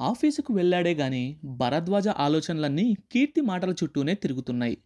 ఆఫీసుకు 0.00 0.54
వెళ్ళాడే 0.54 0.94
గాని 0.94 1.38
భరద్వాజ 1.44 2.08
ఆలోచనలన్నీ 2.08 2.96
కీర్తి 3.12 3.40
మాటల 3.40 3.70
చుట్టూనే 3.70 4.14
తిరుగుతున్నాయి. 4.14 4.78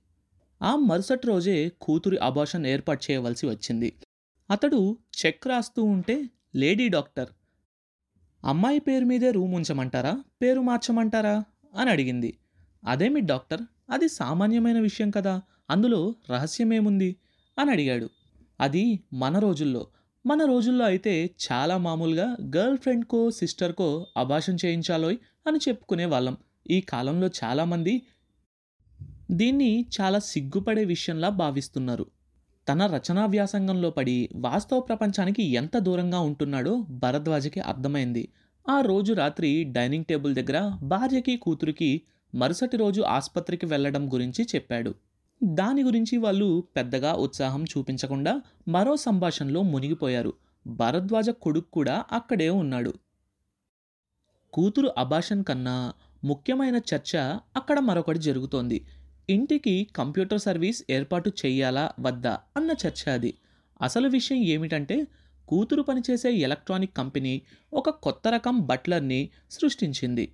ఆ 0.63 0.77
మరుసటి 0.77 1.27
రోజే 1.27 1.73
కూతురి 1.81 2.17
అబార్షన్ 2.17 2.67
ఏర్పాటు 2.67 3.05
చేయవలసి 3.11 3.47
వచ్చింది. 3.47 3.93
అతడు 4.51 4.99
చెక్ 5.27 5.47
రాస్తూ 5.47 5.85
ఉంటే 5.85 6.31
లేడీ 6.57 6.89
డాక్టర్ 6.89 7.29
అమ్మాయి 8.45 8.81
పేరు 8.81 9.05
మీదే 9.05 9.31
రూమ్ 9.31 9.55
ఉంచమంటారా? 9.55 10.23
పేరు 10.43 10.61
మార్చమంటారా? 10.61 11.45
అని 11.77 11.91
అడిగింది. 11.91 12.39
అదేమి 12.89 13.21
డాక్టర్? 13.21 13.63
అది 13.91 14.09
సామాన్యమైన 14.09 14.81
విషయం 14.81 15.11
కదా 15.11 15.43
అందులో 15.71 16.15
రహస్యమేముంది? 16.31 17.17
అని 17.59 17.71
అడిగాడు. 17.71 18.11
అది 18.61 19.01
మన 19.13 19.39
రోజుల్లో 19.39 19.87
మన 20.25 20.45
రోజుల్లో 20.45 20.85
అయితే 20.85 21.13
చాలా 21.45 21.77
మామూలుగా 21.79 22.37
గర్ల్ 22.57 22.79
ఫ్రెండ్కో 22.79 23.31
సిస్టర్కో 23.31 24.07
అభాషణ 24.17 24.57
చేయించాలోయ్ 24.65 25.17
అని 25.47 25.59
చెప్పుకునే 25.69 26.05
వాళ్ళం. 26.05 26.37
ఈ 26.71 26.81
కాలంలో 26.81 27.31
చాలామంది 27.45 27.95
దీన్ని 29.31 29.87
చాలా 30.01 30.19
సిగ్గుపడే 30.19 30.85
విషయంలా 30.85 31.29
భావిస్తున్నారు. 31.29 32.07
తన 32.69 32.87
రచనా 32.87 33.27
వ్యాసంగంలో 33.27 33.91
పడి 33.91 34.31
వాస్తవ 34.37 34.81
ప్రపంచానికి 34.81 35.43
ఎంత 35.43 35.79
దూరంగా 35.79 36.21
ఉంటున్నాడో 36.21 36.73
భరద్వాజకి 37.03 37.61
అర్థమైంది. 37.61 38.29
ఆ 38.69 38.81
రోజు 38.81 39.13
రాత్రి 39.13 39.65
డైనింగ్ 39.65 40.05
టేబుల్ 40.05 40.35
దగ్గర 40.35 40.59
భార్యకి 40.83 41.37
కూతురికి 41.37 41.91
మరుసటి 42.35 42.77
రోజు 42.77 43.03
ఆసుపత్రికి 43.03 43.67
వెళ్ళడం 43.67 44.13
గురించి 44.13 44.45
చెప్పాడు. 44.55 44.93
దాని 45.45 45.83
గురించి 45.83 46.19
వాళ్ళు 46.19 46.65
పెద్దగా 46.77 47.13
ఉత్సాహం 47.13 47.65
చూపించకుండా 47.65 48.43
మరో 48.69 48.97
సంభాషణలో 48.97 49.63
మునిగిపోయారు. 49.63 50.33
భరద్వాజ 50.67 51.31
కొడుకు 51.31 51.71
కూడా 51.71 52.05
అక్కడే 52.13 52.49
ఉన్నాడు. 52.49 52.95
కూతురు 54.53 54.91
అభాషన్ 54.99 55.45
కన్నా 55.45 55.93
ముఖ్యమైన 56.25 56.77
చర్చ 56.77 57.17
అక్కడ 57.57 57.79
మరొకటి 57.79 58.19
జరుగుతోంది. 58.19 58.87
ఇంటికి 59.31 59.89
కంప్యూటర్ 59.97 60.41
సర్వీస్ 60.41 60.85
ఏర్పాటు 60.91 61.33
చేయాలా 61.47 61.93
వద్దా 62.01 62.39
అన్న 62.57 62.71
చర్చ 62.71 63.11
అది. 63.11 63.35
అసలు 63.83 64.09
విషయం 64.09 64.39
ఏమిటంటే 64.39 65.07
కూతురు 65.49 65.83
పనిచేసే 65.83 66.33
ఎలక్ట్రానిక్ 66.33 66.97
కంపెనీ 66.97 67.43
ఒక 67.73 67.91
కొత్త 67.91 68.29
రకం 68.29 68.61
బట్లర్ని 68.61 69.31
సృష్టించింది. 69.51 70.33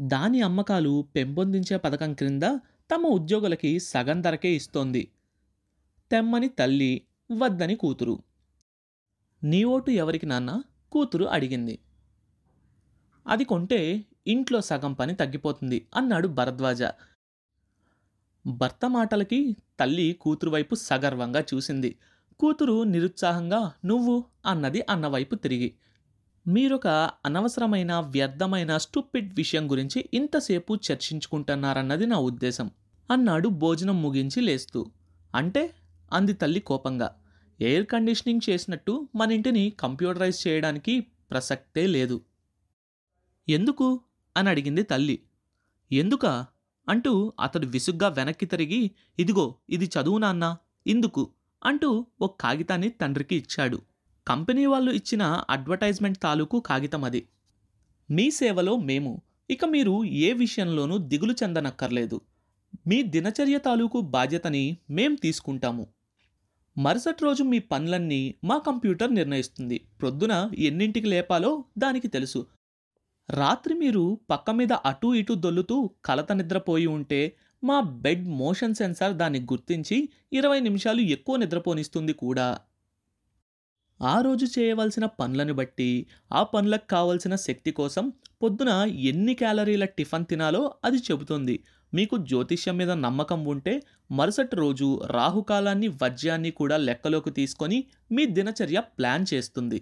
దాని 0.00 0.40
అమ్మకాలు 0.40 1.04
పెంపొందించే 1.16 1.76
పథకం 1.76 2.14
క్రింద 2.14 2.42
తమ 2.94 3.06
ఉద్యోగులకి 3.06 3.80
సగం 3.80 4.20
ధరకే 4.20 4.52
ఇస్తోంది. 4.52 5.10
తెమ్మని 6.10 6.48
తల్లి 6.48 7.02
వద్దని 7.32 7.74
కూతురు. 7.74 8.22
నీ 9.44 9.64
ఓటు 9.64 9.90
ఎవరికి 9.90 10.26
నాన్న? 10.26 10.62
కూతురు 10.92 11.24
అడిగింది. 11.24 11.78
అది 13.26 13.44
కొంటే 13.44 14.04
ఇంట్లో 14.26 14.60
సగం 14.60 14.92
పని 14.92 15.14
తగ్గిపోతుంది 15.14 15.88
అన్నాడు 15.94 16.28
భరద్వాజ. 16.28 16.82
భర్త 18.46 18.90
మాటలకి 18.90 19.56
తల్లి 19.80 20.12
కూతురు 20.20 20.50
వైపు 20.50 20.74
సగర్వంగా 20.74 21.44
చూసింది. 21.54 21.98
కూతురు 22.40 22.82
నిరుత్సాహంగా 22.82 23.72
నువ్వు 23.84 24.24
అన్నది 24.46 24.82
అన్నవైపు 24.90 25.34
తిరిగి. 25.34 25.74
మీరొక 26.46 26.86
అనవసరమైన 27.26 27.94
వ్యర్థమైన 27.94 28.76
స్టూపిడ్ 28.76 29.34
విషయం 29.34 29.70
గురించి 29.70 30.08
ఇంతసేపు 30.14 30.74
చర్చించుకుంటున్నారన్నది 30.74 32.06
నా 32.06 32.18
ఉద్దేశం. 32.18 32.70
అన్నాడు 33.10 33.48
భోజనం 33.48 34.02
ముగించి 34.02 34.40
లేస్తూ. 34.40 34.90
అంటే? 35.34 35.74
అంది 36.12 36.32
తల్లి 36.32 36.60
కోపంగా. 36.60 37.20
ఎయిర్ 37.60 37.86
కండిషనింగ్ 37.86 38.50
చేసినట్టు 38.50 39.08
మన 39.14 39.32
ఇంటిని 39.32 39.72
కంప్యూటరైజ్ 39.80 40.48
చేయడానికి 40.48 41.00
ప్రసక్తే 41.00 41.86
లేదు. 41.86 42.20
ఎందుకు? 43.48 44.00
అని 44.36 44.48
అడిగింది 44.48 44.82
తల్లి. 44.82 45.22
ఎందుక? 45.92 46.26
అంటూ 46.88 47.32
అతడు 47.40 47.66
విసుగ్గా 47.66 48.08
వెనక్కి 48.08 48.46
తిరిగి 48.46 48.90
ఇదిగో 49.18 49.54
ఇది 49.70 49.84
చదువు 49.84 50.18
నాన్న 50.18 50.56
ఇందుకు 50.86 51.30
అంటూ 51.64 52.06
ఒక 52.20 52.36
కాగితాన్ని 52.40 52.88
తండ్రికి 52.88 53.36
ఇచ్చాడు. 53.36 53.82
కంపెనీ 54.28 54.66
వాళ్ళు 54.66 54.92
ఇచ్చిన 54.92 55.22
అడ్వర్టైజ్మెంట్ 55.50 56.18
తాలూకు 56.22 56.60
కాగితం 56.60 57.04
అది. 57.04 57.28
మీ 58.10 58.30
సేవలో 58.30 58.76
మేము. 58.76 59.22
ఇక 59.50 59.64
మీరు 59.64 60.04
ఏ 60.04 60.32
విషయంలోనూ 60.32 60.98
దిగులు 60.98 61.32
చెందనక్కర్లేదు. 61.32 62.20
మీ 62.86 63.02
దినచర్య 63.02 63.58
తాలూకు 63.58 64.00
బాధ్యతని 64.00 64.76
మేం 64.90 65.14
తీసుకుంటాము. 65.14 65.86
మరుసటి 66.78 67.24
రోజు 67.24 67.42
మీ 67.42 67.58
పనులన్నీ 67.58 68.34
మా 68.44 68.58
కంప్యూటర్ 68.58 69.14
నిర్ణయిస్తుంది. 69.14 69.80
ప్రొద్దున 70.00 70.50
ఎన్నింటికి 70.58 71.06
లేపాలో 71.06 71.64
దానికి 71.78 72.08
తెలుసు. 72.08 72.46
రాత్రి 73.30 73.74
మీరు 73.74 74.18
పక్క 74.30 74.50
మీద 74.50 74.72
అటూ 74.72 75.14
ఇటూ 75.14 75.34
దొల్లుతూ 75.34 75.90
కలత 76.04 76.32
నిద్రపోయి 76.32 76.86
ఉంటే 76.86 77.36
మా 77.64 77.80
బెడ్ 77.80 78.28
మోషన్ 78.28 78.74
సెన్సార్ 78.74 79.12
దాన్ని 79.12 79.40
గుర్తించి 79.40 80.08
ఇరవై 80.32 80.60
నిమిషాలు 80.60 81.00
ఎక్కువ 81.00 81.36
నిద్రపోనిస్తుంది 81.36 82.12
కూడా. 82.12 82.58
ఆ 84.02 84.20
రోజు 84.20 84.46
చేయవలసిన 84.58 85.06
పనులను 85.06 85.54
బట్టి 85.54 86.06
ఆ 86.32 86.42
పనులకు 86.42 86.86
కావలసిన 86.86 87.34
శక్తి 87.36 87.70
కోసం 87.70 88.12
పొద్దున 88.42 88.68
ఎన్ని 89.04 89.34
క్యాలరీల 89.34 89.84
టిఫిన్ 89.84 90.26
తినాలో 90.26 90.74
అది 90.84 90.96
చెబుతుంది. 90.96 91.64
మీకు 91.94 92.16
జ్యోతిష్యం 92.30 92.76
మీద 92.76 92.92
నమ్మకం 93.06 93.40
ఉంటే 93.52 93.74
మరుసటి 94.10 94.56
రోజు 94.56 94.88
రాహుకాలాన్ని 95.10 95.88
వజ్యాన్ని 96.02 96.50
కూడా 96.60 96.76
లెక్కలోకి 96.88 97.30
తీసుకొని 97.30 97.78
మీ 98.10 98.22
దినచర్య 98.36 98.80
ప్లాన్ 98.98 99.26
చేస్తుంది. 99.32 99.78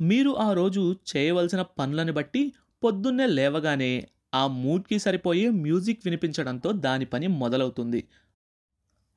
మీరు 0.00 0.30
ఆ 0.46 0.48
రోజు 0.52 0.82
చేయవలసిన 1.10 1.62
పనులను 1.78 2.12
బట్టి 2.12 2.42
పొద్దున్నే 2.82 3.26
లేవగానే 3.38 3.92
ఆ 4.34 4.46
మూడ్కి 4.62 4.96
సరిపోయే 4.98 5.46
మ్యూజిక్ 5.64 6.02
వినిపించడంతో 6.06 6.72
దాని 6.86 7.06
పని 7.14 7.26
మొదలవుతుంది. 7.42 8.00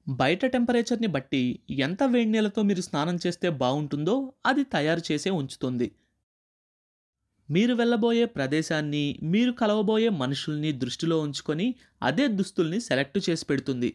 బయట 0.08 0.46
టెంపరేచర్ని 0.54 1.10
బట్టి 1.16 1.42
ఎంత 1.88 2.04
వేడి 2.14 2.30
నీళ్ళతో 2.32 2.62
మీరు 2.70 2.82
స్నానం 2.82 3.18
చేస్తే 3.26 3.48
బాగుంటుందో 3.64 4.16
అది 4.46 4.64
తయారు 4.76 5.04
చేసే 5.12 5.30
ఉంచుతుంది. 5.40 5.88
మీరు 7.52 7.74
వెళ్ళబోయే 7.74 8.26
ప్రదేశాన్ని 8.26 9.20
మీరు 9.24 9.52
కలవబోయే 9.52 10.10
మనుషుల్ని 10.10 10.72
దృష్టిలో 10.72 11.20
ఉంచుకొని 11.20 11.76
అదే 12.04 12.28
దుస్తుల్ని 12.28 12.80
సెలెక్ట్ 12.82 13.30
చేసి 13.30 13.46
పెడుతుంది. 13.46 13.90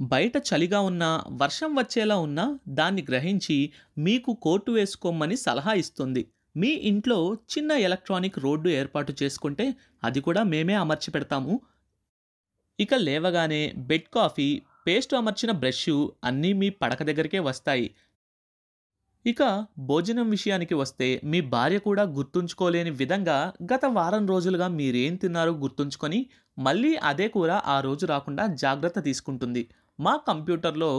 బయట 0.00 0.32
చలిగా 0.48 0.80
ఉన్నా 0.80 1.24
వర్షం 1.28 1.74
వచ్చేలా 1.74 2.16
ఉన్నా 2.16 2.58
దాన్ని 2.68 3.02
గ్రహించి 3.10 3.72
మీకు 3.98 4.32
కోటు 4.32 4.72
వేసుకోమని 4.72 5.36
సలహా 5.36 5.72
ఇస్తుంది. 5.72 6.22
మీ 6.56 6.68
ఇంట్లో 6.68 7.18
చిన్న 7.34 7.72
ఎలక్ట్రానిక్ 7.72 8.38
రోడ్డు 8.38 8.68
ఏర్పాటు 8.68 9.12
చేసుకుంటే 9.22 9.66
అది 10.04 10.20
కూడా 10.20 10.42
మేమే 10.42 10.74
అమర్చి 10.74 11.10
పెడతాము. 11.10 11.60
ఇక 12.80 12.94
లేవగానే 12.94 13.62
బెడ్ 13.76 14.08
కాఫీ 14.14 14.48
పేస్ట్ 14.86 15.14
అమర్చిన 15.14 15.50
బ్రష్ 15.50 15.88
అన్నీ 16.24 16.52
మీ 16.52 16.70
పడక 16.70 17.02
దగ్గరికే 17.02 17.38
వస్తాయి. 17.38 17.86
ఇక 19.26 19.42
భోజనం 19.78 20.30
విషయానికి 20.30 20.74
వస్తే 20.74 21.20
మీ 21.24 21.40
భార్య 21.40 21.78
కూడా 21.78 22.02
గుర్తుంచుకోలేని 22.16 22.90
విధంగా 22.90 23.38
గత 23.72 23.84
వారం 23.86 24.26
రోజులుగా 24.26 24.68
మీరేం 24.68 25.14
తిన్నారో 25.16 25.52
గుర్తుంచుకొని 25.52 26.20
మళ్ళీ 26.58 26.96
అదే 27.02 27.28
కూర 27.28 27.50
ఆ 27.66 27.76
రోజు 27.80 28.06
రాకుండా 28.06 28.46
జాగ్రత్త 28.54 28.98
తీసుకుంటుంది. 29.04 29.62
మా 29.98 30.14
కంప్యూటర్లో 30.28 30.90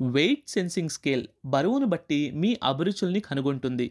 వెయిట్ 0.00 0.44
సెన్సింగ్ 0.48 0.88
స్కేల్ 0.88 1.24
బరువును 1.44 1.86
బట్టి 1.86 2.20
మీ 2.34 2.50
అభిరుచుల్ని 2.62 3.20
కనుగొంటుంది. 3.20 3.86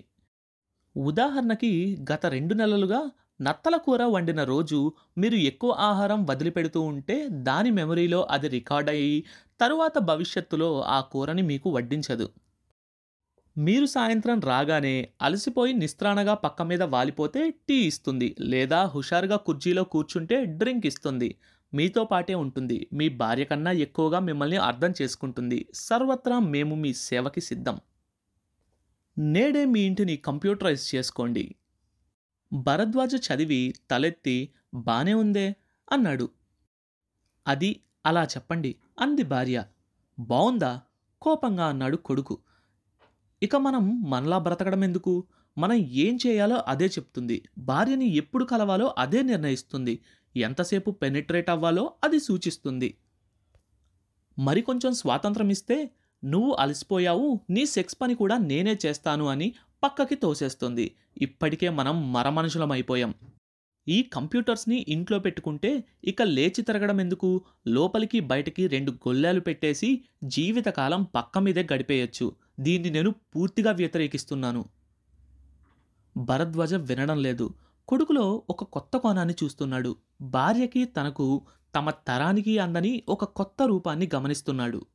ఉదాహరణకి 0.95 1.71
గత 2.11 2.25
రెండు 2.25 2.53
నెలలుగా 2.53 3.01
నత్తల 3.41 3.77
కూర 3.77 4.03
వండిన 4.05 4.43
రోజు 4.43 4.79
మీరు 5.17 5.35
ఎక్కువ 5.35 5.71
ఆహారం 5.89 6.25
వదిలిపెడుతూ 6.29 6.81
ఉంటే 6.81 7.17
దాని 7.29 7.71
మెమరీలో 7.71 8.21
అది 8.29 8.47
రికార్డ్ 8.47 8.89
అయ్యి 8.89 9.17
తరువాత 9.59 9.97
భవిష్యత్తులో 10.03 10.69
ఆ 10.81 10.99
కూరని 11.11 11.41
మీకు 11.41 11.69
వడ్డించదు. 11.69 12.27
మీరు 13.57 13.85
సాయంత్రం 13.85 14.39
రాగానే 14.39 15.09
అలసిపోయి 15.21 15.73
నిస్త్రాణగా 15.73 16.33
పక్క 16.33 16.61
మీద 16.61 16.83
వాలిపోతే 16.83 17.49
టీ 17.49 17.73
ఇస్తుంది 17.73 18.35
లేదా 18.39 18.83
హుషారుగా 18.83 19.37
కుర్చీలో 19.37 19.83
కూర్చుంటే 19.83 20.45
డ్రింక్ 20.45 20.85
ఇస్తుంది. 20.85 21.35
మీతో 21.73 22.03
పాటే 22.05 22.35
ఉంటుంది. 22.35 22.87
మీ 22.93 23.09
భార్య 23.09 23.43
కన్నా 23.43 23.71
ఎక్కువగా 23.71 24.19
మిమ్మల్ని 24.19 24.57
అర్థం 24.57 24.93
చేసుకుంటుంది. 25.01 25.67
సర్వత్రా 25.73 26.39
మేము 26.39 26.75
మీ 26.75 26.93
సేవకి 26.93 27.41
సిద్ధం. 27.41 27.79
నేడే 29.17 29.65
మీ 29.65 29.79
ఇంటిని 29.81 30.17
కంప్యూటరైజ్ 30.17 30.95
చేసుకోండి. 30.95 31.55
భరద్వాజ 32.53 33.15
చదివి 33.15 33.73
తలెత్తి 33.91 34.49
బానే 34.73 35.13
ఉందే 35.13 35.55
అన్నాడు. 35.91 36.29
అది 37.47 37.79
అలా 38.05 38.23
చెప్పండి 38.23 38.75
అంది 38.99 39.23
భార్య. 39.23 39.63
బావుందా? 40.19 40.81
కోపంగా 41.21 41.65
అన్నాడు 41.65 41.97
కొడుకు. 41.97 42.37
ఇక 43.43 43.55
మనం 43.55 44.03
మనలా 44.09 44.37
బ్రతకడం 44.37 44.83
ఎందుకు? 44.83 45.23
మనం 45.57 45.73
ఏం 45.73 46.19
చేయాలో 46.27 46.63
అదే 46.67 46.85
చెప్తుంది. 46.85 47.43
భార్యని 47.57 48.15
ఎప్పుడు 48.15 48.45
కలవాలో 48.45 48.95
అదే 48.97 49.21
నిర్ణయిస్తుంది. 49.21 49.99
ఎంతసేపు 50.35 50.91
పెనిట్రేట్ 50.91 51.49
అవ్వాలో 51.49 51.91
అది 52.03 52.19
సూచిస్తుంది. 52.19 52.97
మరి 54.39 54.61
కొంచెం 54.61 54.93
స్వాతంత్రం 54.93 55.49
ఇస్తే 55.49 55.89
నువ్వు 56.23 56.51
అలసిపోయావు 56.53 57.39
నీ 57.49 57.65
సెక్స్ 57.65 57.97
పని 58.01 58.15
కూడా 58.15 58.37
నేనే 58.37 58.77
చేస్తాను 58.85 59.25
అని 59.27 59.53
పక్కకి 59.83 60.15
తోసేస్తుంది. 60.15 60.95
ఇప్పటికే 61.17 61.69
మనం 61.69 62.13
మరమనుషులమైపోయాం 62.13 63.13
ఈ 63.87 64.03
కంప్యూటర్స్ని 64.03 64.85
ఇంట్లో 64.87 65.19
పెట్టుకుంటే 65.19 65.83
ఇక 66.03 66.21
లేచి 66.21 66.61
తిరగడం 66.61 67.01
ఎందుకు? 67.01 67.41
లోపలికి 67.67 68.19
బయటికి 68.19 68.67
రెండు 68.67 68.91
గొల్లాలు 68.91 69.39
పెట్టేసి 69.39 70.01
జీవితకాలం 70.23 71.03
పక్క 71.03 71.37
మీదే 71.37 71.67
గడిపేయచ్చు. 71.73 72.46
దీన్ని 72.59 72.89
నేను 72.89 73.09
పూర్తిగా 73.09 73.71
వ్యతిరేకిస్తున్నాను. 73.71 74.65
భరద్వాజ 76.17 76.73
వినడం 76.73 77.21
లేదు. 77.21 77.53
కొడుకులో 77.87 78.43
ఒక 78.49 78.63
కొత్త 78.63 78.97
కోణాన్ని 78.97 79.35
చూస్తున్నాడు. 79.43 79.95
భార్యకి 80.21 80.85
తనకు 80.85 81.45
తమ 81.75 81.89
తరానికి 81.89 82.59
అందని 82.59 83.03
ఒక 83.09 83.25
కొత్త 83.25 83.63
రూపాన్ని 83.63 84.09
గమనిస్తున్నాడు. 84.15 84.85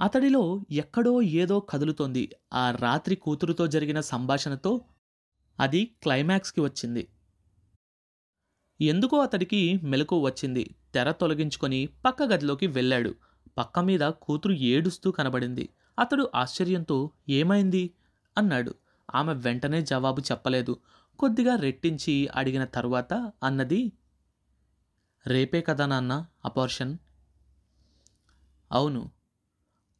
అతడిలో 0.00 0.60
ఎక్కడో 0.70 1.22
ఏదో 1.22 1.60
కదులుతోంది. 1.60 2.32
ఆ 2.52 2.70
రాత్రి 2.70 3.16
కూతురుతో 3.16 3.66
జరిగిన 3.66 4.00
సంభాషణతో 4.00 4.80
అది 5.60 5.84
క్లైమాక్స్కి 6.02 6.60
వచ్చింది. 6.60 7.08
ఎందుకో 8.80 9.18
అతడికి 9.18 9.80
మెలకు 9.82 10.18
వచ్చింది. 10.18 10.74
తెర 10.94 11.12
తొలగించుకొని 11.12 11.88
పక్క 12.04 12.22
గదిలోకి 12.22 12.66
వెళ్ళాడు. 12.66 13.14
పక్క 13.58 13.78
మీద 13.78 14.00
కూతురు 14.00 14.52
ఏడుస్తూ 14.52 15.10
కనబడింది. 15.10 15.68
అతడు 15.98 16.30
ఆశ్చర్యంతో 16.34 16.98
ఏమైంది? 17.28 17.94
అన్నాడు. 18.36 18.74
ఆమె 19.14 19.34
వెంటనే 19.34 19.82
జవాబు 19.82 20.20
చెప్పలేదు. 20.20 20.74
కొద్దిగా 21.18 21.56
రెట్టించి 21.56 22.28
అడిగిన 22.34 22.64
తరువాత 22.64 23.32
అన్నది 23.42 23.80
రేపే 25.26 25.60
కదా 25.60 25.86
నాన్న 25.86 26.26
అపార్షన్? 26.44 26.92
అవును. 28.70 29.10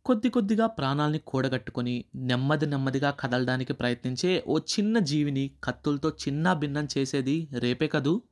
కొద్ది 0.04 0.30
కొద్దిగా 0.30 0.66
ప్రాణాల్ని 0.66 1.18
కూడగట్టుకొని 1.18 2.04
నెమ్మది 2.16 2.66
నెమ్మదిగా 2.66 3.10
కదలడానికి 3.10 3.72
ప్రయత్నించే 3.72 4.44
ఓ 4.46 4.58
చిన్న 4.58 4.98
జీవిని 4.98 5.50
కత్తులతో 5.64 6.10
చిన్న 6.10 6.52
భిన్నం 6.52 6.88
చేసేది 6.98 7.48
రేపే 7.52 7.88
కదూ? 7.88 8.22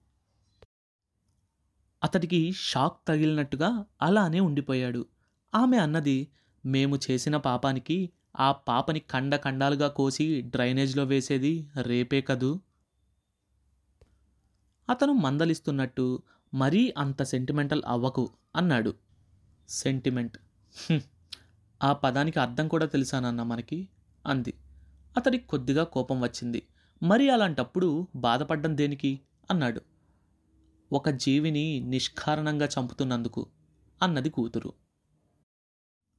అతడికి 2.03 2.53
షాక్ 2.53 3.09
తగిలినట్టుగా 3.09 3.69
అలానే 4.03 4.41
ఉండిపోయాడు. 4.41 5.07
ఆమె 5.55 5.77
అన్నది 5.77 6.17
మేము 6.67 6.99
చేసిన 7.11 7.37
పాపానికి 7.37 8.11
ఆ 8.39 8.53
పాపని 8.53 9.01
కండ 9.01 9.37
కండాలుగా 9.37 9.89
కోసి 9.89 10.41
డ్రైనేజ్లో 10.41 11.05
వేసేది 11.05 11.69
రేపే 11.83 12.21
కదూ? 12.21 12.61
అతను 14.91 15.13
మందలిస్తున్నట్టు 15.13 16.23
మరీ 16.55 16.95
అంత 16.99 17.23
సెంటిమెంటల్ 17.23 17.83
అవ్వకు 17.87 18.31
అన్నాడు. 18.57 18.95
సెంటిమెంట్. 19.69 20.39
ఆ 21.83 21.93
పదానికి 21.93 22.41
అర్థం 22.41 22.69
కూడా 22.69 22.87
తెలుసానన్న 22.87 23.43
మనకి? 23.43 23.89
అంది. 24.27 24.55
అతడికి 25.17 25.47
కొద్దిగా 25.47 25.85
కోపం 25.85 26.21
వచ్చింది. 26.21 26.63
మరి 27.03 27.31
అలాంటప్పుడు 27.31 28.09
బాధపడ్డం 28.17 28.77
దేనికి? 28.77 29.21
అన్నాడు. 29.51 29.81
ఒక 30.93 31.11
జీవిని 31.11 31.81
నిష్కారణంగా 31.81 32.67
చంపుతున్నందుకు 32.67 33.47
అన్నది 34.03 34.31
కూతురు. 34.31 34.73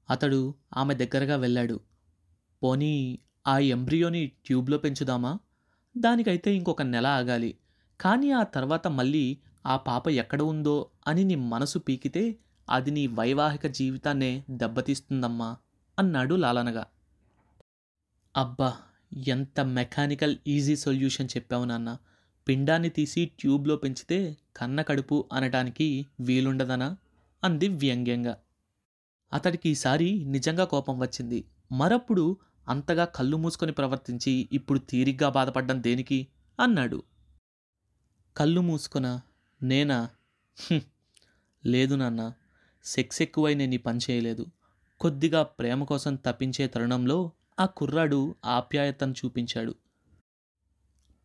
అతడు 0.10 0.54
ఆమె 0.78 0.94
దగ్గరగా 0.94 1.36
వెళ్ళాడు. 1.36 1.80
పోనీ 2.64 3.20
ఆ 3.48 3.58
ఎంబ్రియోని 3.58 4.28
ట్యూబ్లో 4.28 4.78
పెంచుదామా? 4.78 5.40
దానికైతే 5.98 6.56
ఇంకొక 6.56 6.82
నెల 6.82 7.08
ఆగాలి. 7.08 7.58
కానీ 8.02 8.32
ఆ 8.32 8.44
తర్వాత 8.44 8.88
మళ్ళీ 8.88 9.38
ఆ 9.66 9.78
పాప 9.78 10.08
ఎక్కడ 10.08 10.42
ఉందో 10.42 10.90
అని 11.08 11.24
నీ 11.24 11.36
మనసు 11.36 11.80
పీకితే 11.80 12.36
అది 12.70 12.92
నీ 12.92 13.08
వైవాహిక 13.08 13.68
జీవితాన్నే 13.68 14.44
దెబ్బతీస్తుందమ్మా 14.50 15.58
అన్నాడు 16.00 16.36
లాలనగా. 16.36 16.86
అబ్బా 18.38 18.78
ఎంత 19.28 19.60
మెకానికల్ 19.60 20.38
ఈజీ 20.48 20.76
సొల్యూషన్ 20.76 21.30
చెప్పావు 21.36 21.66
నాన్న. 21.66 21.98
పిండాన్ని 22.48 22.90
తీసి 22.90 23.32
ట్యూబ్లో 23.40 23.76
పెంచితే 23.76 24.38
కన్న 24.58 24.82
కడుపు 24.82 25.30
అనటానికి 25.34 26.08
వీలుండదనా? 26.20 26.98
అంది 27.44 27.68
వ్యంగ్యంగా. 27.68 28.38
అతడికి 29.34 29.70
ఈసారి 29.70 30.26
నిజంగా 30.26 30.66
కోపం 30.66 31.00
వచ్చింది. 31.00 31.46
మరప్పుడు 31.72 32.38
అంతగా 32.68 33.06
కళ్ళు 33.06 33.38
మూసుకొని 33.38 33.72
ప్రవర్తించి 33.72 34.50
ఇప్పుడు 34.52 34.80
తీరిగ్గా 34.80 35.30
బాధపడ్డం 35.30 35.84
దేనికి? 35.84 36.28
అన్నాడు. 36.60 37.04
కళ్ళు 38.38 38.62
మూసుకున 38.62 39.22
నేనా? 39.64 40.10
లేదు 41.66 41.96
నాన్న. 41.96 42.34
సెక్స్ 42.84 43.22
ఎక్కువై 43.22 43.54
నేను 43.54 43.74
ఈ 43.74 43.78
పని 43.78 44.00
చేయలేదు. 44.10 44.46
కొద్దిగా 45.00 45.44
ప్రేమ 45.44 45.84
కోసం 45.84 46.16
తప్పించే 46.16 46.68
తరుణంలో 46.68 47.32
ఆ 47.60 47.66
కుర్రాడు 47.66 48.36
ఆప్యాయతను 48.46 49.12
చూపించాడు. 49.12 49.76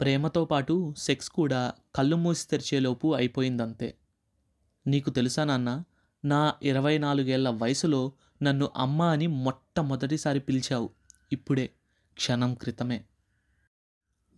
ప్రేమతో 0.00 0.44
పాటు 0.44 0.94
సెక్స్ 0.98 1.30
కూడా 1.30 1.72
కళ్ళు 1.94 2.16
మూసి 2.16 2.48
తెరిచేలోపు 2.48 3.14
అయిపోయిందంతే. 3.14 3.98
నీకు 4.86 5.10
తెలుసా 5.10 5.44
నాన్న? 5.44 5.84
నా 6.24 6.54
ఇరవై 6.62 6.98
నాలుగేళ్ళ 6.98 7.48
వయసులో 7.48 8.12
నన్ను 8.42 8.70
అమ్మ 8.76 9.02
అని 9.02 9.26
మొట్టమొదటిసారి 9.26 10.40
పిలిచావు. 10.40 10.90
ఇప్పుడే 11.32 11.70
క్షణం 12.14 12.54
క్రితమే. 12.54 13.04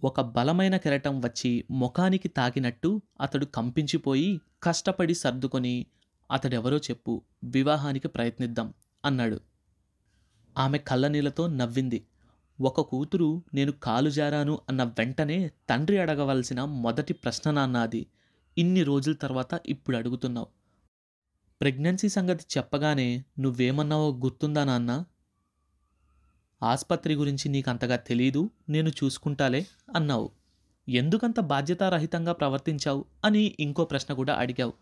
ఒక 0.05 0.21
బలమైన 0.21 0.77
కెరటం 0.77 1.21
వచ్చి 1.21 1.65
ముఖానికి 1.71 2.29
తాకినట్టు 2.29 3.03
అతడు 3.21 3.45
కంపించిపోయి 3.45 4.41
కష్టపడి 4.63 5.15
సర్దుకొని 5.15 5.87
అతడెవరో 6.31 6.77
చెప్పు 6.77 7.23
వివాహానికి 7.45 8.09
ప్రయత్నిద్దాం 8.09 8.75
అన్నాడు. 9.05 9.41
ఆమె 10.59 10.79
కళ్ళనీళ్ళతో 10.79 11.47
నవ్వింది. 11.47 12.07
ఒక 12.61 12.81
కూతురు 12.81 13.43
నేను 13.55 13.73
కాలు 13.73 14.11
జారాను 14.11 14.61
అన్న 14.69 14.85
వెంటనే 14.85 15.51
తండ్రి 15.71 15.99
అడగవలసిన 15.99 16.65
మొదటి 16.65 17.13
ప్రశ్న 17.13 17.51
నాన్న 17.51 17.77
అది. 17.77 18.07
ఇన్ని 18.59 18.83
రోజుల 18.83 19.15
తర్వాత 19.15 19.61
ఇప్పుడు 19.67 19.97
అడుగుతున్నావు. 19.97 20.64
ప్రెగ్నెన్సీ 21.61 22.09
సంగతి 22.09 22.45
చెప్పగానే 22.59 23.25
నువ్వేమన్నావో 23.39 24.13
గుర్తుందా 24.13 24.65
నాన్న? 24.65 25.05
ఆసుపత్రి 26.63 27.15
గురించి 27.15 27.49
నీకంతగా 27.49 27.97
తెలీదు 27.97 28.51
నేను 28.69 28.89
చూసుకుంటాలే 28.89 29.67
అన్నావు. 29.97 30.31
ఎందుకంత 30.89 31.41
బాధ్యతారహితంగా 31.41 32.33
ప్రవర్తించావు 32.33 33.05
అని 33.25 33.57
ఇంకో 33.61 33.85
ప్రశ్న 33.85 34.15
కూడా 34.15 34.35
అడిగావు. 34.35 34.73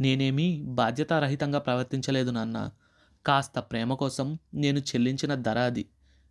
నేనేమీ 0.00 0.62
బాధ్యతారహితంగా 0.62 1.58
ప్రవర్తించలేదు 1.58 2.30
నాన్న. 2.30 2.70
కాస్త 3.26 3.58
ప్రేమ 3.58 3.94
కోసం 3.94 4.38
నేను 4.54 4.78
చెల్లించిన 4.78 5.34
ధర 5.34 5.58
అది. 5.58 5.88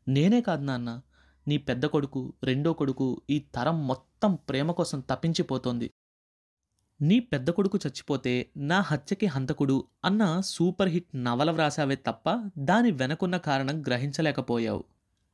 నేనే 0.08 0.42
కాదు 0.42 0.64
నాన్న. 0.64 1.02
నీ 1.48 1.58
పెద్ద 1.58 1.86
కొడుకు 1.86 2.34
రెండో 2.44 2.74
కొడుకు 2.74 3.22
ఈ 3.30 3.40
తరం 3.56 3.88
మొత్తం 3.88 4.36
ప్రేమ 4.36 4.72
కోసం 4.72 5.00
తప్పించిపోతోంది. 5.00 5.92
నీ 7.02 7.20
పెద్ద 7.20 7.50
కొడుకు 7.50 7.80
చచ్చిపోతే 7.88 8.50
నా 8.58 8.82
హత్యకి 8.82 9.26
హంతకుడు 9.26 9.88
అన్న 10.06 10.42
సూపర్ 10.42 10.90
హిట్ 10.90 11.24
నవల 11.24 11.52
వ్రాసావే 11.52 11.96
తప్ప 11.96 12.52
దాని 12.58 12.92
వెనకున్న 12.92 13.38
కారణం 13.38 13.82
గ్రహించలేకపోయావు. 13.82 14.84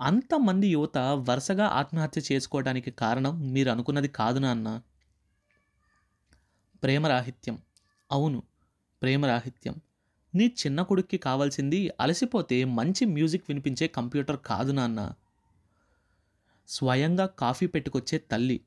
అంతమంది 0.02 0.68
యువత 0.68 0.98
వరుసగా 0.98 1.66
ఆత్మహత్య 1.66 2.22
చేసుకోవడానికి 2.32 2.92
కారణం 2.92 3.52
మీరు 3.54 3.70
అనుకున్నది 3.70 4.08
కాదు 4.08 4.40
నాన్న. 4.40 4.82
ప్రేమరాహిత్యం. 6.84 7.62
అవును 8.12 8.44
ప్రేమరాహిత్యం. 9.02 9.76
నీ 10.36 10.46
చిన్న 10.46 10.82
కొడుక్కి 10.82 11.18
కావాల్సింది 11.18 11.92
అలసిపోతే 12.00 12.66
మంచి 12.66 13.06
మ్యూజిక్ 13.06 13.44
వినిపించే 13.50 13.88
కంప్యూటర్ 13.88 14.38
కాదు 14.46 14.72
నాన్న. 14.72 15.14
స్వయంగా 16.68 17.26
కాఫీ 17.26 17.68
పెట్టుకొచ్చే 17.68 18.18
తల్లి. 18.18 18.62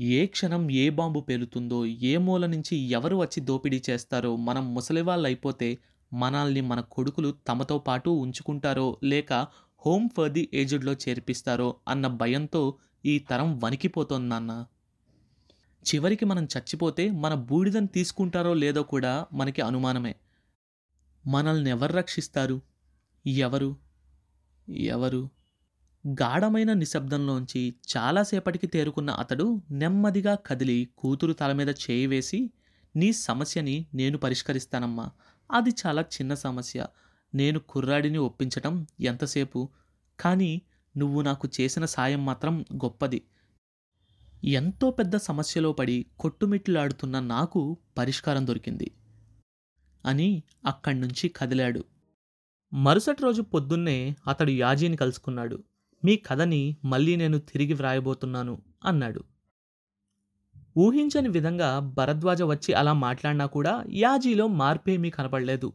ఏ 0.00 0.26
క్షణం 0.26 0.70
ఏ 0.70 0.90
బాంబు 0.90 1.20
పేలుతుందో 1.20 1.84
ఏ 1.86 2.16
మూల 2.16 2.46
నుంచి 2.46 2.76
ఎవరు 2.76 3.16
వచ్చి 3.16 3.40
దోపిడీ 3.40 3.82
చేస్తారో 3.90 4.36
మనం 4.36 4.74
ముసలివాళ్ళు 4.74 5.26
అయిపోతే 5.26 5.78
మనల్ని 6.12 6.60
మన 6.60 6.80
కొడుకులు 6.80 7.34
తమతో 7.48 7.78
పాటు 7.78 8.10
ఉంచుకుంటారో 8.10 8.98
లేక 9.02 9.32
హోమ్ 9.86 10.08
ఫర్ 10.16 10.32
ది 10.32 10.48
ఏజ్డ్లో 10.54 10.92
చేర్పిస్తారో 10.92 11.76
అన్న 11.88 12.06
భయంతో 12.06 12.78
ఈ 13.06 13.18
తరం 13.18 13.60
వణికిపోతోంది 13.64 14.74
చివరికి 15.84 16.24
మనం 16.24 16.44
చచ్చిపోతే 16.44 17.10
మన 17.10 17.34
బూడిదని 17.34 17.86
తీసుకుంటారో 17.86 18.54
లేదో 18.54 18.82
కూడా 18.82 19.26
మనకి 19.32 19.62
అనుమానమే. 19.62 20.14
మనల్ని 21.26 21.70
ఎవరు 21.70 21.92
రక్షిస్తారు? 21.92 22.60
ఎవరు? 23.26 23.76
ఎవరు? 24.68 25.28
గాఢమైన 26.06 26.72
నిశ్శబ్దంలోంచి 26.72 27.74
చాలాసేపటికి 27.96 28.66
తేరుకున్న 28.66 29.10
అతడు 29.10 29.62
నెమ్మదిగా 29.70 30.34
కదిలి 30.34 30.88
కూతురు 30.98 31.32
తల 31.32 31.52
మీద 31.52 31.68
చేయి 31.68 32.06
వేసి 32.06 32.50
నీ 32.96 33.12
సమస్యని 33.12 33.86
నేను 33.94 34.18
పరిష్కరిస్తానమ్మా. 34.18 35.10
అది 35.52 35.70
చాలా 35.86 36.02
చిన్న 36.02 36.34
సమస్య. 36.34 36.86
నేను 37.34 37.58
కుర్రాడిని 37.58 38.18
ఒప్పించటం 38.18 38.86
ఎంతసేపు? 39.00 39.68
కానీ 40.20 40.62
నువ్వు 40.96 41.22
నాకు 41.22 41.48
చేసిన 41.60 41.84
సాయం 41.84 42.24
మాత్రం 42.24 42.64
గొప్పది. 42.74 43.22
ఎంతో 44.44 44.90
పెద్ద 44.90 45.16
సమస్యలో 45.16 45.72
పడి 45.72 46.06
కొట్టుమిట్లాడుతున్న 46.20 47.20
నాకు 47.20 47.76
పరిష్కారం 47.98 48.46
దొరికింది 48.46 48.90
అని 50.06 50.42
అక్కడి 50.66 51.00
నుంచి 51.00 51.28
కదిలాడు. 51.28 51.84
మరుసటి 52.74 53.22
రోజు 53.22 53.42
పొద్దున్నే 53.42 54.16
అతడు 54.28 54.50
యాజీని 54.50 54.96
కలుసుకున్నాడు. 54.96 55.64
మీ 56.04 56.16
కథని 56.16 56.76
మళ్ళీ 56.84 57.16
నేను 57.16 57.38
తిరిగి 57.38 57.72
వ్రాయబోతున్నాను 57.72 58.62
అన్నాడు. 58.84 59.24
ఊహించని 60.78 61.28
విధంగా 61.28 61.78
భరద్వాజ 61.78 62.42
వచ్చి 62.42 62.74
అలా 62.74 62.92
మాట్లాడినా 62.92 63.46
కూడా 63.46 63.84
యాజీలో 63.88 64.46
మార్పేమీ 64.46 65.10
కనపడలేదు. 65.10 65.72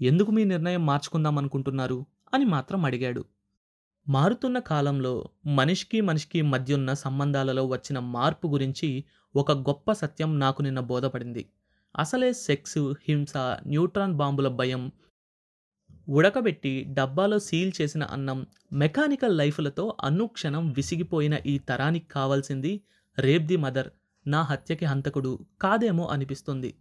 ఎందుకు 0.00 0.30
మీ 0.30 0.44
నిర్ణయం 0.44 0.86
మార్చుకుందాం 0.86 1.38
అనుకుంటున్నారు? 1.38 2.06
అని 2.34 2.44
మాత్రం 2.44 2.84
అడిగాడు. 2.84 3.24
మారుతున్న 4.08 4.58
కాలంలో 4.58 5.28
మనిషికి 5.46 6.00
మనిషికి 6.00 6.42
మధ్యున్న 6.42 6.92
సంబంధాలలో 6.92 7.66
వచ్చిన 7.66 7.98
మార్పు 7.98 8.48
గురించి 8.48 9.04
ఒక 9.36 9.52
గొప్ప 9.52 9.92
సత్యం 9.92 10.38
నాకు 10.38 10.62
నిన్న 10.62 10.80
బోధపడింది. 10.80 11.48
అసలే 11.98 12.32
సెక్స్ 12.32 12.78
హింస 12.78 13.36
న్యూట్రాన్ 13.66 14.12
బాంబుల 14.12 14.48
భయం 14.48 14.92
ఉడకబెట్టి 16.08 16.84
డబ్బాలో 16.88 17.38
సీల్ 17.38 17.72
చేసిన 17.82 18.02
అన్నం 18.04 18.46
మెకానికల్ 18.72 19.38
లైఫ్లతో 19.38 19.96
అనుక్షణం 20.04 20.72
విసిగిపోయిన 20.72 21.38
ఈ 21.46 21.58
తరానికి 21.58 22.08
కావాల్సింది 22.08 22.80
రేప్ 23.18 23.44
ది 23.44 23.56
మదర్. 23.56 23.88
నా 24.26 24.42
హత్యకి 24.42 24.84
హంతకుడు. 24.84 25.46
కాదేమో 25.60 26.06
అనిపిస్తుంది. 26.06 26.74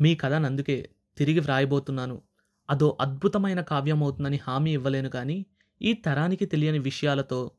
మీ 0.00 0.14
కథ 0.14 0.32
నందుకే 0.32 0.90
తిరిగి 1.18 1.40
వ్రాయబోతున్నాను. 1.40 2.22
అదో 2.70 2.98
అద్భుతమైన 3.00 3.60
కావ్యం 3.60 4.02
అవుతుందని 4.02 4.40
హామీ 4.48 4.72
ఇవ్వలేను 4.72 5.08
కానీ 5.08 5.46
ఈ 5.82 5.92
తరానికి 5.92 6.46
తెలియని 6.46 6.78
విషయాలతో 6.78 7.50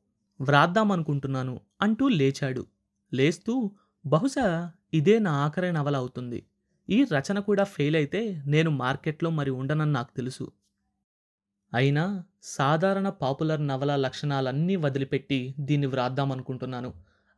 వ్రాద్దామనుకుంటున్నాను 0.42 1.60
అంటూ 1.82 2.08
లేచాడు. 2.08 2.66
లేస్తూ 3.14 3.72
బహుశా 4.06 4.72
ఇదే 4.94 5.20
నా 5.20 5.32
ఆఖరి 5.32 5.74
నవల 5.74 5.96
అవుతుంది. 5.96 6.46
ఈ 6.90 7.04
రచన 7.04 7.40
కూడా 7.40 7.64
ఫెయిల్ 7.64 7.96
అయితే 7.96 8.44
నేను 8.46 8.70
మార్కెట్లో 8.70 9.30
మరి 9.30 9.52
ఉండనని 9.52 9.94
నాకు 9.94 10.16
తెలుసు. 10.16 10.52
అయినా 11.74 12.24
సాధారణ 12.44 13.10
పాపులర్ 13.10 13.68
నవల 13.68 13.96
లక్షణాలన్నీ 13.96 14.76
వదిలిపెట్టి 14.76 15.56
దీన్ని 15.60 15.88
వ్రాద్దామనుకుంటున్నాను 15.88 16.94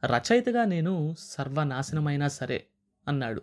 రచయితగా 0.05 0.65
నేను 0.65 1.15
సర్వనాశనమైనా 1.19 2.27
సరే 2.27 2.67
అన్నాడు. 3.07 3.41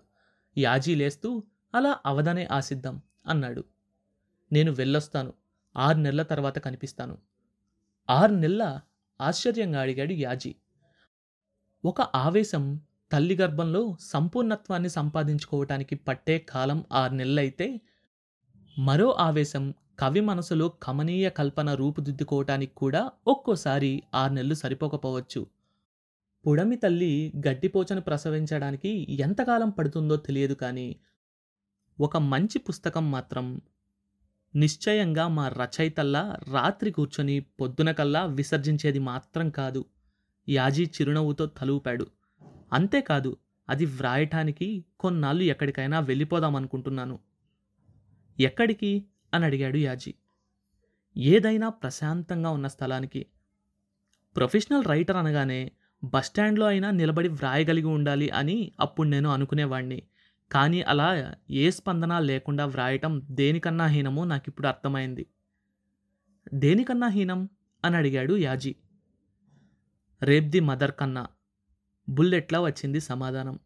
యాజీ 0.59 0.95
లేస్తూ 0.95 1.43
అలా 1.75 1.99
అవదనే 2.07 2.49
ఆశిద్దాం 2.53 3.03
అన్నాడు. 3.27 3.65
నేను 4.53 4.73
వెళ్ళొస్తాను. 4.73 5.33
ఆరు 5.77 5.99
నెలల 5.99 6.23
తర్వాత 6.23 6.59
కనిపిస్తాను. 6.59 7.19
ఆరు 8.11 8.33
నెలల 8.33 8.81
ఆశ్చర్యంగా 9.21 9.81
అడిగాడు 9.81 10.13
యాజీ. 10.13 10.55
ఒక 11.85 12.01
ఆవేశం 12.01 12.81
తల్లి 13.13 13.37
గర్భంలో 13.37 13.97
సంపూర్ణత్వాన్ని 14.01 14.89
సంపాదించుకోవటానికి 14.89 15.95
పట్టే 15.97 16.39
కాలం 16.39 16.85
ఆరు 16.93 17.15
నెలలైతే 17.15 17.81
మరో 18.79 19.13
ఆవేశం 19.19 19.75
కవి 19.99 20.21
మనసులో 20.21 20.69
కమనీయ 20.69 21.31
కల్పన 21.31 21.75
రూపుదిద్దుకోవటానికి 21.75 22.75
కూడా 22.75 23.11
ఒక్కోసారి 23.27 24.03
ఆరు 24.15 24.33
నెలలు 24.33 24.55
సరిపోకపోవచ్చు. 24.55 25.47
పుడమి 26.47 26.77
తల్లి 26.77 27.33
గడ్డిపోచను 27.49 28.01
ప్రసవించడానికి 28.01 29.07
ఎంతకాలం 29.21 29.71
పడుతుందో 29.71 30.17
తెలియదు 30.17 30.55
కానీ 30.55 30.97
ఒక 32.01 32.17
మంచి 32.17 32.59
పుస్తకం 32.59 33.11
మాత్రం 33.11 33.61
నిశ్చయంగా 34.57 35.29
మా 35.29 35.49
రచయితల్లా 35.49 36.37
రాత్రి 36.53 36.91
కూర్చొని 36.91 37.41
పొద్దునకల్లా 37.41 38.25
విసర్జించేది 38.25 38.99
మాత్రం 38.99 39.51
కాదు. 39.51 39.85
యాజీ 40.49 40.85
చిరునవ్వుతో 40.85 41.47
తలూపాడు. 41.47 42.07
అంతేకాదు 42.73 43.37
అది 43.69 43.85
వ్రాయటానికి 43.85 44.85
కొన్నాళ్ళు 45.01 45.43
ఎక్కడికైనా 45.43 46.01
వెళ్ళిపోదామనుకుంటున్నాను 46.01 47.19
ఎక్కడికి? 48.41 49.05
అని 49.35 49.45
అడిగాడు 49.45 49.77
యాజీ. 49.77 50.15
ఏదైనా 51.17 51.69
ప్రశాంతంగా 51.69 52.51
ఉన్న 52.51 52.67
స్థలానికి. 52.67 53.27
ప్రొఫెషనల్ 54.37 54.85
రైటర్ 54.85 55.17
అనగానే 55.17 55.73
బస్టాండ్లో 56.05 56.67
అయినా 56.67 56.91
నిలబడి 56.91 57.29
వ్రాయగలిగి 57.29 57.87
ఉండాలి 57.87 58.31
అని 58.31 58.73
అప్పుడు 58.81 59.09
నేను 59.09 59.29
అనుకునేవాణ్ణి. 59.31 60.03
కానీ 60.53 60.83
అలా 60.83 61.35
ఏ 61.51 61.71
స్పందన 61.71 62.19
లేకుండా 62.19 62.67
వ్రాయటం 62.67 63.23
దేనికన్నా 63.31 63.87
హీనమో 63.87 64.25
నాకు 64.25 64.45
ఇప్పుడు 64.49 64.67
అర్థమైంది. 64.67 65.27
దేనికన్నా 66.55 67.09
హీనం? 67.09 67.49
అని 67.85 67.97
అడిగాడు 67.97 68.37
యాజీ. 68.37 68.77
రేప్ 70.23 70.47
ది 70.47 70.61
మదర్ 70.61 70.93
కన్నా. 70.93 71.27
బుల్లెట్లా 72.09 72.61
వచ్చింది 72.61 73.01
సమాధానం. 73.01 73.59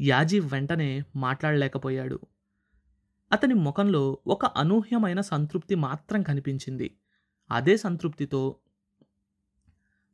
యాజీ 0.00 0.40
వెంటనే 0.40 1.02
మాట్లాడలేకపోయాడు. 1.16 2.20
అతని 3.32 3.54
ముఖంలో 3.54 4.18
ఒక 4.26 4.44
అనూహ్యమైన 4.44 5.20
సంతృప్తి 5.20 5.74
మాత్రం 5.74 6.22
కనిపించింది. 6.22 6.96
అదే 7.50 7.76
సంతృప్తితో 7.76 8.56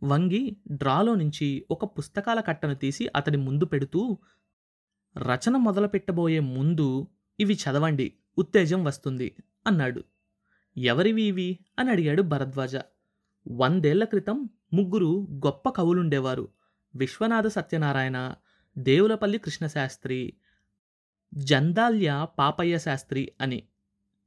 వంగి 0.03 0.57
డ్రాలో 0.71 1.15
నుంచి 1.15 1.67
ఒక 1.71 1.85
పుస్తకాల 1.85 2.41
కట్టను 2.41 2.75
తీసి 2.75 3.09
అతని 3.17 3.37
ముందు 3.37 3.65
పెడుతూ 3.65 4.19
రచన 5.19 5.57
మొదలుపెట్టబోయే 5.57 6.41
ముందు 6.41 7.09
ఇవి 7.41 7.55
చదవండి 7.55 8.13
ఉత్తేజం 8.39 8.85
వస్తుంది 8.85 9.37
అన్నాడు. 9.67 10.05
ఎవరివి 10.77 11.23
ఇవి? 11.23 11.59
అని 11.79 11.91
అడిగాడు 11.91 12.23
భరద్వాజ. 12.23 12.77
వందేళ్ళ 13.49 14.05
క్రితం 14.05 14.49
ముగ్గురు 14.75 15.27
గొప్ప 15.33 15.69
కవులుండేవారు. 15.69 16.49
విశ్వనాథ 16.95 17.47
సత్యనారాయణ 17.47 18.35
దేవులపల్లి 18.79 19.39
కృష్ణశాస్త్రి 19.39 20.33
జందాల్య 21.35 22.27
పాపయ్య 22.39 22.79
శాస్త్రి 22.79 23.33
అని 23.41 23.63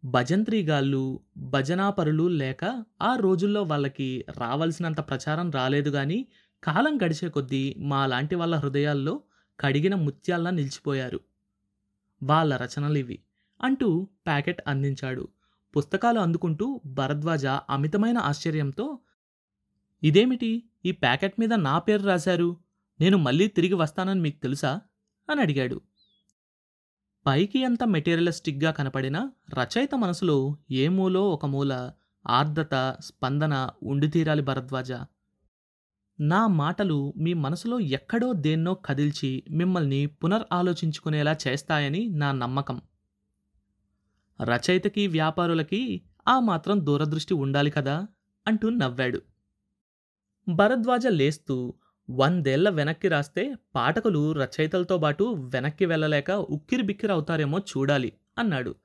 భజంత్రీగాళ్ళు 0.06 1.20
భజనాపరులు 1.38 2.28
లేక 2.28 2.86
ఆ 3.02 3.16
రోజుల్లో 3.16 3.64
వాళ్ళకి 3.64 4.26
రావాల్సినంత 4.38 5.00
ప్రచారం 5.00 5.52
రాలేదు 5.52 5.90
కానీ 5.90 6.28
కాలం 6.64 6.98
గడిచే 7.06 7.30
కొద్దీ 7.30 7.76
మా 7.78 8.06
లాంటి 8.06 8.36
వాళ్ళ 8.36 8.56
హృదయాల్లో 8.56 9.22
కడిగిన 9.60 9.96
ముత్యాల్లా 9.96 10.50
నిలిచిపోయారు. 10.50 11.20
వాళ్ళ 12.24 12.56
రచనలివి 12.56 13.20
అంటూ 13.64 14.08
ప్యాకెట్ 14.26 14.62
అందించాడు. 14.68 15.28
పుస్తకాలు 15.78 16.20
అందుకుంటూ 16.20 16.82
భరద్వాజ 16.86 17.46
అమితమైన 17.46 18.18
ఆశ్చర్యంతో 18.18 19.00
ఇదేమిటి? 20.04 20.64
ఈ 20.86 20.92
ప్యాకెట్ 20.92 21.34
మీద 21.40 21.54
నా 21.54 21.80
పేరు 21.80 22.04
రాశారు. 22.04 22.58
నేను 23.00 23.18
మళ్ళీ 23.18 23.48
తిరిగి 23.48 23.74
వస్తానని 23.74 24.22
మీకు 24.22 24.40
తెలుసా? 24.40 24.82
అని 25.30 25.42
అడిగాడు. 25.42 25.82
పైకి 27.28 27.64
అంత 27.64 27.84
మెటీరియలిస్టిక్గా 27.84 28.72
కనపడిన 28.72 29.30
రచయిత 29.60 29.96
మనసులో 29.96 30.58
ఏ 30.72 30.88
మూలో 30.88 31.30
ఒక 31.30 31.46
మూల 31.46 31.92
ఆర్ద్రత 32.28 32.98
స్పందన 33.00 33.70
ఉండి 33.84 34.08
తీరాలి 34.08 34.42
భరద్వాజ. 34.42 34.92
నా 36.20 36.48
మాటలు 36.48 37.14
మీ 37.18 37.34
మనసులో 37.34 37.80
ఎక్కడో 37.80 38.34
దేన్నో 38.34 38.74
కదిల్చి 38.74 39.44
మిమ్మల్ని 39.52 40.06
పునర్ 40.06 40.44
ఆలోచించుకునేలా 40.54 41.36
చేస్తాయని 41.48 42.08
నా 42.08 42.32
నమ్మకం. 42.32 42.82
రచయితకి 44.42 45.08
వ్యాపారులకి 45.08 46.02
ఆ 46.28 46.40
మాత్రం 46.40 46.86
దూరదృష్టి 46.86 47.34
ఉండాలి 47.34 47.72
కదా? 47.72 48.08
అంటూ 48.48 48.70
నవ్వాడు. 48.70 49.22
భరద్వాజ 50.48 51.08
లేస్తూ 51.08 51.56
వందేళ్ళ 52.10 52.70
వెనక్కి 52.70 53.08
రాస్తే 53.08 53.44
పాఠకులు 53.76 54.32
రచయితలతో 54.32 54.98
పాటు 54.98 55.24
వెనక్కి 55.54 55.86
వెళ్ళలేక 55.86 56.32
ఉక్కిరి 56.32 56.82
బిక్కిరి 56.82 57.12
అవుతారేమో 57.12 57.60
చూడాలి 57.60 58.10
అన్నాడు. 58.38 58.76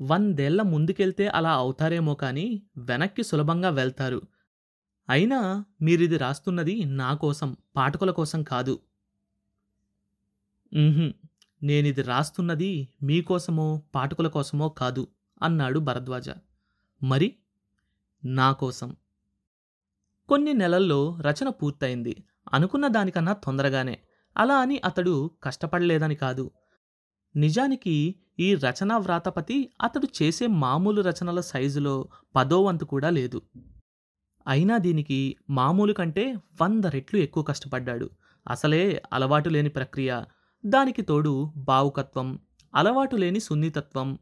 వందేళ్ళ 0.00 0.62
ముందుకెళ్తే 0.62 1.26
అలా 1.28 1.52
అవుతారేమో 1.54 2.14
కానీ 2.14 2.46
వెనక్కి 2.78 3.22
సులభంగా 3.22 3.68
వెళ్తారు. 3.70 4.20
అయినా 5.08 5.40
మీరిది 5.82 6.16
రాస్తున్నది 6.16 6.84
నా 6.84 7.14
కోసం 7.14 7.56
పాఠకుల 7.76 8.10
కోసం 8.10 8.42
కాదు. 8.42 8.74
నేనిది 11.62 12.02
రాస్తున్నది 12.02 12.70
మీకోసమో 13.02 13.82
పాఠకుల 13.94 14.28
కోసమో 14.28 14.68
కాదు 14.68 15.06
అన్నాడు 15.42 15.78
భరద్వాజ. 15.78 16.28
మరి? 17.02 17.28
నా 18.24 18.52
కోసం. 18.52 18.96
కొన్ని 20.28 20.52
నెలల్లో 20.52 21.18
రచన 21.20 21.48
పూర్తయింది. 21.48 22.24
అనుకున్న 22.54 22.88
దానికన్నా 22.88 23.32
తొందరగానే. 23.32 23.98
అలా 24.36 24.54
అని 24.54 24.80
అతడు 24.84 25.30
కష్టపడలేదని 25.42 26.14
కాదు. 26.14 26.50
నిజానికి 27.36 28.14
ఈ 28.38 28.54
రచనా 28.54 28.98
వ్రాతపతి 28.98 29.72
అతడు 29.82 30.08
చేసే 30.22 30.46
మామూలు 30.46 31.02
రచనల 31.02 31.40
సైజులో 31.40 32.08
పదో 32.36 32.62
వంతు 32.62 32.84
కూడా 32.84 33.10
లేదు. 33.10 33.42
అయినా 34.46 34.78
దీనికి 34.78 35.36
మామూలు 35.50 35.92
కంటే 35.92 36.34
వంద 36.62 36.84
రెట్లు 36.84 37.20
ఎక్కువ 37.20 37.42
కష్టపడ్డాడు. 37.42 38.10
అసలే 38.48 39.02
అలవాటు 39.12 39.48
లేని 39.48 39.68
ప్రక్రియ. 39.68 40.22
దానికి 40.66 41.02
తోడు 41.02 41.52
భావుకత్వం 41.56 42.38
అలవాటు 42.74 43.16
లేని 43.16 43.40
సున్నితత్వం 43.40 44.18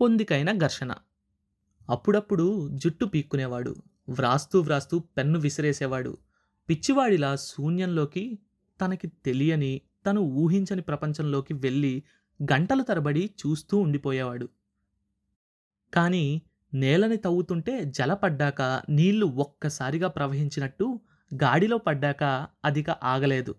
పొందికైన 0.00 0.58
ఘర్షణ. 0.58 0.94
అప్పుడప్పుడు 1.90 2.68
జుట్టు 2.72 3.04
పీక్కునేవాడు. 3.04 3.76
వ్రాస్తూ 4.08 4.60
వ్రాస్తూ 4.60 4.98
పెన్ను 4.98 5.38
విసిరేసేవాడు. 5.38 6.18
పిచ్చివాడిలా 6.68 7.36
శూన్యంలోకి 7.36 8.38
తనకి 8.80 9.06
తెలియని 9.06 9.80
తను 10.06 10.20
ఊహించని 10.20 10.82
ప్రపంచంలోకి 10.82 11.54
వెళ్ళి 11.54 12.02
గంటల 12.42 12.82
తరబడి 12.82 13.30
చూస్తూ 13.46 13.78
ఉండిపోయేవాడు. 13.78 14.48
కానీ 15.94 16.42
నేలని 16.74 17.16
తవ్వుతుంటే 17.16 17.84
జల 17.84 18.14
పడ్డాక 18.14 18.62
నీళ్ళు 18.88 19.26
ఒక్కసారిగా 19.26 20.08
ప్రవహించినట్టు 20.08 21.00
గాడిలో 21.34 21.78
పడ్డాక 21.78 22.46
అదిక 22.64 22.90
ఆగలేదు. 22.90 23.54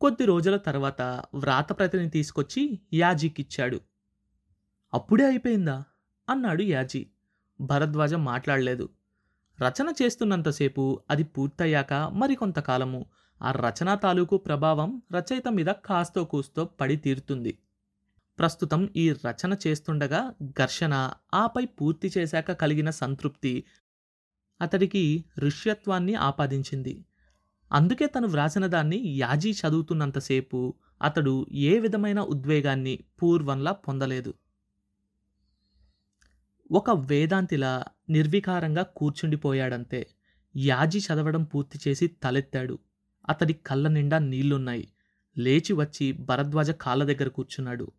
కొద్ది 0.00 0.24
రోజుల 0.24 0.56
తర్వాత 0.56 1.02
వ్రాతప్రతిని 1.34 2.10
తీసుకొచ్చి 2.10 2.80
యాజీకిచ్చాడు. 2.92 3.80
అప్పుడే 4.94 5.26
అయిపోయిందా? 5.26 5.84
అన్నాడు 6.28 6.62
యాజీ. 6.62 7.06
భరద్వాజ 7.60 8.14
మాట్లాడలేదు. 8.14 8.88
రచన 9.58 9.92
చేస్తున్నంతసేపు 10.02 11.00
అది 11.10 11.24
పూర్తయ్యాక 11.24 11.94
మరికొంతకాలము. 11.94 13.06
ఆ 13.42 13.52
రచనా 13.52 13.94
తాలూకు 13.94 14.36
ప్రభావం 14.36 15.02
రచయిత 15.12 15.48
మీద 15.48 15.66
కాస్తో 15.66 16.24
కూస్తో 16.24 16.64
పడి 16.64 16.96
తీరుతుంది. 16.96 17.58
ప్రస్తుతం 18.38 18.88
ఈ 18.96 19.12
రచన 19.12 19.56
చేస్తుండగా 19.66 20.34
ఘర్షణ 20.42 21.12
ఆపై 21.34 21.64
పూర్తి 21.64 22.12
చేశాక 22.18 22.52
కలిగిన 22.52 22.90
సంతృప్తి 22.90 23.64
అతడికి 24.60 25.24
ఋష్యత్వాన్ని 25.38 26.14
ఆపాదించింది. 26.14 27.04
అందుకే 27.72 28.06
తను 28.06 28.28
వ్రాసిన 28.28 28.66
దాన్ని 28.66 28.98
యాజీ 29.18 29.52
చదువుతున్నంతసేపు 29.52 30.74
అతడు 31.02 31.46
ఏ 31.52 31.78
విధమైన 31.78 32.20
ఉద్వేగాన్ని 32.20 32.98
పూర్వంలా 33.22 33.72
పొందలేదు. 33.72 34.34
ఒక 36.70 36.90
వేదాంతిలా 36.90 37.84
నిర్వికారంగా 38.10 38.82
కూర్చుండిపోయాడంతే. 38.82 40.06
యాజీ 40.56 40.98
చదవడం 40.98 41.44
పూర్తి 41.44 41.78
చేసి 41.88 42.06
తలెత్తాడు. 42.06 42.78
అతడి 43.28 43.52
కళ్ళ 43.52 43.88
నిండా 43.88 44.18
నీళ్ళున్నాయి 44.18 44.88
లేచి 45.38 45.72
వచ్చి 45.72 46.12
భరద్వాజ 46.12 46.70
కాళ్ళ 46.70 47.04
దగ్గర 47.04 47.28
కూర్చున్నాడు. 47.28 47.92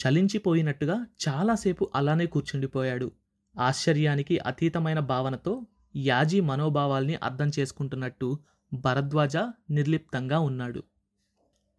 చలించిపోయినట్టుగా 0.00 1.06
చాలాసేపు 1.28 1.90
అలానే 1.94 2.26
కూర్చుండిపోయాడు. 2.26 3.12
ఆశ్చర్యానికి 3.58 4.38
అతీతమైన 4.38 4.98
భావనతో 4.98 5.66
యాజీ 5.96 6.40
మనోభావాల్ని 6.40 7.14
అర్థం 7.14 7.50
చేసుకుంటున్నట్టు 7.58 8.38
భరద్వాజ 8.72 9.36
నిర్లిప్తంగా 9.70 10.38
ఉన్నాడు. 10.38 10.82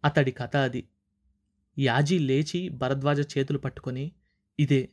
అతడి 0.04 0.30
కథ 0.30 0.56
అది. 0.56 0.88
యాజీ 1.78 2.18
లేచి 2.18 2.68
భరద్వాజ 2.68 3.38
చేతులు 3.38 3.58
పట్టుకొని 3.58 4.12
ఇదే 4.58 4.88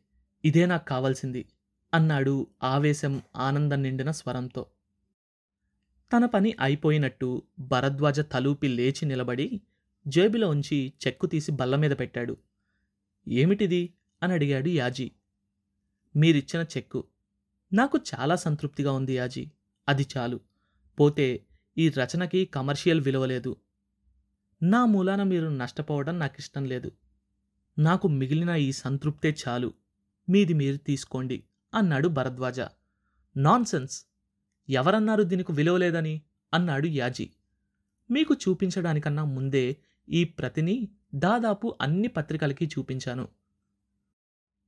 ఇదే 0.46 0.66
నాకు 0.66 0.86
కావాల్సింది 0.86 1.46
అన్నాడు 1.94 2.48
ఆవేశం 2.64 3.22
ఆనందం 3.36 3.84
నిండిన 3.84 4.12
స్వరంతో. 4.12 4.66
తన 6.14 6.26
పని 6.26 6.56
అయిపోయినట్టు 6.60 7.44
భరద్వాజ 7.60 8.20
తలూపి 8.20 8.68
లేచి 8.68 9.06
నిలబడి 9.06 9.62
జేబులో 10.08 10.50
ఉంచి 10.50 10.94
చెక్కు 11.08 11.26
తీసి 11.26 11.52
బల్ల 11.52 11.76
మీద 11.76 11.92
పెట్టాడు. 11.92 12.38
ఏమిటిది? 13.28 13.94
అని 14.24 14.34
అడిగాడు 14.34 14.70
యాజీ. 14.70 15.12
మీరిచ్చిన 16.16 16.66
చెక్కు. 16.78 17.04
నాకు 17.74 17.98
చాలా 17.98 18.36
సంతృప్తిగా 18.36 18.92
ఉంది 18.92 19.14
యాజీ. 19.14 19.52
అది 19.90 20.08
చాలు. 20.18 20.40
పోతే 21.00 21.46
ఈ 21.78 21.90
రచనకి 21.90 22.46
కమర్షియల్ 22.46 23.02
విలువ 23.02 23.26
లేదు. 23.26 23.56
నా 24.64 24.86
మూలాన 24.86 25.24
మీరు 25.24 25.48
నష్టపోవడం 25.48 26.20
నాకు 26.20 26.36
ఇష్టం 26.40 26.66
లేదు. 26.66 26.92
నాకు 27.80 28.08
మిగిలిన 28.08 28.50
ఈ 28.50 28.72
సంతృప్తే 28.72 29.36
చాలు. 29.48 29.74
మీది 30.30 30.54
మీరు 30.54 30.78
తీసుకోండి 30.78 31.38
అన్నాడు 31.74 32.08
భరద్వాజ. 32.08 32.60
నాన్సెన్స్! 33.36 33.96
ఎవరన్నారు 34.70 35.24
దీనికి 35.24 35.52
విలువ 35.52 35.78
లేదని? 35.78 36.16
అన్నాడు 36.54 36.88
యాజీ. 36.92 37.26
మీకు 38.10 38.34
చూపించడానికన్నా 38.34 39.24
ముందే 39.28 39.64
ఈ 40.08 40.24
ప్రతిని 40.24 40.76
దాదాపు 41.16 41.78
అన్ని 41.82 42.08
పత్రికలకి 42.08 42.66
చూపించాను. 42.66 43.26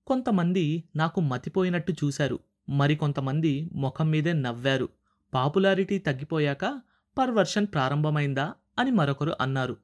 కొంతమంది 0.08 0.66
నాకు 0.96 1.22
మతిపోయినట్టు 1.22 1.92
చూశారు. 1.92 2.38
మరికొంతమంది 2.70 3.54
ముఖం 3.74 4.12
మీదే 4.12 4.34
నవ్వారు. 4.34 4.88
పాపులారిటీ 5.34 5.98
తగ్గిపోయాక 6.00 6.66
పర్వర్షన్ 7.18 7.68
ప్రారంభమైందా 7.68 8.48
అని 8.80 8.92
మరొకరు 8.92 9.34
అన్నారు. 9.42 9.76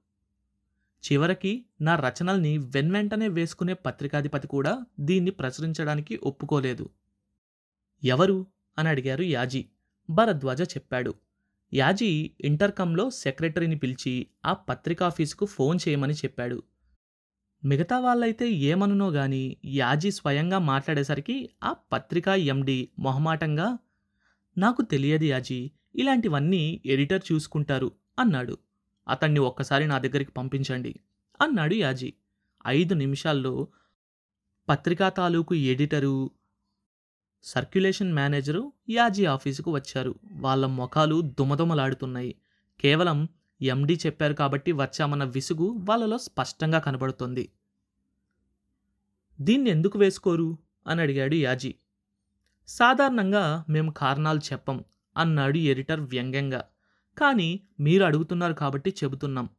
చివరికి 0.98 1.66
నా 1.82 1.96
రచనల్ని 1.96 2.58
వెన్వెంటనే 2.58 3.28
వేసుకునే 3.28 3.74
పత్రికాధిపతి 3.74 4.48
కూడా 4.48 4.86
దీన్ని 5.00 5.32
ప్రచురించడానికి 5.32 6.20
ఒప్పుకోలేదు. 6.24 6.90
ఎవరు? 8.04 8.48
అని 8.78 8.90
అడిగారు 8.90 9.24
యాజీ. 9.24 9.66
భరద్వాజ 10.10 10.62
చెప్పాడు. 10.62 11.14
యాజీ 11.74 12.32
ఇంటర్కమ్లో 12.42 13.10
సెక్రటరీని 13.10 13.78
పిలిచి 13.78 14.28
ఆ 14.46 14.54
పత్రికాఫీసుకు 14.54 15.46
ఫోన్ 15.46 15.80
చేయమని 15.88 16.14
చెప్పాడు. 16.14 16.64
మిగతా 17.66 18.00
వాళ్ళైతే 18.00 18.50
ఏమనునో 18.52 19.10
గాని 19.10 19.58
యాజీ 19.66 20.12
స్వయంగా 20.12 20.60
మాట్లాడేసరికి 20.60 21.50
ఆ 21.64 21.74
పత్రికా 21.94 22.36
ఎండి 22.36 22.90
మొహమాటంగా 23.00 23.78
నాకు 24.58 24.82
తెలియదు 24.82 25.24
యాజీ 25.24 25.72
ఇలాంటివన్నీ 25.96 26.82
ఎడిటర్ 26.86 27.22
చూసుకుంటారు 27.32 27.92
అన్నాడు. 28.20 28.58
అతన్ని 29.08 29.40
ఒక్కసారి 29.40 29.88
నా 29.88 30.00
దగ్గరికి 30.00 30.32
పంపించండి 30.32 31.00
అన్నాడు 31.42 31.74
యాజీ. 31.74 32.14
ఐదు 32.68 32.94
నిమిషాల్లో 32.94 33.68
పత్రికా 34.70 35.10
తాలూకు 35.10 35.56
ఎడిటరు 35.56 36.32
సర్క్యులేషన్ 37.44 38.14
మేనేజరు 38.14 38.74
యాజీ 38.90 39.26
ఆఫీసుకు 39.26 39.72
వచ్చారు. 39.72 40.16
వాళ్ళ 40.32 40.66
ముఖాలు 40.66 41.22
దుమదుమలాడుతున్నాయి. 41.22 42.36
కేవలం 42.80 43.30
ఎండి 43.62 44.00
చెప్పారు 44.06 44.34
కాబట్టి 44.34 44.72
వచ్చామన్న 44.72 45.24
విసుగు 45.24 45.76
వాళ్ళలో 45.78 46.18
స్పష్టంగా 46.18 46.80
కనబడుతోంది. 46.80 47.52
దీన్ని 49.42 49.70
ఎందుకు 49.70 50.00
వేసుకోరు? 50.00 50.58
అని 50.88 51.02
అడిగాడు 51.02 51.36
యాజీ. 51.36 51.76
సాధారణంగా 52.68 53.66
మేము 53.70 53.92
కారణాలు 53.92 54.40
చెప్పం 54.40 54.84
అన్నాడు 55.18 55.58
ఎడిటర్ 55.58 56.00
వ్యంగ్యంగా. 56.00 56.64
కానీ 57.18 57.68
మీరు 57.80 58.04
అడుగుతున్నారు 58.04 58.54
కాబట్టి 58.54 58.96
చెబుతున్నాం. 59.04 59.50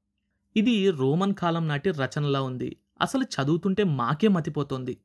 ఇది 0.56 0.90
రోమన్ 0.90 1.34
కాలం 1.34 1.68
నాటి 1.68 1.90
రచనలా 1.90 2.42
ఉంది. 2.42 2.76
అసలు 3.00 3.22
చదువుతుంటే 3.22 3.84
మాకే 3.84 4.28
మతిపోతోంది. 4.28 5.00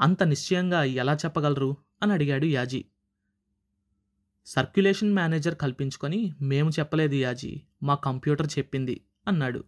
అంత 0.00 0.22
నిశ్చయంగా 0.22 0.84
ఎలా 0.84 1.14
చెప్పగలరు? 1.14 1.76
అని 2.02 2.12
అడిగాడు 2.12 2.44
యాజీ. 2.44 2.84
సర్క్యులేషన్ 4.46 5.14
మేనేజర్ 5.14 5.54
కల్పించుకొని 5.54 6.32
మేము 6.42 6.70
చెప్పలేదు 6.70 7.14
యాజీ 7.14 7.62
మా 7.82 7.94
కంప్యూటర్ 7.94 8.48
చెప్పింది 8.58 9.04
అన్నాడు. 9.28 9.64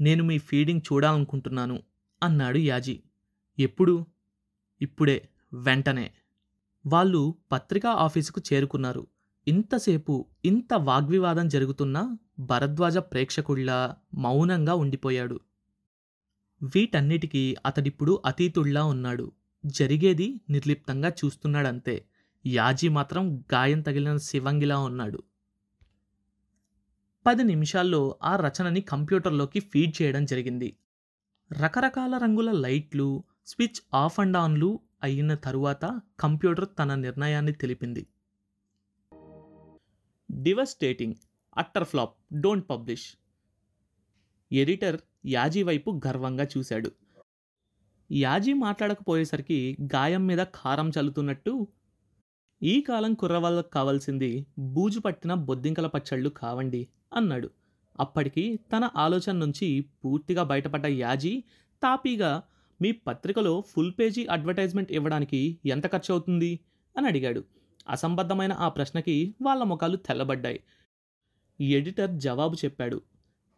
నేను 0.00 0.24
మీ 0.24 0.38
ఫీడింగ్ 0.38 0.80
చూడాలనుకుంటున్నాను 0.92 1.82
అన్నాడు 2.22 2.58
యాజీ. 2.58 3.02
ఎప్పుడు? 3.58 4.06
ఇప్పుడే 4.80 5.28
వెంటనే. 5.52 6.14
వాళ్ళు 6.86 7.34
పత్రికా 7.52 7.90
ఆఫీసుకు 7.90 8.40
చేరుకున్నారు. 8.52 9.06
ఇంతసేపు 9.48 10.26
ఇంత 10.44 10.74
వాగ్వివాదం 10.74 11.48
జరుగుతున్నా 11.48 12.18
భరద్వాజ 12.38 12.98
ప్రేక్షకుడిలా 12.98 13.96
మౌనంగా 14.14 14.74
ఉండిపోయాడు. 14.74 15.40
వీటన్నిటికీ 16.62 17.56
అతడిప్పుడు 17.66 18.22
అతీతుళ్ళా 18.26 18.84
ఉన్నాడు. 18.84 19.32
జరిగేది 19.66 20.40
నిర్లిప్తంగా 20.50 21.08
చూస్తున్నాడంతే. 21.08 22.04
యాజీ 22.46 22.88
మాత్రం 22.88 23.44
గాయం 23.54 23.80
తగిలిన 23.80 24.16
శివంగిలా 24.16 24.78
ఉన్నాడు. 24.78 25.22
పది 27.26 27.44
నిమిషాల్లో 27.44 28.16
ఆ 28.22 28.36
రచనని 28.36 28.80
కంప్యూటర్లోకి 28.80 29.60
ఫీడ్ 29.60 30.02
చేయడం 30.02 30.24
జరిగింది. 30.24 30.76
రకరకాల 31.52 32.16
రంగుల 32.16 32.52
లైట్లు 32.52 33.24
స్విచ్ 33.46 33.80
ఆఫ్ 33.94 34.20
అండ్ 34.20 34.36
ఆన్లు 34.36 34.80
అయిన 35.02 35.34
తరువాత 35.34 36.00
కంప్యూటర్ 36.20 36.68
తన 36.78 36.94
నిర్ణయాన్ని 36.94 37.52
తెలిపింది. 37.52 38.06
Devastating 40.30 41.14
utter 41.58 41.84
flop 41.84 42.14
don't 42.34 42.70
publish 42.70 43.16
editor 44.52 44.98
Yaji 45.26 45.62
వైపు 45.62 46.00
గర్వంగా 46.06 46.48
చూశాడు. 46.58 46.90
యాజీ 48.12 48.52
మాట్లాడకపోయేసరికి 48.52 49.78
గాయం 49.94 50.26
మీద 50.26 50.38
కారం 50.38 50.92
చల్లుతున్నట్టు 50.98 51.68
ఈ 52.62 52.80
కాలం 52.80 53.14
కుర్రవాళ్ళకు 53.14 53.68
కావాల్సింది 53.68 54.46
బూజు 54.58 55.00
పట్టిన 55.00 55.34
బొద్దింకల 55.34 55.86
పచ్చళ్ళు 55.86 56.30
కావండి 56.30 56.88
అన్నాడు. 57.16 57.50
అప్పటికి 58.00 58.56
తన 58.72 58.90
ఆలోచన 58.96 59.36
నుంచి 59.36 59.68
పూర్తిగా 60.04 60.42
బయటపడ్డ 60.42 60.86
యాజీ 60.86 61.44
తాపీగా 61.82 62.42
మీ 62.80 62.92
పత్రికలో 62.92 63.64
ఫుల్ 63.70 63.92
పేజీ 63.98 64.26
అడ్వర్టైజ్మెంట్ 64.26 64.92
ఇవ్వడానికి 64.92 65.60
ఎంత 65.64 65.86
ఖర్చు 65.86 66.14
అవుతుంది 66.14 66.60
అని 66.96 67.06
అడిగాడు. 67.06 67.44
అసంబద్ధమైన 67.90 68.52
ఆ 68.52 68.68
ప్రశ్నకి 68.68 69.34
వాళ్ళ 69.42 69.62
ముఖాలు 69.62 69.96
తెల్లబడ్డాయి. 69.96 70.60
ఎడిటర్ 71.60 72.10
జవాబు 72.10 72.54
చెప్పాడు. 72.54 73.02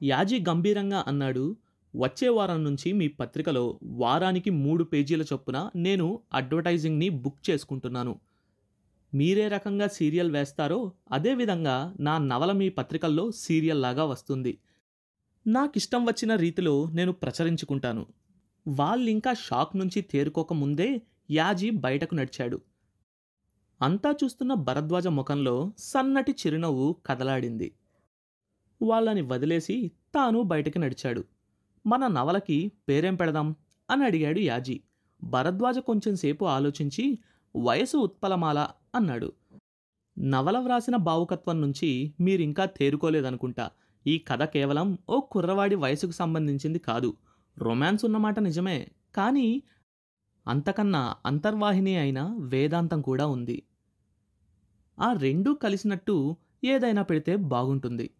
యాజీ 0.02 0.44
గంభీరంగా 0.48 1.04
అన్నాడు 1.06 1.56
వచ్చే 1.96 2.28
వారం 2.28 2.64
నుంచి 2.64 2.92
మీ 2.92 3.08
పత్రికలో 3.08 3.78
వారానికి 3.82 4.50
మూడు 4.50 4.84
పేజీల 4.84 5.22
చొప్పున 5.22 5.70
నేను 5.76 6.20
అడ్వర్టైజింగ్ని 6.34 7.08
బుక్ 7.08 7.50
చేసుకుంటున్నాను. 7.50 8.20
మీరే 9.14 9.48
రకంగా 9.48 9.86
సీరియల్ 9.86 10.30
వేస్తారో 10.30 10.92
అదేవిధంగా 11.12 11.94
నా 12.00 12.18
నవల 12.18 12.52
మీ 12.52 12.68
పత్రికల్లో 12.68 13.30
సీరియల్ 13.30 13.82
లాగా 13.82 14.04
వస్తుంది. 14.04 14.58
నాకిష్టం 15.46 16.04
వచ్చిన 16.04 16.34
రీతిలో 16.34 16.90
నేను 16.90 17.12
ప్రచురించుకుంటాను. 17.12 18.06
వాళ్ళింకా 18.68 19.32
షాక్ 19.32 19.76
నుంచి 19.76 20.02
తేరుకోక 20.02 20.52
ముందే 20.52 21.02
యాజీ 21.30 21.70
బయటకు 21.70 22.14
నడిచాడు. 22.14 22.60
అంతా 23.82 24.14
చూస్తున్న 24.24 24.54
భరద్వాజ 24.54 25.06
ముఖంలో 25.06 25.72
సన్నటి 25.78 26.32
చిరునవ్వు 26.32 26.96
కదలాడింది. 27.06 27.74
వాళ్ళని 28.82 29.22
వదిలేసి 29.22 29.90
తాను 30.14 30.42
బయటకు 30.42 30.78
నడిచాడు. 30.78 31.24
మన 31.86 32.06
నవలకి 32.06 32.72
పేరేం 32.88 33.14
పెడదాం? 33.14 33.56
అని 33.90 34.04
అడిగాడు 34.04 34.38
యాజీ. 34.38 34.80
భరద్వాజ 35.22 35.78
కొంచెంసేపు 35.78 36.44
ఆలోచించి 36.44 37.18
వయసు 37.56 37.96
ఉత్పలమాల 37.96 38.68
అన్నాడు. 38.94 39.32
నవల 40.18 40.58
వ్రాసిన 40.58 40.96
భావుకత్వం 40.96 41.60
నుంచి 41.60 42.14
మీరింకా 42.20 42.64
తేరుకోలేదనుకుంటా. 42.64 43.70
ఈ 44.06 44.18
కథ 44.18 44.42
కేవలం 44.42 44.98
ఓ 45.08 45.20
కుర్రవాడి 45.20 45.74
వయసుకు 45.74 46.10
సంబంధించింది 46.10 46.78
కాదు. 46.78 47.16
రొమాన్స్ 47.58 48.04
ఉన్నమాట 48.04 48.38
నిజమే 48.38 48.88
కానీ 49.14 49.62
అంతకన్నా 50.48 51.16
అంతర్వాహిని 51.26 51.96
అయిన 51.96 52.36
వేదాంతం 52.38 53.00
కూడా 53.00 53.26
ఉంది. 53.26 53.62
ఆ 55.02 55.12
రెండూ 55.12 55.54
కలిసినట్టు 55.54 56.36
ఏదైనా 56.64 57.02
పెడితే 57.02 57.36
బాగుంటుంది. 57.36 58.10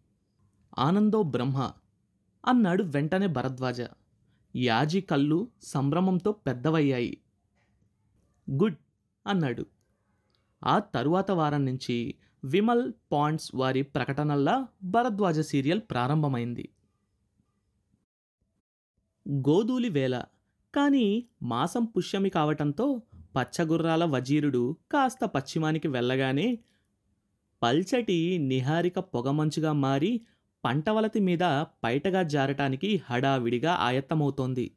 ఆనందో 0.77 1.23
బ్రహ్మ 1.23 1.71
అన్నాడు 2.45 2.83
వెంటనే 2.83 3.27
భరద్వాజ. 3.27 3.81
యాజీ 4.55 5.01
కళ్ళు 5.01 5.51
సంభ్రమంతో 5.63 6.31
పెద్దవయ్యాయి. 6.31 7.17
గుడ్ 8.47 8.77
అన్నాడు. 9.27 9.65
ఆ 10.63 10.79
తరువాత 10.79 11.31
వారం 11.31 11.65
నుంచి 11.65 12.15
విమల్ 12.43 12.93
పాండ్స్ 13.11 13.55
వారి 13.55 13.81
ప్రకటనల్లా 13.81 14.67
భరద్వాజ 14.83 15.39
సీరియల్ 15.39 15.81
ప్రారంభమైంది. 15.91 16.69
గోధూలి 19.25 19.89
వేళ. 19.89 20.23
కానీ 20.73 21.27
మాసం 21.43 21.85
పుష్యమి 21.85 22.29
కావటంతో 22.29 23.01
పచ్చగుర్రాల 23.37 24.05
వజీరుడు 24.05 24.77
కాస్త 24.91 25.25
పశ్చిమానికి 25.25 25.87
వెళ్ళగానే 25.87 26.59
పల్చటి 27.63 28.37
నిహారిక 28.37 28.99
పొగమంచుగా 28.99 29.71
మారి 29.71 30.21
పంటవలతి 30.65 31.19
మీద 31.19 31.39
పైటగా 31.83 32.23
జారటానికి 32.23 33.01
హడావిడిగా 33.05 33.73
ఆయత్తమవుతోంది. 33.73 34.71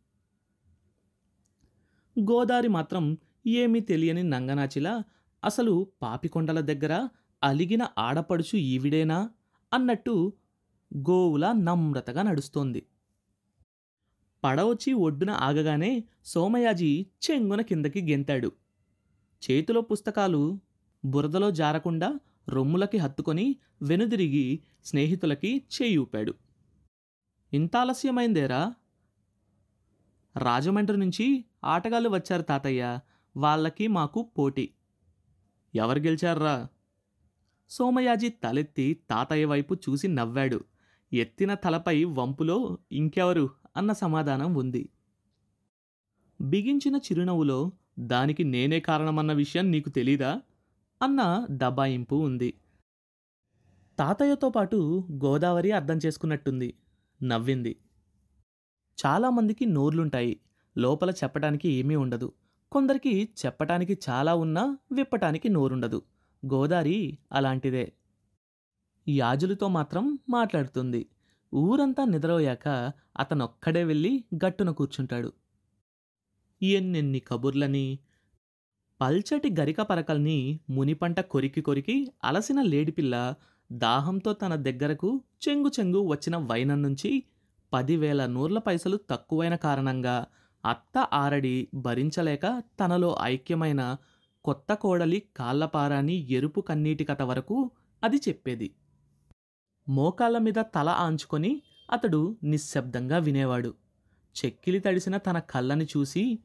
గోదారి 2.20 2.68
మాత్రం 2.68 3.18
ఏమీ 3.46 3.80
తెలియని 3.80 4.22
నంగనాచిలా 4.22 5.02
అసలు 5.44 5.86
పాపికొండల 6.02 6.60
దగ్గర 6.60 7.08
అలిగిన 7.42 7.86
ఆడపడుచు 7.98 8.56
ఈవిడేనా? 8.56 9.30
అన్నట్టు 9.72 10.32
గోవులా 10.96 11.52
నమ్రతగా 11.52 12.22
నడుస్తోంది. 12.22 12.86
పడవచ్చి 14.44 14.92
ఒడ్డున 14.92 15.30
ఆగగానే 15.30 16.04
సోమయాజీ 16.24 17.06
చెంగున 17.24 17.60
కిందకి 17.60 18.12
గెంతాడు. 18.12 18.52
చేతిలో 19.50 19.80
పుస్తకాలు 19.80 20.60
బురదలో 21.04 21.50
జారకుండా 21.50 22.14
రొమ్ములకి 22.48 22.96
హత్తుకొని 22.96 23.56
వెనుదిరిగి 23.82 24.62
స్నేహితులకి 24.84 25.62
చేయి 25.74 25.96
ఊపాడు 25.96 26.34
ఇంత 27.52 27.76
ఆలస్యమైందేరా 27.76 28.74
రాజమండ్రి 30.36 30.96
నుంచి 30.96 31.44
ఆటగాళ్ళు 31.64 32.08
వచ్చారు 32.08 32.42
తాతయ్య. 32.42 32.98
వాళ్ళకి 33.36 33.86
మాకు 33.86 34.22
పోటీ. 34.38 34.70
ఎవరు 35.74 35.98
గెలిచారా 35.98 36.68
సోమయాజీ 37.68 38.28
తలెత్తి 38.28 39.00
తాతయ్య 39.10 39.44
వైపు 39.44 39.74
చూసి 39.74 40.08
నవ్వాడు. 40.08 40.64
ఎత్తిన 41.12 41.54
తలపై 41.54 42.04
వంపులో 42.04 42.78
ఇంకెవరు 42.92 43.50
అన్న 43.76 43.92
సమాధానం 43.92 44.54
ఉంది. 44.54 44.88
బిగించిన 46.40 46.96
చిరునవ్వులో 46.96 47.72
దానికి 47.98 48.44
నేనే 48.44 48.80
కారణమన్న 48.80 49.32
విషయం 49.32 49.70
నీకు 49.70 49.88
తెలీదా? 49.88 50.40
అన్న 51.02 51.46
దబాయింపు 51.50 52.14
ఉంది. 52.14 52.54
తాతయ్యతో 53.98 54.50
పాటు 54.50 55.08
గోదావరి 55.24 55.72
అర్థం 55.72 55.98
చేసుకున్నట్టుంది. 56.06 56.74
నవ్వింది. 57.22 57.76
చాలామందికి 59.06 59.66
నోర్లుంటాయి. 59.66 60.40
లోపల 60.78 61.10
చెప్పటానికి 61.10 61.68
ఏమీ 61.68 61.96
ఉండదు. 61.96 62.32
కొందరికి 62.72 63.28
చెప్పటానికి 63.46 63.98
చాలా 64.08 64.34
ఉన్నా 64.34 64.78
విప్పటానికి 64.92 65.48
నోరుండదు. 65.48 66.02
గోదారి 66.46 67.18
అలాంటిదే. 67.32 67.92
యాజులతో 69.08 69.68
మాత్రం 69.68 70.18
మాట్లాడుతుంది. 70.28 71.06
ఊరంతా 71.54 72.04
నిద్రపోయాక 72.04 72.92
అతనొక్కడే 73.16 73.84
వెళ్ళి 73.84 74.24
గట్టున 74.34 74.70
కూర్చుంటాడు. 74.70 75.32
ఎన్నెన్ని 76.62 77.20
కబుర్లని 77.20 77.98
పల్చటి 79.00 79.48
గరిక 79.60 79.80
పరకల్ని 79.80 80.60
మునిపంట 80.70 81.20
కొరికి 81.20 81.60
కొరికి 81.60 81.96
అలసిన 82.24 82.62
లేడిపిల్ల 82.62 83.34
దాహంతో 83.72 84.32
తన 84.32 84.54
దగ్గరకు 84.54 85.20
చెంగు 85.48 85.70
చెంగు 85.80 86.00
వచ్చిన 86.06 86.36
వైనం 86.36 86.82
నుంచి 86.82 87.10
పదివేల 87.72 88.26
నూర్ల 88.26 88.58
పైసలు 88.58 88.98
తక్కువైన 89.10 89.54
కారణంగా 89.56 90.26
అత్త 90.64 91.08
ఆరడి 91.12 91.68
భరించలేక 91.74 92.62
తనలో 92.80 93.16
ఐక్యమైన 93.22 93.96
కొత్త 94.44 94.74
కోడలి 94.74 95.22
కాళ్ళపారాని 95.36 96.16
ఎరుపు 96.30 96.60
కన్నీటి 96.60 97.04
కథ 97.04 97.22
వరకు 97.22 97.70
అది 98.04 98.16
చెప్పేది. 98.16 98.74
మోకాళ్ళ 99.88 100.38
మీద 100.38 100.58
తల 100.74 100.88
ఆంచుకొని 100.88 101.62
అతడు 101.92 102.36
నిశ్శబ్దంగా 102.44 103.18
వినేవాడు. 103.18 103.74
చెక్కిలి 104.36 104.80
తడిసిన 104.80 105.16
తన 105.16 105.38
కళ్ళని 105.38 105.84
చూసి 105.84 106.38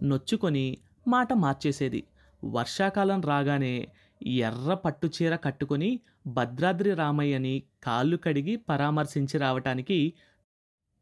నొచ్చుకొని 0.00 0.78
మాట 1.08 1.32
మార్చేసేది. 1.32 2.04
వర్షాకాలం 2.44 3.20
రాగానే 3.20 3.88
ఎర్ర 4.26 4.74
పట్టుచీర 4.74 5.36
కట్టుకొని 5.36 6.00
భద్రాద్రి 6.26 6.94
రామయ్యని 6.94 7.62
కాళ్ళు 7.82 8.16
కడిగి 8.16 8.56
పరామర్శించి 8.56 9.38
రావటానికి 9.38 10.12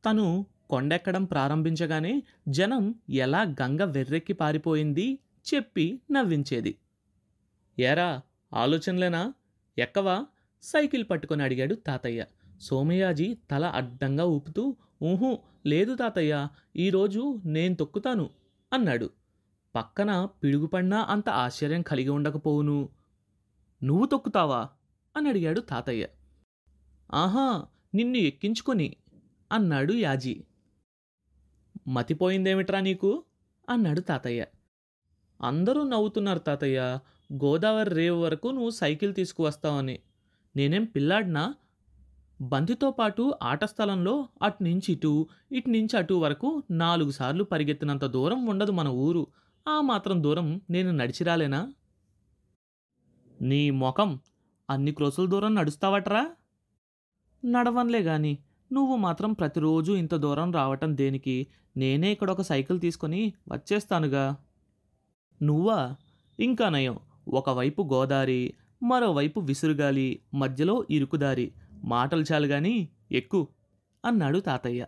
తను 0.06 0.46
కొండెక్కడం 0.70 1.24
ప్రారంభించగానే 1.24 2.22
జనం 2.48 2.94
ఎలా 3.10 3.42
గంగ 3.42 3.82
వెర్రెక్కి 3.82 4.32
పారిపోయింది 4.32 5.18
చెప్పి 5.54 6.00
నవ్వించేది. 6.10 6.78
ఏరా 7.80 8.20
ఆలోచనలేనా? 8.54 9.34
ఎక్కవా? 9.78 10.26
సైకిల్ 10.62 11.04
పట్టుకొని 11.10 11.42
అడిగాడు 11.42 11.74
తాతయ్య. 11.74 12.26
సోమయాజీ 12.60 13.38
తల 13.50 13.64
అడ్డంగా 13.64 14.24
ఊపుతూ 14.24 14.76
ఊహూ 15.02 15.38
లేదు 15.66 15.94
తాతయ్య 15.94 16.48
ఈరోజు 16.76 17.42
నేను 17.44 17.74
తొక్కుతాను 17.74 18.30
అన్నాడు. 18.72 19.10
పక్కన 19.74 20.24
పిడుగుపడినా 20.24 21.02
అంత 21.02 21.28
ఆశ్చర్యం 21.28 21.82
కలిగి 21.82 22.08
ఉండకపోవును. 22.08 22.88
నువ్వు 23.82 24.06
తొక్కుతావా? 24.06 24.68
అని 25.16 25.28
అడిగాడు 25.28 25.60
తాతయ్య. 25.60 26.08
ఆహా 27.14 27.66
నిన్ను 27.94 28.16
ఎక్కించుకొని 28.16 28.96
అన్నాడు 29.52 29.92
యాజీ. 29.92 30.44
మతిపోయిందేమిట్రా 31.88 32.80
నీకు? 32.80 33.24
అన్నాడు 33.68 34.00
తాతయ్య. 34.00 34.46
అందరూ 35.42 35.82
నవ్వుతున్నారు 35.82 36.38
తాతయ్య. 36.38 36.98
గోదావరి 37.32 37.90
రేవు 37.90 38.22
వరకు 38.22 38.48
నువ్వు 38.48 38.70
సైకిల్ 38.70 39.14
తీసుకువస్తావని. 39.14 39.98
నేనేం 40.56 40.84
పిల్లాడినా? 40.84 41.54
బంతితో 42.40 42.90
పాటు 42.90 43.34
ఆట 43.42 43.64
స్థలంలో 43.64 44.28
అటు 44.42 44.62
నుంచి 44.62 44.92
ఇటు 44.92 45.28
ఇటు 45.52 45.70
నుంచి 45.70 45.96
అటు 45.96 46.14
వరకు 46.14 46.62
నాలుగు 46.70 47.10
సార్లు 47.10 47.44
పరిగెత్తినంత 47.44 48.04
దూరం 48.04 48.46
ఉండదు 48.46 48.72
మన 48.72 48.88
ఊరు. 48.88 49.26
ఆ 49.68 49.80
మాత్రం 49.80 50.22
దూరం 50.22 50.60
నేను 50.70 50.90
నడిచిరాలేనా 50.90 51.72
నీ 53.42 53.70
ముఖం 53.70 54.20
అన్ని 54.70 54.92
క్రోసుల 54.92 55.26
దూరం 55.26 55.54
నడుస్తావట్రా? 55.54 56.30
నడవన్లే 57.44 57.98
గాని 57.98 58.38
నువ్వు 58.72 58.96
మాత్రం 58.96 59.32
ప్రతిరోజు 59.32 59.92
ఇంత 59.92 60.14
దూరం 60.14 60.52
రావటం 60.52 60.96
దేనికి? 60.96 61.46
నేనే 61.76 62.12
ఇక్కడ 62.12 62.30
ఒక 62.30 62.42
సైకిల్ 62.42 62.80
తీసుకొని 62.80 63.34
వచ్చేస్తానుగా. 63.52 64.36
నువ్వా? 65.42 65.96
ఇంకా 66.40 66.68
నయం. 66.68 66.98
ఒకవైపు 67.28 67.90
గోదారి 67.92 68.54
మరోవైపు 68.82 69.40
విసురుగాలి 69.40 70.20
మధ్యలో 70.34 70.86
ఇరుకుదారి. 70.90 71.52
మాటలు 71.84 72.24
చాలు 72.32 72.46
గాని 72.46 72.88
ఎక్కు 73.12 73.48
అన్నాడు 74.04 74.38
తాతయ్య. 74.38 74.86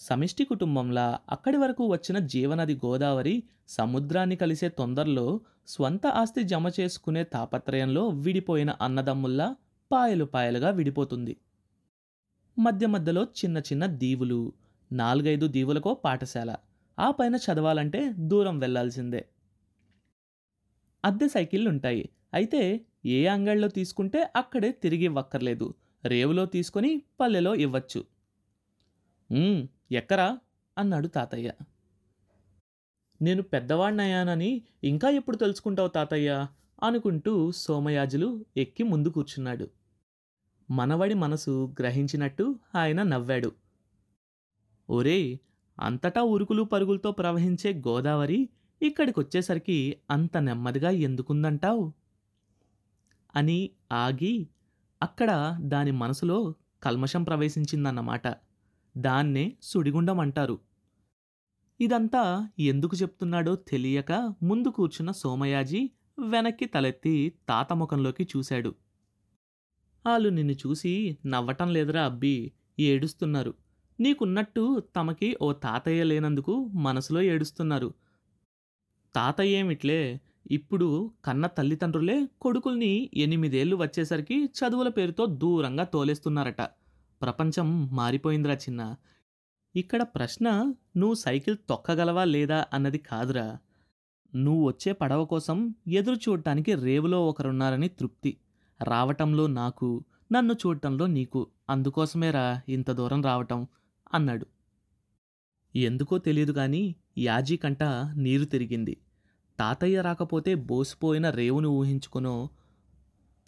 సమిష్టి 0.00 0.44
కుటుంబంలా 0.44 1.06
అక్కడి 1.30 1.56
వరకు 1.56 1.84
వచ్చిన 1.86 2.18
జీవనది 2.32 2.74
గోదావరి 2.74 3.36
సముద్రాన్ని 3.68 4.36
కలిసే 4.36 4.68
తొందరలో 4.68 5.24
స్వంత 5.66 6.06
ఆస్తి 6.20 6.42
జమ 6.42 6.66
చేసుకునే 6.78 7.22
తాపత్రయంలో 7.24 8.02
విడిపోయిన 8.24 8.70
అన్నదమ్ముల్లా 8.80 9.48
పాయలు 9.90 10.24
పాయలుగా 10.24 10.70
విడిపోతుంది. 10.70 11.34
మధ్య 12.56 12.86
మధ్యలో 12.86 13.22
చిన్న 13.40 13.58
చిన్న 13.58 13.84
దీవులు 14.02 14.40
నాలుగైదు 14.90 15.46
దీవులకో 15.46 15.94
పాఠశాల. 16.04 16.50
ఆ 16.98 17.08
పైన 17.10 17.34
చదవాలంటే 17.46 18.00
దూరం 18.30 18.56
వెళ్ళాల్సిందే 18.58 19.22
అద్దె 21.04 21.26
సైకిళ్ళు 21.28 21.68
ఉంటాయి 21.70 22.04
అయితే 22.34 22.62
ఏ 23.16 23.18
అంగళ్ళలో 23.26 23.68
తీసుకుంటే 23.68 24.20
అక్కడే 24.36 24.70
తిరిగి 24.82 25.04
ఇవ్వక్కర్లేదు. 25.04 25.66
రేవులో 26.04 26.44
తీసుకొని 26.46 26.90
పల్లెలో 27.20 27.52
ఇవ్వచ్చు. 27.66 28.00
ఎక్కరా? 29.92 30.38
అన్నాడు 30.78 31.08
తాతయ్య. 31.08 31.52
నేను 33.22 33.42
పెద్దవాణ్ణయ్యానని 33.42 34.62
ఇంకా 34.84 35.08
ఎప్పుడు 35.08 35.36
తెలుసుకుంటావు 35.36 35.88
తాతయ్య? 35.88 36.46
అనుకుంటూ 36.82 37.52
సోమయాజులు 37.52 38.44
ఎక్కి 38.56 38.82
ముందు 38.82 39.08
కూర్చున్నాడు. 39.08 39.70
మనవడి 40.70 41.14
మనసు 41.14 41.74
గ్రహించినట్టు 41.80 42.58
ఆయన 42.74 43.02
నవ్వాడు. 43.02 43.52
ఒరేయ్ 44.90 45.38
అంతటా 45.80 46.22
ఉరుకులు 46.22 46.62
పరుగులతో 46.62 47.12
ప్రవహించే 47.12 47.74
గోదావరి 47.74 48.48
ఇక్కడికొచ్చేసరికి 48.82 49.96
అంత 50.10 50.36
నెమ్మదిగా 50.36 50.90
ఎందుకుందంటావు? 50.90 51.92
అని 53.34 53.70
ఆగి 53.92 54.48
అక్కడ 55.02 55.58
దాని 55.60 55.90
మనసులో 55.90 56.54
కల్మషం 56.82 57.24
ప్రవేశించిందన్నమాట. 57.24 58.47
దాన్నే 58.98 59.56
సుడిగుండం 59.62 60.20
అంటారు 60.20 60.56
ఇదంతా 61.80 62.48
ఎందుకు 62.58 62.96
చెప్తున్నాడో 62.96 63.56
తెలియక 63.56 64.12
ముందు 64.42 64.68
కూర్చున్న 64.68 65.10
సోమయాజీ 65.10 65.90
వెనక్కి 66.20 66.66
తలెత్తి 66.66 67.32
తాత 67.48 67.72
ముఖంలోకి 67.72 68.28
చూశాడు. 68.36 68.74
వాళ్ళు 70.06 70.28
నిన్ను 70.28 70.52
చూసి 70.52 71.18
నవ్వటం 71.26 71.72
లేదురా 71.72 72.04
అబ్బి 72.04 72.52
ఏడుస్తున్నారు. 72.80 73.54
నీకున్నట్టు 74.00 74.82
తమకి 74.96 75.36
ఓ 75.42 75.52
తాతయ్య 75.52 76.04
లేనందుకు 76.04 76.64
మనసులో 76.74 77.22
ఏడుస్తున్నారు. 77.22 77.94
తాతయ్య 79.14 79.56
ఏమిట్లే 79.56 80.20
ఇప్పుడు 80.50 80.88
కన్న 81.24 81.46
తల్లిదండ్రులే 81.46 82.28
కొడుకుల్ని 82.40 83.10
ఎనిమిదేళ్ళు 83.14 83.76
వచ్చేసరికి 83.76 84.44
చదువుల 84.58 84.88
పేరుతో 84.88 85.26
దూరంగా 85.26 85.84
తోలేస్తున్నారట. 85.84 86.62
ప్రపంచం 87.22 87.86
మారిపోయిందిరా 87.86 88.54
చిన్న. 88.54 88.96
ఇక్కడ 89.76 90.02
ప్రశ్న 90.02 90.74
నువ్వు 90.96 91.14
సైకిల్ 91.14 91.56
తొక్కగలవా 91.68 92.24
లేదా? 92.24 92.64
అన్నది 92.72 92.98
కాదురా. 92.98 93.58
నువ్వు 94.34 94.66
వచ్చే 94.66 94.92
పడవ 94.92 95.24
కోసం 95.24 95.74
ఎదురు 95.88 96.16
చూడటానికి 96.16 96.74
రేవులో 96.74 97.28
ఒకరున్నారని 97.28 97.88
తృప్తి. 97.88 98.36
రావటంలో 98.82 99.46
నాకు 99.46 100.04
నన్ను 100.32 100.52
చూడటంలో 100.52 101.06
నీకు. 101.06 101.46
అందుకోసమేరా 101.70 102.62
ఇంత 102.68 102.90
దూరం 102.90 103.22
రావటం 103.22 103.66
అన్నాడు. 104.14 104.46
ఎందుకో 105.76 106.18
తెలియదు 106.18 106.52
కానీ 106.52 106.96
యాజీ 107.18 107.56
కంట 107.56 107.82
నీరు 108.16 108.44
తిరిగింది. 108.44 108.96
తాతయ్య 109.58 110.02
రాకపోతే 110.02 110.54
బోసిపోయిన 110.54 111.30
రేవును 111.30 111.68
ఊహించుకునో 111.68 112.48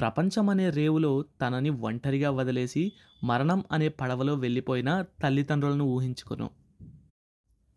ప్రపంచమనే 0.01 0.71
రేవులో 0.71 1.25
తనని 1.41 1.71
ఒంటరిగా 1.71 2.31
వదిలేసి 2.31 2.93
మరణం 3.25 3.65
అనే 3.73 3.89
పడవలో 3.89 4.35
వెళ్ళిపోయిన 4.35 5.05
తల్లిదండ్రులను 5.23 5.85
ఊహించుకును. 5.85 6.51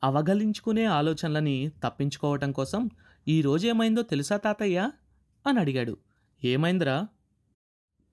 అవగలించుకునే 0.04 0.86
ఆలోచనలని 0.86 1.72
తప్పించుకోవటం 1.84 2.52
కోసం 2.52 2.90
ఈ 3.28 3.42
రోజేమైందో 3.42 4.02
తెలుసా 4.02 4.38
తాతయ్య? 4.38 4.92
అని 5.48 5.60
అడిగాడు. 5.60 5.98
ఏమైందిరా? 6.44 7.08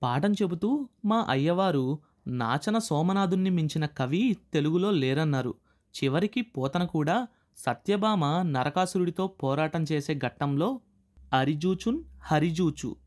పాఠం 0.03 0.33
చెబుతూ 0.33 0.89
మా 1.05 1.25
అయ్యవారు 1.29 1.99
నాచన 2.27 2.77
సోమనాథుణ్ణి 2.77 3.49
మించిన 3.49 3.85
కవి 3.85 4.37
తెలుగులో 4.53 4.91
లేరన్నారు. 4.91 5.55
చివరికి 6.03 6.41
పోతన 6.41 6.83
కూడా 6.83 7.27
సత్యభామ 7.57 8.41
నరకాసురుడితో 8.41 9.27
పోరాటం 9.27 9.85
చేసే 9.91 10.15
ఘట్టంలో 10.15 10.79
అరిజూచున్ 11.33 12.03
హరిజూచు 12.21 13.00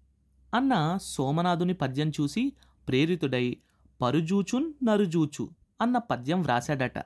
అన్న 0.54 0.98
సోమనాథుని 1.02 1.74
పద్యం 1.74 2.10
చూసి 2.10 2.52
ప్రేరితుడై 2.88 3.56
పరుజూచున్ 4.00 4.72
నరుజూచు 4.84 5.50
అన్న 5.80 5.98
పద్యం 5.98 6.42
వ్రాశాడట. 6.42 6.98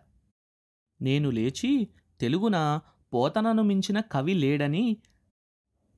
నేను 1.03 1.31
లేచి 1.31 1.89
తెలుగున 2.21 2.81
పోతనను 3.13 3.63
మించిన 3.63 4.01
కవి 4.01 4.35
లేడని 4.35 4.97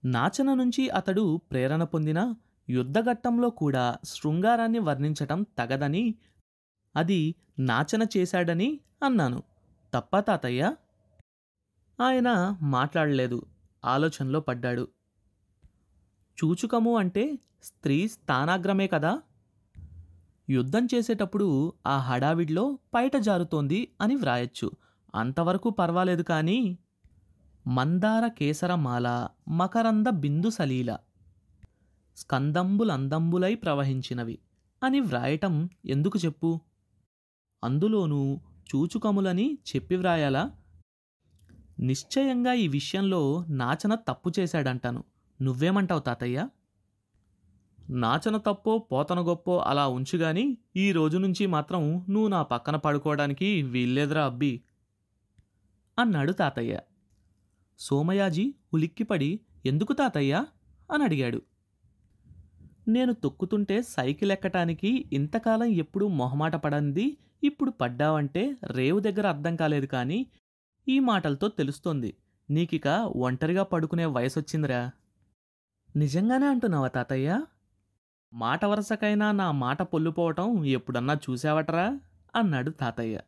నాచన 0.05 0.55
నుంచి 0.55 0.89
అతడు 0.89 1.41
ప్రేరణ 1.51 1.85
పొందిన 1.85 2.35
యుద్ధఘట్టంలో 2.71 3.51
కూడా 3.51 3.99
శృంగారాన్ని 4.05 4.79
వర్ణించటం 4.79 5.47
తగదని 5.59 6.15
అది 6.97 7.35
నాచన 7.59 8.07
చేశాడని 8.17 8.81
అన్నాను. 9.03 9.43
తప్ప 9.95 10.19
తాతయ్య? 10.19 10.75
ఆయన 12.01 12.57
మాట్లాడలేదు 12.63 13.43
ఆలోచనలో 13.85 14.41
పడ్డాడు. 14.41 14.89
చూచుకము 16.39 16.97
అంటే 16.97 17.39
స్త్రీ 17.63 18.09
స్థానాగ్రమే 18.09 18.87
కదా? 18.87 19.23
యుద్ధం 20.51 20.89
చేసేటప్పుడు 20.95 21.73
ఆ 21.87 21.99
హడావిడిలో 21.99 22.79
పైట 22.95 23.17
జారుతోంది 23.17 23.89
అని 24.01 24.15
వ్రాయచ్చు. 24.15 24.71
అంతవరకు 25.15 25.71
పర్వాలేదు 25.71 26.23
కానీ 26.23 26.79
మందార 27.67 28.29
కేసరమాల 28.29 29.29
మకరంద 29.49 30.07
బిందు 30.07 30.51
సలీల 30.51 30.97
స్కందంబులందంబులై 32.17 33.55
ప్రవహించినవి 33.55 34.39
అని 34.83 35.01
వ్రాయటం 35.01 35.69
ఎందుకు 35.85 36.19
చెప్పు? 36.19 36.61
అందులోనూ 37.65 38.41
చూచుకములని 38.71 39.59
చెప్పి 39.71 39.97
వ్రాయాలా? 39.97 40.51
నిశ్చయంగా 41.81 42.53
ఈ 42.53 42.69
విషయంలో 42.69 43.45
నాచన 43.49 43.95
తప్పు 43.95 44.33
చేశాడంటాను. 44.39 45.05
నువ్వేమంటావు 45.43 46.01
తాతయ్య? 46.01 46.49
నాచన 47.91 48.37
తప్పో 48.37 48.79
పోతన 48.79 49.21
గొప్పో 49.21 49.59
అలా 49.59 49.89
ఉంచుగాని 49.89 50.59
ఈ 50.77 50.93
రోజు 50.93 51.19
నుంచి 51.19 51.47
మాత్రం 51.47 52.07
నువ్వు 52.11 52.29
నా 52.29 52.43
పక్కన 52.43 52.77
పడుకోవడానికి 52.77 53.63
వీల్లేదురా 53.63 54.25
అబ్బి. 54.25 54.63
అన్నాడు 55.99 56.33
తాతయ్య. 56.33 56.81
సోమయాజీ 57.79 58.55
ఉలిక్కిపడి 58.75 59.41
ఎందుకు 59.67 59.93
తాతయ్య? 59.93 60.45
అని 60.93 61.05
అడిగాడు. 61.05 61.43
నేను 62.89 63.13
తొక్కుతుంటే 63.13 63.83
సైకిల్ 63.83 64.33
ఎక్కటానికి 64.33 65.11
ఇంతకాలం 65.13 65.67
ఎప్పుడూ 65.67 66.09
మొహమాట 66.09 66.57
పడంది 66.57 67.17
ఇప్పుడు 67.45 67.71
పడ్డావంటే 67.71 68.57
రేవు 68.71 69.01
దగ్గర 69.01 69.27
అర్థం 69.27 69.57
కాలేదు 69.57 69.87
కానీ 69.87 70.27
ఈ 70.89 70.99
మాటలతో 70.99 71.49
తెలుస్తోంది. 71.49 72.15
నీకిక 72.51 72.89
ఒంటరిగా 73.17 73.63
పడుకునే 73.63 74.05
వయసొచ్చిందిరా. 74.05 74.91
నిజంగానే 75.97 76.47
అంటున్నావా 76.47 76.89
తాతయ్య? 76.89 77.43
మాట 78.33 78.65
వరసకైనా 78.65 79.33
నా 79.33 79.51
మాట 79.51 79.83
పొల్లుపోవటం 79.83 80.65
ఎప్పుడన్నా 80.65 81.15
చూసావటరా? 81.15 82.01
అన్నాడు 82.35 82.71
తాతయ్య. 82.71 83.21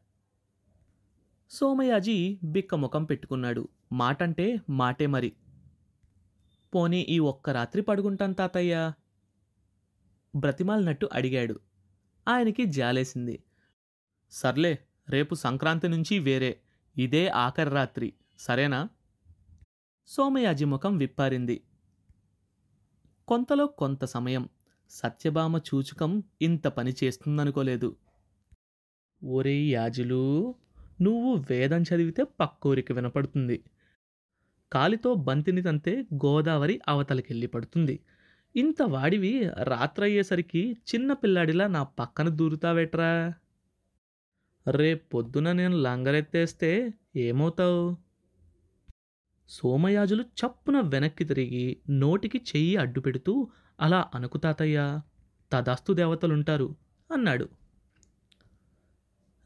సోమయాజీ 1.51 2.39
బిక్కముఖం 2.45 3.05
పెట్టుకున్నాడు. 3.05 3.69
మాటంటే 3.93 4.61
మాటే 4.71 5.07
మరి. 5.07 5.33
పోనీ 6.75 7.01
ఈ 7.01 7.19
ఒక్క 7.19 7.51
రాత్రి 7.51 7.83
పడుకుంటాను 7.83 8.35
తాతయ్య? 8.35 8.93
బ్రతిమాలినట్టు 10.37 11.09
అడిగాడు. 11.13 11.61
ఆయనకి 12.29 12.65
జాలేసింది. 12.65 13.43
సర్లే 14.31 14.79
రేపు 15.09 15.35
సంక్రాంతి 15.35 15.89
నుంచి 15.89 16.19
వేరే. 16.19 16.61
ఇదే 16.99 17.29
ఆఖరి 17.29 17.71
రాత్రి. 17.71 18.13
సరేనా? 18.39 18.89
సోమయాజీ 20.07 20.65
ముఖం 20.65 20.99
విప్పారింది. 20.99 21.61
కొంతలో 23.33 23.67
కొంత 23.67 24.05
సమయం 24.05 24.49
సత్యభామ 24.91 25.57
చూచుకం 25.57 26.23
ఇంత 26.43 26.67
పని 26.67 26.95
చేస్తుందనుకోలేదు. 27.05 27.97
ఒరే 29.25 29.55
యాజులు 29.55 30.55
నువ్వు 31.03 31.45
వేదం 31.51 31.83
చదివితే 31.83 32.25
పక్కూరికి 32.41 32.93
వినపడుతుంది. 32.93 33.65
కాలితో 34.73 35.15
బంతిని 35.15 35.63
తంతే 35.63 36.07
గోదావరి 36.15 36.81
అవతలకెళ్ళి 36.89 37.47
పడుతుంది. 37.47 38.01
ఇంత 38.57 38.83
వాడివి 38.83 39.51
రాత్రయ్యేసరికి 39.63 40.77
చిన్న 40.95 41.13
పిల్లాడిలా 41.13 41.67
నా 41.67 41.83
పక్కన 41.83 42.29
దూరుతావేట్రా? 42.29 43.35
రేపొద్దున 44.69 45.53
నేను 45.53 45.77
లంగరెత్తేస్తే 45.77 46.95
ఏమవుతావు? 47.17 48.12
సోమయాజులు 49.53 50.23
చప్పున 50.41 50.81
వెనక్కి 50.93 51.25
తిరిగి 51.25 51.65
నోటికి 51.91 52.39
చెయ్యి 52.51 52.77
అడ్డు 52.77 53.01
పెడుతూ 53.01 53.33
అలా 53.81 54.11
అనుకు 54.15 54.39
తాతయ్య 54.39 54.79
తదాస్తు 55.53 55.93
దేవతలుంటారు 55.93 56.69
అన్నాడు. 57.11 57.47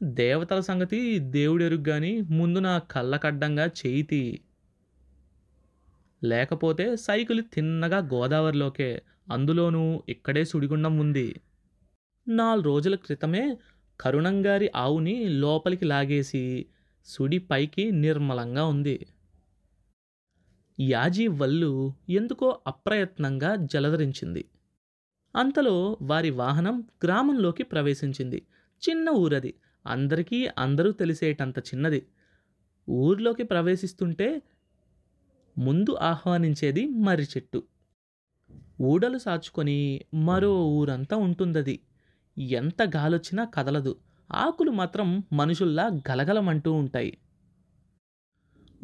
దేవతల 0.03 0.59
సంగతి 0.59 0.99
దేవుడెరుగ్గాని 1.19 2.21
ముందు 2.31 2.59
నా 2.59 2.73
కళ్ళకడ్డంగా 2.91 3.65
చేయితి 3.79 4.23
లేకపోతే 6.21 6.95
సైకిల్ 6.97 7.43
తిన్నగా 7.53 7.97
గోదావరిలోకే 8.13 8.89
అందులోనూ 9.31 10.03
ఇక్కడే 10.09 10.45
సుడిగుండం 10.45 10.97
ఉంది. 10.99 11.27
నాలుగు 12.27 12.65
రోజుల 12.65 12.95
క్రితమే 12.95 13.43
కరుణంగారి 13.99 14.67
ఆవుని 14.75 15.15
లోపలికి 15.43 15.85
లాగేసి 15.85 16.43
సుడి 17.07 17.37
పైకి 17.37 17.91
నిర్మలంగా 18.03 18.65
ఉంది. 18.65 18.97
యాజీ 20.79 21.27
వల్లు 21.27 21.93
ఎందుకో 22.09 22.59
అప్రయత్నంగా 22.67 23.55
జలధరించింది. 23.55 24.45
అంతలో 25.35 25.97
వారి 26.01 26.29
వాహనం 26.29 26.83
గ్రామంలోకి 27.03 27.63
ప్రవేశించింది. 27.63 28.45
చిన్న 28.89 29.09
ఊరది. 29.09 29.53
అందరికీ 29.87 30.47
అందరూ 30.57 30.91
తెలిసేటంత 30.91 31.59
చిన్నది. 31.59 32.07
ఊర్లోకి 32.89 33.43
ప్రవేశిస్తుంటే 33.43 34.41
ముందు 35.57 35.95
ఆహ్వానించేది 35.95 36.89
మర్రి 36.89 37.23
చెట్టు. 37.23 37.63
ఊడలు 38.81 39.17
సాచుకొని 39.17 40.01
మరో 40.13 40.65
ఊరంతా 40.65 41.17
ఉంటుందది. 41.17 41.79
ఎంత 42.37 42.81
గాలొచ్చినా 42.95 43.45
కదలదు. 43.45 43.95
ఆకులు 44.31 44.71
మాత్రం 44.71 45.23
మనుషుల్లా 45.33 45.85
గలగలమంటూ 45.87 46.73
ఉంటాయి. 46.73 47.17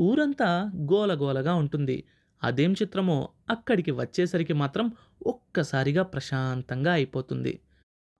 ఊరంతా 0.02 0.72
గోలగోలగా 0.76 1.56
ఉంటుంది. 1.56 2.04
అదేం 2.44 2.74
చిత్రమో 2.74 3.30
అక్కడికి 3.50 3.92
వచ్చేసరికి 3.92 4.54
మాత్రం 4.54 4.92
ఒక్కసారిగా 5.28 6.04
ప్రశాంతంగా 6.04 6.94
అయిపోతుంది. 6.94 7.60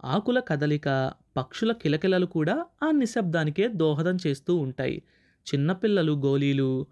ఆకుల 0.04 0.40
కదలిక 0.40 1.14
పక్షుల 1.38 1.72
కిలకిలలు 1.72 2.26
కూడా 2.26 2.66
ఆ 2.84 2.92
నిశ్శబ్దానికే 2.92 3.68
దోహదం 3.68 4.18
చేస్తూ 4.28 4.56
ఉంటాయి. 4.56 5.04
చిన్నపిల్లలు 5.48 6.14
గోళీలు 6.14 6.88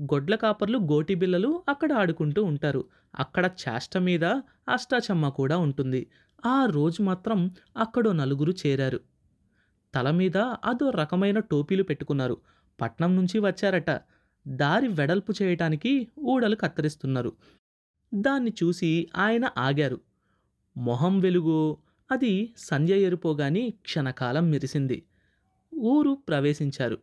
గొడ్ల 0.00 0.34
కాపర్లు 0.34 0.78
గోటి 0.78 1.14
బిల్లలు 1.14 1.62
అక్కడ 1.68 1.92
ఆడుకుంటూ 1.92 2.44
ఉంటారు. 2.44 2.84
అక్కడ 3.18 3.46
చేష్ట 3.46 3.98
మీద 3.98 4.24
అష్టాచమ్మ 4.68 5.28
కూడా 5.28 5.56
ఉంటుంది. 5.56 6.06
ఆ 6.46 6.64
రోజు 6.64 7.02
మాత్రం 7.02 7.50
అక్కడో 7.76 8.12
నలుగురు 8.12 8.52
చేరారు. 8.66 9.00
తల 9.94 10.10
మీద 10.10 10.36
అదో 10.64 10.90
రకమైన 10.90 11.38
టోపీలు 11.38 11.82
పెట్టుకున్నారు. 11.82 12.36
పట్నం 12.80 13.16
నుంచి 13.16 13.38
వచ్చారట. 13.38 13.90
దారి 14.48 14.88
వెడల్పు 14.88 15.34
చేయటానికి 15.42 16.08
ఊడలు 16.18 16.56
కత్తిరిస్తున్నారు. 16.56 17.32
దాన్ని 18.14 18.52
చూసి 18.64 19.08
ఆయన 19.16 19.50
ఆగారు. 19.58 20.00
మొహం 20.76 21.18
వెలుగు 21.18 21.76
అది 22.12 22.54
సంధ్య 22.56 22.96
ఎరుపోగాని 22.98 23.70
క్షణకాలం 23.70 24.50
మెరిసింది. 24.50 25.02
ఊరు 25.74 26.18
ప్రవేశించారు. 26.28 26.98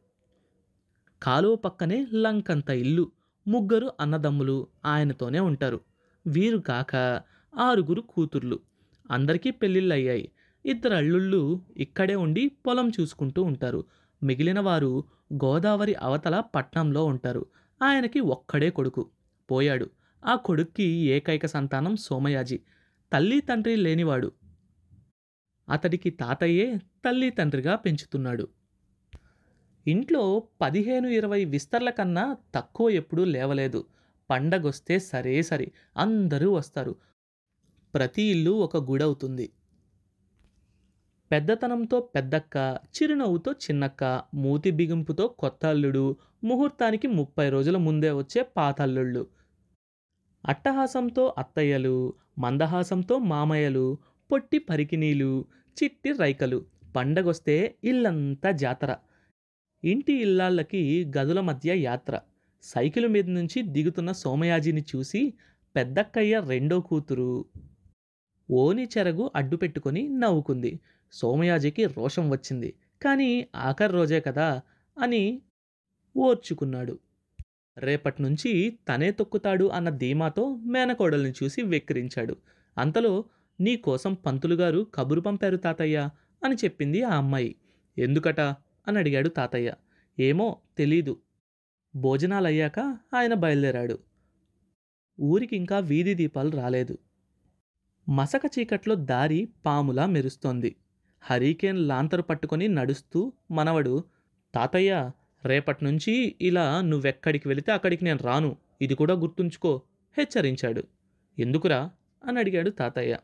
కాలువ 1.24 1.56
పక్కనే 1.56 2.08
లంకంత 2.14 2.70
ఇల్లు 2.70 3.12
ముగ్గురు 3.48 3.92
అన్నదమ్ములు 4.00 4.68
ఆయనతోనే 4.86 5.40
ఉంటారు. 5.40 5.80
వీరు 6.28 6.58
కాక 6.58 6.96
ఆరుగురు 7.58 8.02
కూతుర్లు. 8.02 8.60
అందరికీ 9.12 9.52
పెళ్ళిళ్ళయ్యాయి. 9.52 10.32
ఇద్దరు 10.66 10.94
అల్లుళ్ళు 10.94 11.62
ఇక్కడే 11.78 12.16
ఉండి 12.16 12.48
పొలం 12.48 12.92
చూసుకుంటూ 13.02 13.44
ఉంటారు. 13.44 13.86
మిగిలిన 14.24 14.60
వారు 14.60 15.04
గోదావరి 15.34 15.96
అవతల 15.96 16.44
పట్నంలో 16.56 17.06
ఉంటారు. 17.06 17.46
ఆయనకి 17.82 18.20
ఒక్కడే 18.20 18.70
కొడుకు. 18.70 19.10
పోయాడు. 19.52 19.90
ఆ 20.26 20.36
కొడుక్కి 20.36 20.84
ఏకైక 20.84 21.46
సంతానం 21.46 21.96
సోమయాజి. 21.96 22.60
తల్లి 23.14 23.42
తండ్రి 23.42 23.76
లేనివాడు. 23.76 24.32
అతడికి 25.70 26.10
తాతయ్యే 26.10 26.78
తల్లి 27.06 27.30
తండ్రిగా 27.30 27.76
పెంచుతున్నాడు. 27.76 28.48
ఇంట్లో 29.88 30.44
పదిహేను 30.62 31.08
ఇరవై 31.08 31.46
విస్తర్ల 31.46 31.90
కన్నా 31.90 32.38
తక్కువ 32.56 32.90
ఎప్పుడూ 32.90 33.24
లేవలేదు. 33.24 33.86
పండగొస్తే 34.30 35.00
సరే 35.00 35.42
సరి 35.42 35.72
అందరూ 35.98 36.52
వస్తారు. 36.52 36.96
ప్రతి 37.96 38.22
ఇల్లు 38.22 38.52
ఒక 38.52 38.78
గుడవుతుంది. 38.78 39.50
పెద్దతనంతో 41.32 42.00
పెద్దక్క 42.16 42.80
చిరునవ్వుతో 42.96 43.52
చిన్నక్క 43.52 44.04
మూతి 44.34 44.72
బిగింపుతో 44.72 45.28
కొత్త 45.28 45.66
అల్లుడు 45.66 46.16
ముహూర్తానికి 46.44 47.08
ముప్పై 47.08 47.50
రోజుల 47.50 47.78
ముందే 47.78 48.12
వచ్చే 48.12 48.42
పాతల్లుళ్ళు. 48.58 49.28
అట్టహాసంతో 50.46 51.36
అత్తయ్యలు 51.38 52.14
మందహాసంతో 52.40 53.18
మామయ్యలు 53.18 53.98
పొట్టి 54.32 54.58
పరికినీలు 54.58 55.46
చిట్టి 55.78 56.12
రైకలు 56.12 56.66
పండగొస్తే 56.96 57.76
ఇల్లంతా 57.84 58.52
జాతర. 58.52 58.92
ఇంటి 59.84 60.14
ఇల్లాళ్ళకి 60.14 61.12
గదుల 61.18 61.40
మధ్య 61.40 61.82
యాత్ర. 61.82 62.20
సైకిల్ 62.64 63.08
మీద 63.08 63.28
నుంచి 63.30 63.62
దిగుతున్న 63.62 64.12
సోమయాజిని 64.12 64.86
చూసి 64.96 65.34
పెద్దక్కయ్య 65.76 66.42
రెండో 66.48 66.80
కూతురు 66.82 67.46
ఓని 68.52 68.88
చెరగు 68.98 69.32
అడ్డు 69.36 69.56
పెట్టుకొని 69.56 70.10
నవ్వుకుంది. 70.10 70.80
సోమయాజికి 71.12 71.86
రోషం 71.86 72.30
వచ్చింది. 72.30 72.74
కానీ 73.02 73.48
ఆఖరి 73.56 73.94
రోజే 73.94 74.20
కదా 74.20 74.62
అని 75.00 75.42
ఓర్చుకున్నాడు. 76.18 77.00
రేపటి 77.78 78.24
నుంచి 78.24 78.80
తనే 78.90 79.12
తొక్కుతాడు 79.12 79.66
అన్న 79.66 79.90
ధీమాతో 79.90 80.56
మేనకోడల్ని 80.56 81.34
చూసి 81.44 81.62
వెక్కిరించాడు. 81.62 82.38
అంతలో 82.78 83.26
నీ 83.60 83.78
కోసం 83.78 84.14
పంతులుగారు 84.14 84.88
కబురు 84.96 85.22
పంపారు 85.22 85.58
తాతయ్య 85.58 86.10
అని 86.44 86.56
చెప్పింది 86.56 87.04
ఆ 87.04 87.18
అమ్మాయి. 87.18 87.56
ఎందుకట? 87.98 88.40
అని 88.88 88.98
అడిగాడు 88.98 89.30
తాతయ్య. 89.30 89.74
ఏమో 90.20 90.58
తెలీదు. 90.78 91.22
భోజనాలయ్యాక 91.96 92.80
ఆయన 93.14 93.34
బయలుదేరాడు. 93.34 94.00
ఊరికి 95.22 95.56
ఇంకా 95.56 95.80
వీధి 95.80 96.14
దీపాలు 96.14 96.50
రాలేదు. 96.50 96.98
మసక 98.10 98.42
చీకట్లో 98.60 98.96
దారి 98.96 99.50
పాములా 99.66 100.06
మెరుస్తోంది. 100.06 100.76
హరికేన్ 101.32 101.88
లాంతరు 101.88 102.22
పట్టుకొని 102.22 102.68
నడుస్తూ 102.68 103.34
మనవడు 103.52 104.04
తాతయ్య 104.56 105.12
రేపటి 105.46 105.86
నుంచి 105.86 106.36
ఇలా 106.42 106.82
నువ్వెక్కడికి 106.82 107.48
వెళితే 107.48 107.72
అక్కడికి 107.72 108.04
నేను 108.04 108.20
రాను. 108.24 108.58
ఇది 108.82 108.96
కూడా 108.96 109.14
గుర్తుంచుకో 109.14 109.82
హెచ్చరించాడు. 110.18 110.84
ఎందుకురా? 111.40 111.92
అని 112.24 112.40
అడిగాడు 112.40 112.70
తాతయ్య. 112.70 113.18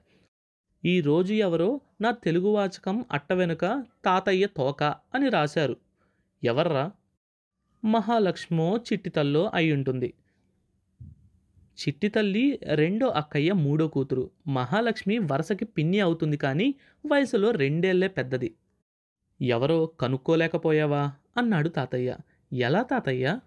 ఈ 0.86 1.02
రోజు 1.02 1.34
ఎవరో 1.34 1.82
నా 2.02 2.12
తెలుగు 2.12 2.48
వాచకం 2.48 3.06
అట్ట 3.12 3.34
వెనుక 3.34 3.86
తాతయ్య 4.06 4.48
తోక 4.48 4.84
అని 4.84 5.30
రాశారు. 5.30 5.78
ఎవర్రా? 6.44 6.92
మహాలక్ష్మో 7.86 8.78
చిట్టితల్లో 8.78 9.52
అయి 9.54 9.72
ఉంటుంది 9.72 10.14
చిట్టి 11.78 12.08
తల్లి 12.08 12.60
రెండో 12.64 13.08
అక్కయ్య 13.08 13.54
మూడో 13.54 13.88
కూతురు. 13.88 14.32
మహాలక్ష్మి 14.48 15.18
వరుసకి 15.18 15.66
పిన్ని 15.66 16.00
అవుతుంది 16.00 16.38
కానీ 16.38 16.76
వయసులో 17.06 17.52
రెండేళ్ళే 17.52 18.08
పెద్దది. 18.08 18.50
ఎవరో 19.42 19.86
కనుక్కోలేకపోయావా? 19.86 21.12
అన్నాడు 21.38 21.70
తాతయ్య. 21.70 22.18
ఎలా 22.54 22.84
తాతయ్య? 22.84 23.40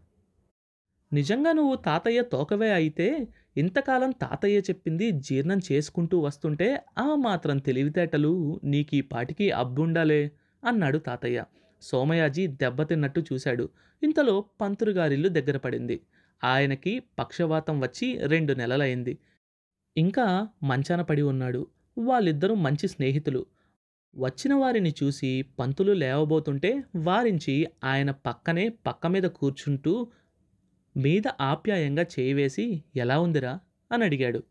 నిజంగా 1.12 1.52
నువ్వు 1.52 1.76
తాతయ్య 1.76 2.22
తోకవే 2.22 2.72
అయితే 2.72 3.28
ఇంతకాలం 3.56 4.10
తాతయ్య 4.10 4.58
చెప్పింది 4.58 5.10
జీర్ణం 5.10 5.60
చేసుకుంటూ 5.72 6.18
వస్తుంటే 6.18 6.68
ఆ 6.98 7.14
మాత్రం 7.14 7.58
తెలివితేటలు 7.58 8.60
నీకీ 8.64 9.00
పాటికి 9.00 9.50
అబ్బుండాలే 9.50 10.30
అన్నాడు 10.64 10.98
తాతయ్య. 10.98 11.44
సోమయాజీ 11.82 12.46
దెబ్బతిన్నట్టు 12.46 13.24
చూశాడు. 13.32 13.68
ఇంతలో 14.02 14.44
పంతురుగారిల్లు 14.60 15.28
దగ్గర 15.28 15.56
పడింది. 15.56 16.00
ఆయనకి 16.44 17.00
పక్షవాతం 17.18 17.80
వచ్చి 17.80 18.18
రెండు 18.26 18.52
నెలలైంది 18.52 19.18
ఇంకా 19.96 20.48
మంచాన 20.62 21.02
పడి 21.02 21.22
ఉన్నాడు. 21.22 21.66
వాళ్ళిద్దరూ 21.98 22.54
మంచి 22.54 22.88
స్నేహితులు. 22.88 23.46
వచ్చిన 24.16 24.54
వారిని 24.54 24.94
చూసి 25.02 25.42
పంతులు 25.58 25.92
లేవబోతుంటే 25.92 26.82
వారించి 26.96 27.66
ఆయన 27.84 28.10
పక్కనే 28.10 28.68
పక్క 28.68 29.06
మీద 29.06 29.22
కూర్చుంటూ 29.22 30.06
మీద 30.96 31.22
ఆప్యాయంగా 31.40 32.02
చేయివేసి 32.02 32.84
ఎలా 32.96 33.20
ఉందిరా? 33.20 33.60
అని 33.92 34.04
అడిగాడు. 34.04 34.42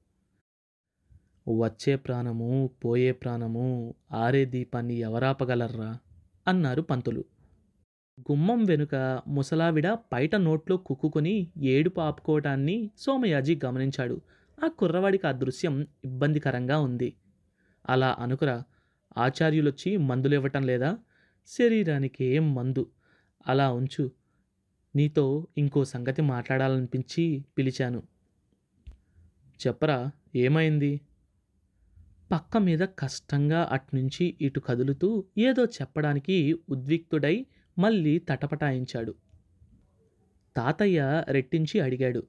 వచ్చే 1.57 1.95
ప్రాణము 1.95 2.69
పోయే 2.85 3.11
ప్రాణము 3.11 3.95
ఆరే 4.11 4.45
దీపాన్ని 4.45 4.93
ఎవరాపగలర్రా? 4.93 5.97
అన్నారు 6.47 6.81
పంతులు. 6.81 7.25
గుమ్మం 8.19 8.63
వెనుక 8.63 9.21
ముసలావిడ 9.27 9.93
బయట 9.93 10.35
నోట్లో 10.35 10.77
కుక్కుకొని 10.77 11.47
ఏడుపు 11.57 12.01
ఆపుకోవటాన్ని 12.01 12.91
సోమయాజీ 12.97 13.59
గమనించాడు. 13.65 14.21
ఆ 14.63 14.67
కుర్రవాడికి 14.67 15.27
ఆ 15.27 15.31
దృశ్యం 15.31 15.87
ఇబ్బందికరంగా 16.05 16.79
ఉంది. 16.79 17.13
అలా 17.85 18.15
అనుకురా 18.19 18.63
ఆచార్యులొచ్చి 19.17 19.97
మందులు 19.97 20.33
ఇవ్వటం 20.33 20.63
లేదా? 20.63 20.97
శరీరానికి 21.47 22.25
ఏం 22.25 22.55
మందు. 22.55 22.87
అలా 23.47 23.71
ఉంచు. 23.71 24.11
నీతో 24.95 25.47
ఇంకో 25.57 25.85
సంగతి 25.85 26.21
మాట్లాడాలనిపించి 26.21 27.45
పిలిచాను. 27.57 28.03
చెప్పరా 29.67 30.11
ఏమైంది? 30.35 31.01
పక్క 32.31 32.57
మీద 32.57 32.79
కష్టంగా 32.79 33.69
అట్నుంచి 33.71 34.37
ఇటు 34.41 34.59
కదులుతూ 34.59 35.23
ఏదో 35.37 35.65
చెప్పడానికి 35.65 36.59
ఉద్విక్తుడై 36.69 37.45
మళ్ళీ 37.77 38.19
తటపటాయించాడు. 38.19 39.15
తాతయ్య 40.55 41.23
రెట్టించి 41.29 41.79
అడిగాడు 41.79 42.23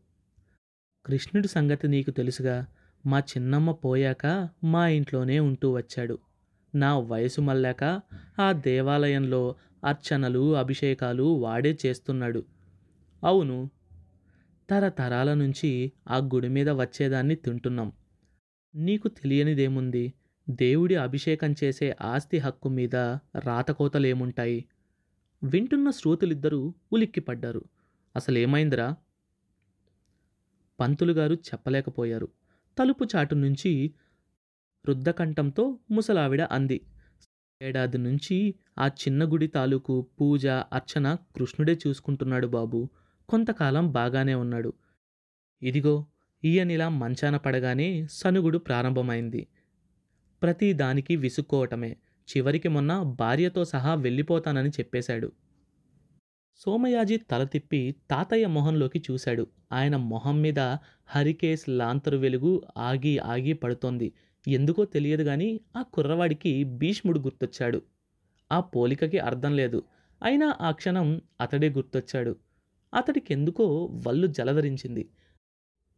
కృష్ణుడి 1.07 1.49
సంగతి 1.49 1.89
నీకు 1.89 2.11
తెలుసుగా? 2.11 2.67
మా 3.07 3.19
చిన్నమ్మ 3.19 3.73
పోయాక 3.73 4.49
మా 4.65 4.89
ఇంట్లోనే 4.89 5.41
ఉంటూ 5.41 5.77
వచ్చాడు. 5.77 6.19
నా 6.75 6.99
వయసు 6.99 7.41
మళ్ళాక 7.41 8.01
ఆ 8.39 8.53
దేవాలయంలో 8.53 9.55
అర్చనలు 9.85 10.57
అభిషేకాలు 10.57 11.23
వాడే 11.23 11.79
చేస్తున్నాడు. 11.87 12.45
అవును 13.25 13.71
తరతరాల 14.71 15.35
నుంచి 15.35 15.93
ఆ 16.09 16.17
గుడి 16.17 16.49
మీద 16.49 16.69
వచ్చేదాన్ని 16.71 17.35
తింటున్నాం. 17.35 17.93
నీకు 18.75 19.09
తెలియనిదేముంది? 19.09 20.13
దేవుడి 20.51 20.95
అభిషేకం 20.97 21.55
చేసే 21.65 21.97
ఆస్తి 22.01 22.39
హక్కు 22.39 22.69
మీద 22.69 22.97
రాతకోతలేముంటాయి 23.45 24.65
వింటున్న 25.45 25.91
శ్రోతులిద్దరూ 25.91 26.75
ఉలిక్కిపడ్డారు. 26.93 27.65
అసలేమైందిరా? 28.17 28.97
పంతులుగారు 30.81 31.35
చెప్పలేకపోయారు. 31.35 32.29
తలుపు 32.79 33.05
చాటు 33.05 33.35
నుంచి 33.35 33.95
రుద్దకంఠంతో 34.87 35.79
ముసలావిడ 35.91 36.43
అంది. 36.43 36.87
ఏడాది 37.63 37.99
నుంచి 37.99 38.55
ఆ 38.79 38.87
చిన్న 38.87 39.33
గుడి 39.33 39.47
తాలూకు 39.47 40.07
పూజ 40.21 40.47
అర్చన 40.47 41.15
కృష్ణుడే 41.15 41.79
చూసుకుంటున్నాడు 41.87 42.47
బాబు. 42.47 42.89
కొంతకాలం 43.29 43.93
బాగానే 43.93 44.35
ఉన్నాడు. 44.35 44.73
ఇదిగో 45.63 46.07
ఈయనిలా 46.45 46.89
మంచాన 46.89 47.37
పడగానే 47.37 48.07
సనుగుడు 48.07 48.59
ప్రారంభమైంది. 48.59 49.47
ప్రతి 50.43 50.73
దానికి 50.73 51.17
విసుక్కోవటమే. 51.17 51.97
చివరికి 52.29 52.69
మొన్న 52.69 53.03
భార్యతో 53.03 53.65
సహా 53.65 53.95
వెళ్ళిపోతానని 53.95 54.69
చెప్పేశాడు. 54.69 55.33
సోమయాజీ 56.57 57.17
తల 57.17 57.45
తిప్పి 57.45 57.95
తాతయ్య 58.11 58.47
మొహంలోకి 58.47 59.03
చూశాడు. 59.11 59.47
ఆయన 59.73 59.97
మొహం 59.97 60.41
మీద 60.41 60.59
హరికేస్ 61.07 61.69
లాంతరు 61.69 62.17
వెలుగు 62.17 62.63
ఆగి 62.77 63.19
ఆగి 63.19 63.53
పడుతోంది. 63.53 64.13
ఎందుకో 64.49 64.85
తెలియదు 64.85 65.23
గాని 65.23 65.61
ఆ 65.77 65.83
కుర్రవాడికి 65.83 66.65
భీష్ముడు 66.65 67.21
గుర్తొచ్చాడు. 67.21 67.83
ఆ 68.53 68.61
పోలికకి 68.61 69.19
అర్థం 69.19 69.57
లేదు. 69.57 69.83
అయినా 70.23 70.57
ఆ 70.61 70.71
క్షణం 70.71 71.21
అతడే 71.41 71.69
గుర్తొచ్చాడు. 71.69 72.37
అతడికెందుకో 72.95 73.91
వల్లు 74.07 74.27
జలధరించింది. 74.27 75.09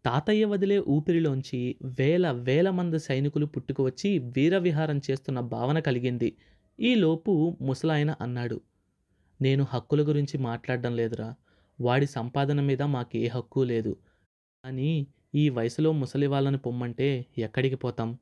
తాతయ్య 0.05 0.45
వదిలే 0.45 0.79
ఊపిరిలోంచి 0.79 1.77
వేల 1.83 2.31
వేల 2.31 2.71
మంది 2.71 2.99
సైనికులు 2.99 3.47
పుట్టుకువచ్చి 3.47 4.19
వీరవిహారం 4.19 5.01
చేస్తున్న 5.11 5.41
భావన 5.41 5.79
కలిగింది. 5.79 6.37
ఈలోపు 6.81 7.57
ముసలాయన 7.61 8.15
అన్నాడు 8.21 8.61
నేను 9.43 9.67
హక్కుల 9.71 10.09
గురించి 10.09 10.39
మాట్లాడడం 10.39 10.97
లేదురా. 10.97 11.35
వాడి 11.81 12.07
సంపాదన 12.07 12.61
మీద 12.61 12.83
మాకే 12.83 13.27
హక్కు 13.27 13.61
లేదు. 13.61 13.97
అని 14.65 15.07
ఈ 15.35 15.49
వయసులో 15.49 15.93
ముసలి 15.93 16.27
వాళ్ళని 16.27 16.59
పొమ్మంటే 16.59 17.27
ఎక్కడికి 17.39 17.75
పోతాం? 17.75 18.19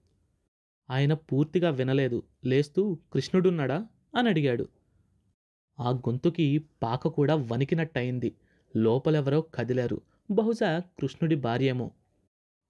ఆయన 0.91 1.15
పూర్తిగా 1.15 1.71
వినలేదు. 1.71 2.23
లేస్తూ 2.45 2.99
కృష్ణుడున్నాడా? 3.13 3.87
అని 4.17 4.29
అడిగాడు. 4.29 4.69
ఆ 5.81 5.91
గొంతుకి 5.91 6.59
పాక 6.83 7.09
కూడా 7.09 7.35
వణికినట్టయింది. 7.35 8.35
లోపలెవరో 8.77 9.41
కదిలారు. 9.41 10.01
బహుశా 10.31 10.83
కృష్ణుడి 11.01 11.35
భార్యేమో. 11.35 11.91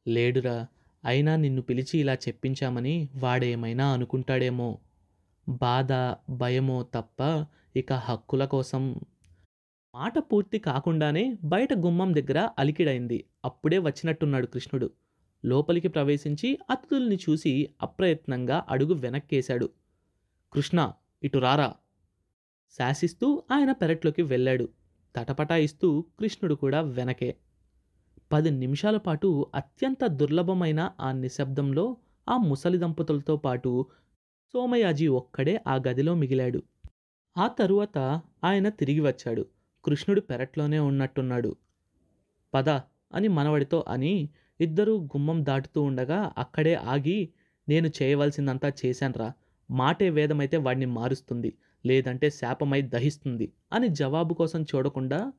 లేడురా 0.09 0.67
అయినా 1.05 1.37
నిన్ను 1.37 1.63
పిలిచి 1.63 1.99
ఇలా 1.99 2.15
చెప్పించామని 2.15 3.09
వాడేమైనా 3.17 3.93
అనుకుంటాడేమో. 3.93 4.79
బాధ 5.49 5.93
భయమో 6.31 6.83
తప్ప 6.83 7.47
ఇక 7.79 7.93
హక్కుల 7.93 8.45
కోసం. 8.45 9.01
మాట 9.95 10.19
పూర్తి 10.19 10.59
కాకుండానే 10.59 11.37
బయట 11.45 11.73
గుమ్మం 11.73 12.15
దగ్గర 12.15 12.49
అలికిడైంది. 12.59 13.25
అప్పుడే 13.45 13.79
వచ్చినట్టున్నాడు 13.79 14.47
కృష్ణుడు. 14.47 14.91
లోపలికి 15.45 15.89
ప్రవేశించి 15.89 16.59
అతిథుల్ని 16.71 17.19
చూసి 17.31 17.71
అప్రయత్నంగా 17.83 18.65
అడుగు 18.69 18.95
వెనక్కేశాడు. 18.95 19.71
కృష్ణ 20.53 20.93
ఇటు 21.23 21.39
రారా? 21.39 21.75
శాసిస్తూ 22.71 23.43
ఆయన 23.53 23.73
పెరట్లోకి 23.73 24.23
వెళ్ళాడు. 24.23 24.69
తటపటాయిస్తూ 25.17 26.05
కృష్ణుడు 26.21 26.55
కూడా 26.55 26.81
వెనకే. 26.81 27.37
పది 28.33 28.51
నిమిషాల 28.51 28.97
పాటు 28.97 29.47
అత్యంత 29.55 30.07
దుర్లభమైన 30.07 30.93
ఆ 31.01 31.13
నిశ్శబ్దంలో 31.13 31.97
ఆ 32.29 32.37
ముసలి 32.37 32.79
దంపతులతో 32.79 33.37
పాటు 33.37 33.87
సోమయాజీ 34.53 35.07
ఒక్కడే 35.07 35.61
ఆ 35.67 35.75
గదిలో 35.89 36.15
మిగిలాడు. 36.15 36.63
ఆ 37.39 37.49
తరువాత 37.49 37.99
ఆయన 38.45 38.69
తిరిగి 38.69 39.01
వచ్చాడు. 39.01 39.47
కృష్ణుడు 39.85 40.21
పెరట్లోనే 40.21 40.79
ఉన్నట్టున్నాడు. 40.79 41.57
పద 42.55 42.69
అని 43.15 43.29
మనవడితో 43.29 43.85
అని 43.89 44.31
ఇద్దరూ 44.61 44.99
గుమ్మం 44.99 45.45
దాటుతూ 45.45 45.83
ఉండగా 45.83 46.33
అక్కడే 46.39 46.75
ఆగి 46.75 47.29
నేను 47.69 47.91
చేయవలసిందంతా 48.03 48.73
చేశాన్రా. 48.87 49.33
మాటే 49.71 50.11
వేదమైతే 50.11 50.57
వాడిని 50.57 50.87
మారుస్తుంది. 50.87 51.57
లేదంటే 51.87 52.31
శాపమై 52.31 52.83
దహిస్తుంది 52.83 53.53
అని 53.73 53.89
జవాబు 53.89 54.35
కోసం 54.35 54.63
చూడకుండా 54.63 55.33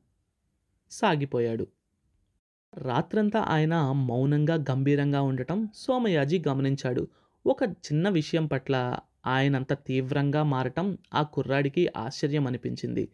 సాగిపోయాడు. 0.90 1.66
రాత్రంతా 2.76 3.40
ఆయన 3.40 3.92
మౌనంగా 3.92 4.54
గంభీరంగా 4.54 5.22
ఉండటం 5.22 5.68
సోమయాజీ 5.74 6.42
గమనించాడు. 6.48 7.08
ఒక 7.46 7.62
చిన్న 7.62 8.08
విషయం 8.08 8.46
పట్ల 8.46 8.98
ఆయనంత 9.26 9.72
తీవ్రంగా 9.72 10.42
మారటం 10.42 10.98
ఆ 11.14 11.22
కుర్రాడికి 11.22 11.88
ఆశ్చర్యం 11.96 12.46
అనిపించింది. 12.46 13.08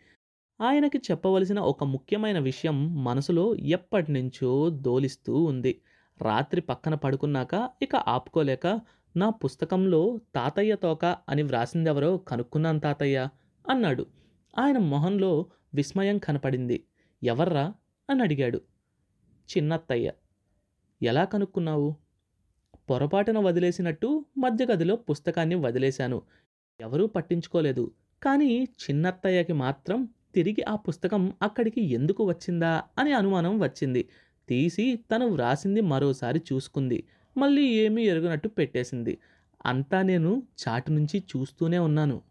ఆయనకి 0.60 0.98
చెప్పవలసిన 0.98 1.60
ఒక 1.60 1.84
ముఖ్యమైన 1.84 2.38
విషయం 2.38 3.04
మనసులో 3.04 3.54
ఎప్పటినుంచో 3.54 4.68
దోలిస్తూ 4.70 5.44
ఉంది. 5.44 5.80
రాత్రి 6.22 6.60
పక్కన 6.60 6.94
పడుకున్నాక 6.94 7.70
ఇక 7.82 7.96
ఆపుకోలేక 7.96 8.80
నా 9.16 9.30
పుస్తకంలో 9.30 10.20
తాతయ్య 10.34 10.76
తోక 10.76 11.04
అని 11.28 11.42
వ్రాసిందెవరో 11.42 12.16
కనుక్కున్నాను 12.16 12.80
తాతయ్య 12.80 13.28
అన్నాడు. 13.70 14.06
ఆయన 14.58 14.78
మొహంలో 14.78 15.46
విస్మయం 15.74 16.18
కనపడింది. 16.18 16.84
ఎవర్రా? 17.24 17.74
అని 18.10 18.22
అడిగాడు. 18.22 18.60
చిన్నత్తయ్య. 19.50 20.12
ఎలా 21.02 21.24
కనుక్కున్నావు? 21.24 21.96
పొరపాటున 22.90 23.38
వదిలేసినట్టు 23.38 24.24
మధ్య 24.38 24.66
గదిలో 24.66 24.96
పుస్తకాన్ని 24.96 25.54
వదిలేశాను. 25.54 26.22
ఎవరూ 26.80 27.06
పట్టించుకోలేదు. 27.06 27.92
కానీ 28.22 28.64
చిన్నత్తయ్యకి 28.64 29.52
మాత్రం 29.52 30.08
తిరిగి 30.34 30.62
ఆ 30.62 30.76
పుస్తకం 30.76 31.32
అక్కడికి 31.42 31.80
ఎందుకు 31.80 32.24
వచ్చిందా? 32.24 32.82
అని 32.98 33.12
అనుమానం 33.12 33.60
వచ్చింది. 33.60 34.08
తీసి 34.48 34.96
తను 34.96 35.26
వ్రాసింది 35.26 35.80
మరోసారి 35.80 36.42
చూసుకుంది. 36.52 37.06
మళ్ళీ 37.36 37.66
ఏమీ 37.66 38.02
ఎరుగనట్టు 38.02 38.48
పెట్టేసింది. 38.48 39.18
అంతా 39.66 40.02
నేను 40.02 40.42
చాటు 40.68 40.90
నుంచి 40.90 41.20
చూస్తూనే 41.20 41.78
ఉన్నాను. 41.78 42.22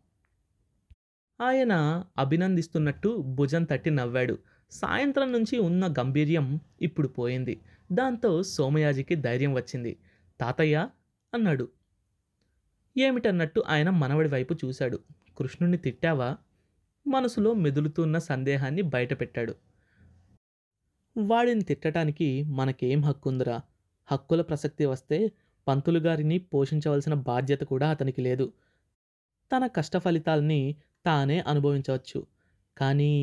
ఆయన 1.41 2.03
అభినందిస్తున్నట్టు 2.17 3.17
భుజం 3.17 3.63
తట్టి 3.63 3.89
నవ్వాడు. 3.89 4.37
సాయంత్రం 4.73 5.31
నుంచి 5.31 5.59
ఉన్న 5.59 5.93
గంభీర్యం 5.99 6.59
ఇప్పుడు 6.81 7.07
పోయింది. 7.07 7.61
దాంతో 7.91 8.43
సోమయాజికి 8.43 9.15
ధైర్యం 9.15 9.53
వచ్చింది. 9.53 9.97
తాతయ్య 10.41 10.89
అన్నాడు. 11.33 11.69
ఏమిటన్నట్టు 12.97 13.63
ఆయన 13.67 13.89
మనవడి 13.89 14.29
వైపు 14.29 14.53
చూశాడు. 14.65 14.99
కృష్ణుణ్ణి 15.37 15.77
తిట్టావా? 15.77 16.37
మనసులో 17.07 17.53
మెదులుతున్న 17.53 18.17
సందేహాన్ని 18.17 18.81
బయటపెట్టాడు. 18.81 19.55
వాడిని 21.17 21.61
తిట్టడానికి 21.61 22.43
మనకేం 22.43 23.01
హక్కుందిరా? 23.01 23.61
హక్కుల 24.11 24.41
ప్రసక్తి 24.41 24.85
వస్తే 24.85 25.31
పంతులు 25.67 25.99
గారిని 25.99 26.37
పోషించవలసిన 26.37 27.13
బాధ్యత 27.13 27.59
కూడా 27.59 27.89
అతనికి 27.89 28.21
లేదు. 28.21 28.53
తన 29.55 29.67
కష్ట 29.67 29.97
ఫలితాల్ని 29.97 30.75
తానే 31.05 31.39
అనుభవించవచ్చు. 31.39 32.25
కానీ 32.77 33.13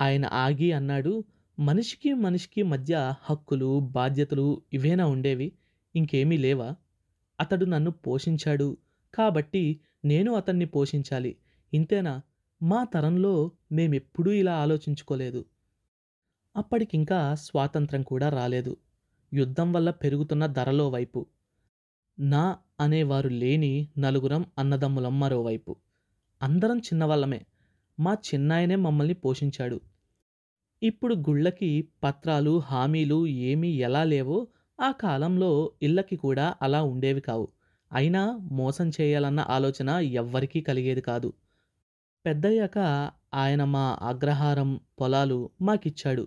ఆయన 0.00 0.26
ఆగి 0.26 0.72
అన్నాడు 0.72 1.24
మనిషికి 1.58 2.14
మనిషికి 2.14 2.62
మధ్య 2.62 3.14
హక్కులు 3.22 3.80
బాధ్యతలు 3.80 4.62
ఇవేనా 4.72 5.06
ఉండేవి? 5.06 5.52
ఇంకేమీ 5.96 6.36
లేవా? 6.36 6.74
అతడు 7.40 7.64
నన్ను 7.64 7.90
పోషించాడు. 7.90 8.76
కాబట్టి 9.14 9.80
నేను 10.04 10.34
అతన్ని 10.34 10.64
పోషించాలి. 10.64 11.36
ఇంతేనా? 11.74 12.20
మా 12.62 12.84
తరంలో 12.84 13.50
మేమెప్పుడూ 13.72 14.30
ఇలా 14.30 14.56
ఆలోచించుకోలేదు. 14.56 15.44
అప్పటికింకా 16.56 17.34
స్వాతంత్రం 17.34 18.02
కూడా 18.02 18.28
రాలేదు. 18.28 18.76
యుద్ధం 19.34 19.72
వల్ల 19.72 19.90
పెరుగుతున్న 19.90 20.46
ధరలో 20.46 20.88
వైపు. 20.88 21.26
నా 22.18 22.58
అనేవారు 22.80 23.28
లేని 23.28 23.88
నలుగురం 23.98 24.46
అన్నదమ్ములం 24.58 25.20
మరోవైపు. 25.20 25.76
అందరం 26.42 26.78
చిన్నవాళ్ళమే 26.78 27.46
మా 28.00 28.14
చిన్నాయనే 28.14 28.76
మమ్మల్ని 28.76 29.14
పోషించాడు. 29.14 29.80
ఇప్పుడు 30.82 31.14
గుళ్ళకి 31.14 31.70
పత్రాలు 32.04 32.58
హామీలు 32.60 33.26
ఏమీ 33.26 33.70
ఎలా 33.78 34.04
లేవో 34.04 34.38
ఆ 34.78 34.92
కాలంలో 34.92 35.50
ఇళ్ళకి 35.82 36.16
కూడా 36.16 36.54
అలా 36.62 36.82
ఉండేవి 36.82 37.20
కావు. 37.20 37.46
అయినా 37.92 38.22
మోసం 38.52 38.88
చేయాలన్న 38.88 39.40
ఆలోచన 39.48 39.90
ఎవ్వరికీ 40.20 40.60
కలిగేది 40.60 41.00
కాదు. 41.00 41.30
పెద్దయ్యాక 42.24 42.78
ఆయన 43.34 43.64
మా 43.64 43.98
అగ్రహారం 44.02 44.70
పొలాలు 45.00 45.38
మాకిచ్చాడు. 45.60 46.24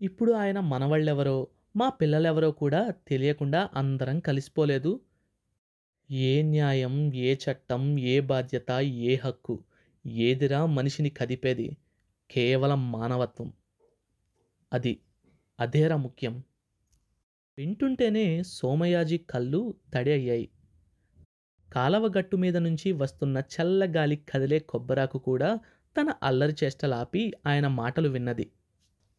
ఇప్పుడు 0.00 0.32
ఆయన 0.32 0.60
మనవళ్ళెవరో 0.60 1.38
మా 1.76 1.88
పిల్లలెవరో 2.00 2.50
కూడా 2.52 2.82
తెలియకుండా 3.08 3.68
అందరం 3.74 4.20
కలిసిపోలేదు. 4.20 4.92
ఏ 6.10 6.42
న్యాయం 6.42 6.94
ఏ 7.22 7.36
చట్టం 7.44 7.98
ఏ 7.98 8.20
బాధ్యత 8.20 8.70
ఏ 9.04 9.14
హక్కు 9.24 9.56
ఏదిరా 10.06 10.66
మనిషిని 10.66 11.10
కదిపేది? 11.10 11.66
కేవలం 12.30 12.92
మానవత్వం. 12.92 13.52
అది 14.72 15.00
అదేరా 15.60 15.96
ముఖ్యం. 15.96 16.42
వింటుంటేనే 17.58 18.42
సోమయాజి 18.42 19.18
కళ్ళు 19.18 19.74
తడి 19.94 20.12
అయ్యాయి. 20.12 20.48
కాలవ 21.72 22.12
గట్టు 22.18 22.36
మీద 22.36 22.56
నుంచి 22.56 22.92
వస్తున్న 22.92 23.38
చల్లగాలి 23.38 24.16
కదిలే 24.16 24.58
కొబ్బరాకు 24.58 25.18
కూడా 25.18 25.58
తన 26.00 26.12
అల్లరి 26.22 26.54
చేష్టలాపి 26.64 27.32
ఆయన 27.46 27.66
మాటలు 27.66 28.08
విన్నది. 28.08 28.50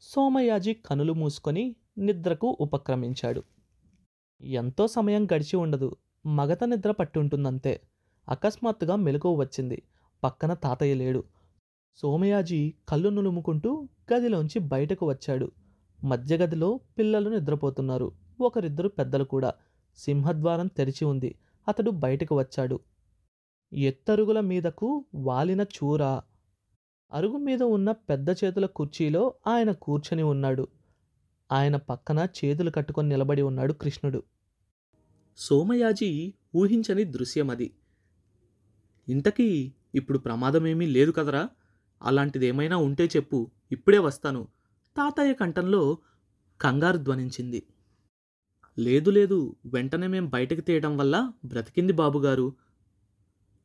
సోమయాజి 0.02 0.74
కనులు 0.74 1.14
మూసుకొని 1.14 1.76
నిద్రకు 1.98 2.58
ఉపక్రమించాడు. 2.60 3.44
ఎంతో 4.42 4.88
సమయం 4.88 5.26
గడిచి 5.26 5.56
ఉండదు. 5.56 5.98
మగత 6.26 6.64
నిద్ర 6.64 6.92
పట్టుంటుందంతే. 6.92 7.82
అకస్మాత్తుగా 8.30 8.96
మెలకువ 8.96 9.36
వచ్చింది. 9.36 9.82
పక్కన 10.24 10.54
తాతయ్య 10.54 10.94
లేడు. 10.94 11.24
సోమయాజి 11.96 12.74
కళ్ళు 12.90 13.10
నులుముకుంటూ 13.10 13.90
గదిలోంచి 14.14 14.60
బయటకు 14.60 15.06
వచ్చాడు. 15.06 15.52
మధ్య 16.04 16.38
గదిలో 16.38 16.80
పిల్లలు 16.98 17.30
నిద్రపోతున్నారు. 17.30 18.12
ఒకరిద్దరు 18.42 18.88
పెద్దలు 18.88 19.24
కూడా. 19.24 19.54
సింహద్వారం 19.96 20.68
తెరిచి 20.68 21.06
ఉంది. 21.06 21.36
అతడు 21.68 21.90
బయటకు 21.90 22.38
వచ్చాడు. 22.38 22.80
ఎత్తరుగుల 23.74 24.40
మీదకు 24.40 25.06
వాలిన 25.16 25.62
చూర. 25.62 26.04
అరుగు 27.14 27.38
మీద 27.38 27.64
ఉన్న 27.64 27.92
పెద్ద 27.92 28.30
చేతుల 28.30 28.66
కుర్చీలో 28.66 29.34
ఆయన 29.48 29.72
కూర్చొని 29.72 30.24
ఉన్నాడు. 30.24 30.68
ఆయన 31.52 31.76
పక్కన 31.76 32.28
చేతులు 32.46 32.72
కట్టుకొని 32.72 33.10
నిలబడి 33.10 33.42
ఉన్నాడు 33.42 33.74
కృష్ణుడు. 33.74 34.24
సోమయాజి 35.38 36.34
ఊహించని 36.56 37.04
దృశ్యమది. 37.04 37.74
ఇంతకీ 39.10 39.74
ఇప్పుడు 39.96 40.18
ప్రమాదమేమీ 40.18 40.86
లేదు 40.86 41.12
కదరా? 41.12 41.50
అలాంటిదేమైనా 42.02 42.78
ఉంటే 42.78 43.10
చెప్పు 43.16 43.52
ఇప్పుడే 43.72 43.98
వస్తాను. 43.98 44.48
తాతయ్య 44.98 45.34
కంఠంలో 45.34 45.98
కంగారు 46.62 46.98
ధ్వనించింది. 46.98 47.64
లేదు 48.80 49.12
లేదు 49.12 49.56
వెంటనే 49.66 50.08
మేం 50.08 50.30
బయటకు 50.30 50.62
తీయడం 50.62 50.98
వల్ల 50.98 51.32
బ్రతికింది 51.46 51.94
బాబుగారు. 51.94 52.56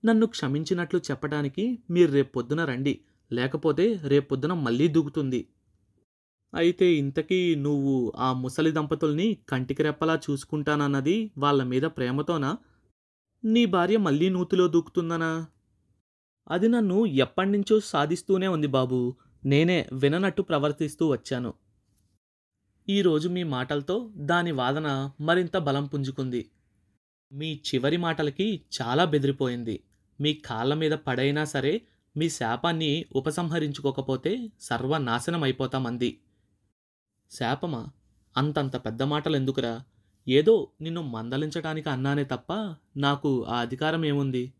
నన్ను 0.04 0.26
క్షమించినట్లు 0.26 1.00
చెప్పడానికి 1.10 1.78
మీరు 1.90 2.12
రేపొద్దున 2.12 2.64
రండి 2.64 3.00
లేకపోతే 3.32 4.00
రేపొద్దున 4.04 4.52
మళ్ళీ 4.52 4.88
దూకుతుంది. 4.88 5.46
అయితే 6.54 6.94
ఇంతకీ 6.94 7.54
నువ్వు 7.54 8.12
ఆ 8.16 8.32
ముసలి 8.32 8.72
దంపతుల్ని 8.72 9.38
కంటికి 9.48 9.82
రెప్పలా 9.82 10.20
చూసుకుంటానన్నది 10.30 11.32
వాళ్ళ 11.38 11.62
మీద 11.62 11.82
ప్రేమతోనా? 11.82 12.58
నీ 13.44 13.66
భార్య 13.66 13.96
మళ్ళీ 13.96 14.28
నూతిలో 14.28 14.68
దూకుతుందనా? 14.68 15.46
అది 16.48 16.68
నన్ను 16.68 17.06
ఎప్పటినుంచో 17.06 17.80
సాధిస్తూనే 17.80 18.48
ఉంది 18.48 18.66
బాబు. 18.66 19.14
నేనే 19.44 19.88
విననట్టు 19.92 20.42
ప్రవర్తిస్తూ 20.42 21.08
వచ్చాను. 21.08 21.54
ఈరోజు 22.88 23.28
మీ 23.28 23.42
మాటలతో 23.42 24.10
దాని 24.16 24.52
వాదన 24.52 25.10
మరింత 25.20 25.56
బలం 25.56 25.86
పుంజుకుంది. 25.86 26.50
మీ 27.32 27.60
చివరి 27.66 27.96
మాటలకి 27.96 28.62
చాలా 28.82 29.04
బెదిరిపోయింది. 29.04 29.82
మీ 30.20 30.34
కాళ్ళ 30.34 30.74
మీద 30.74 30.92
పడైనా 30.92 31.44
సరే 31.44 31.82
మీ 32.16 32.28
శాపాన్ని 32.28 33.04
ఉపసంహరించుకోకపోతే 33.12 34.50
సర్వనాశనం 34.60 35.42
అయిపోతామంది 35.42 36.20
శాపమా? 37.30 37.88
అంతంత 38.36 38.76
పెద్ద 38.76 39.02
మాటలు 39.02 39.36
ఎందుకురా 39.36 39.82
ఏదో 40.28 40.68
నిన్ను 40.80 41.02
మందలించటానికి 41.02 41.88
అన్నానే 41.88 42.24
తప్ప 42.24 42.52
నాకు 42.96 43.44
ఆ 43.44 43.60
అధికారం 43.60 44.04
ఏముంది 44.04 44.52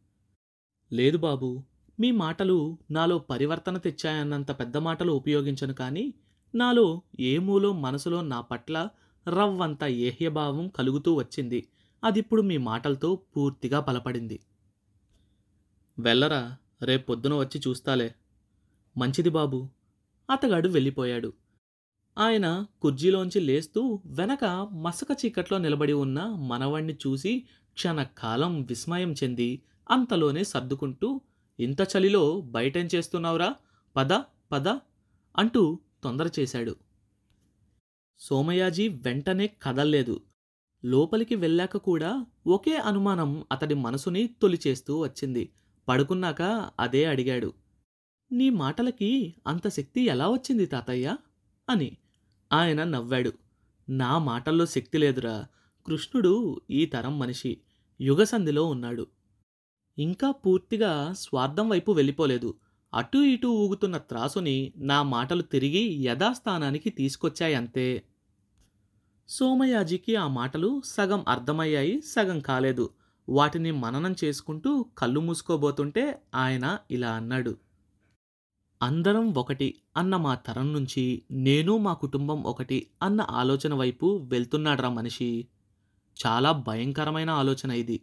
లేదు 0.92 1.18
బాబు. 1.18 1.62
మీ 2.00 2.10
మాటలు 2.10 2.78
నాలో 2.90 3.18
పరివర్తన 3.18 3.78
తెచ్చాయన్నంత 3.78 4.50
పెద్ద 4.50 4.76
మాటలు 4.76 5.12
ఉపయోగించను 5.12 5.74
కానీ 5.74 6.14
నాలో 6.54 7.02
ఏ 7.20 7.38
మూలో 7.38 7.72
మనసులో 7.72 8.20
నా 8.20 8.40
పట్ల 8.40 8.88
రవ్వంత 9.28 9.84
ఏహ్యభావం 9.84 10.68
కలుగుతూ 10.68 11.14
వచ్చింది. 11.14 11.68
అదిప్పుడు 12.04 12.42
మీ 12.42 12.56
మాటలతో 12.56 13.16
పూర్తిగా 13.16 13.80
బలపడింది. 13.80 14.40
వెళ్ళరా 15.98 16.56
రేపొద్దున 16.82 17.34
వచ్చి 17.34 17.62
చూస్తాలే. 17.68 18.14
మంచిది 18.96 19.28
బాబు. 19.28 19.68
అతగాడు 20.30 20.68
వెళ్ళిపోయాడు. 20.68 21.32
ఆయన 22.18 22.66
కుర్జీలోంచి 22.82 23.40
లేస్తూ 23.40 24.02
వెనక 24.06 24.44
మసక 24.72 25.06
చీకట్లో 25.26 25.58
నిలబడి 25.58 25.92
ఉన్న 25.92 26.20
మనవణ్ణి 26.22 26.94
చూసి 26.94 27.46
క్షణకాలం 27.74 28.62
విస్మయం 28.62 29.12
చెంది 29.12 29.62
అంతలోనే 29.90 30.44
సర్దుకుంటూ 30.44 31.20
ఇంత 31.60 31.80
చలిలో 31.80 32.40
బయటేం 32.40 32.88
చేస్తున్నావురా? 32.94 33.54
పద 33.96 34.12
పద 34.52 34.68
అంటూ 35.36 35.78
తొందర 36.04 36.30
చేశాడు. 36.38 36.76
సోమయాజీ 38.18 38.88
వెంటనే 38.88 39.46
కదల్లేదు. 39.62 40.20
లోపలికి 40.84 41.34
వెళ్ళాక 41.34 41.76
కూడా 41.76 42.26
ఒకే 42.46 42.76
అనుమానం 42.76 43.44
అతడి 43.52 43.74
మనసుని 43.74 44.26
తొలిచేస్తూ 44.26 44.98
వచ్చింది. 44.98 45.52
పడుకున్నాక 45.88 46.70
అదే 46.80 47.04
అడిగాడు. 47.04 47.52
నీ 48.32 48.50
మాటలకి 48.50 49.34
అంత 49.46 49.68
శక్తి 49.68 50.00
ఎలా 50.00 50.28
వచ్చింది 50.28 50.66
తాతయ్య? 50.66 51.16
అని. 51.68 51.96
ఆయన 52.52 52.84
నవ్వాడు. 52.84 53.32
నా 53.88 54.18
మాటల్లో 54.18 54.66
శక్తి 54.66 54.98
లేదురా. 54.98 55.46
కృష్ణుడు 55.86 56.60
ఈ 56.70 56.86
తరం 56.86 57.18
మనిషి. 57.18 57.60
యుగసంధిలో 58.00 58.64
ఉన్నాడు. 58.64 59.06
ఇంకా 59.98 60.30
పూర్తిగా 60.30 61.12
స్వార్థం 61.12 61.68
వైపు 61.68 61.92
వెళ్ళిపోలేదు. 61.92 62.54
అటూ 62.94 63.22
ఇటూ 63.22 63.50
ఊగుతున్న 63.50 63.96
త్రాసుని 63.96 64.72
నా 64.76 65.02
మాటలు 65.02 65.42
తిరిగి 65.42 66.02
యథాస్థానానికి 66.02 66.90
తీసుకొచ్చాయంతే 66.90 68.02
సోమయాజికి 69.28 70.16
ఆ 70.16 70.26
మాటలు 70.28 70.82
సగం 70.84 71.24
అర్థమయ్యాయి 71.28 72.00
సగం 72.00 72.40
కాలేదు. 72.40 72.90
వాటిని 73.28 73.70
మననం 73.70 74.16
చేసుకుంటూ 74.24 74.86
కళ్ళు 74.98 75.20
మూసుకోబోతుంటే 75.20 76.22
ఆయన 76.34 76.78
ఇలా 76.90 77.10
అన్నాడు. 77.10 77.56
అందరం 78.82 79.34
ఒకటి 79.34 79.74
అన్న 79.96 80.16
మా 80.16 80.34
తరం 80.34 80.72
నుంచి 80.72 81.22
నేను 81.30 81.78
మా 81.78 81.92
కుటుంబం 81.94 82.42
ఒకటి 82.42 82.86
అన్న 83.02 83.20
ఆలోచన 83.30 83.74
వైపు 83.74 84.28
వెళ్తున్నాడ్రా 84.28 84.88
మనిషి. 84.88 85.46
చాలా 86.26 86.52
భయంకరమైన 86.52 87.30
ఆలోచన 87.30 87.70
ఇది. 87.70 88.00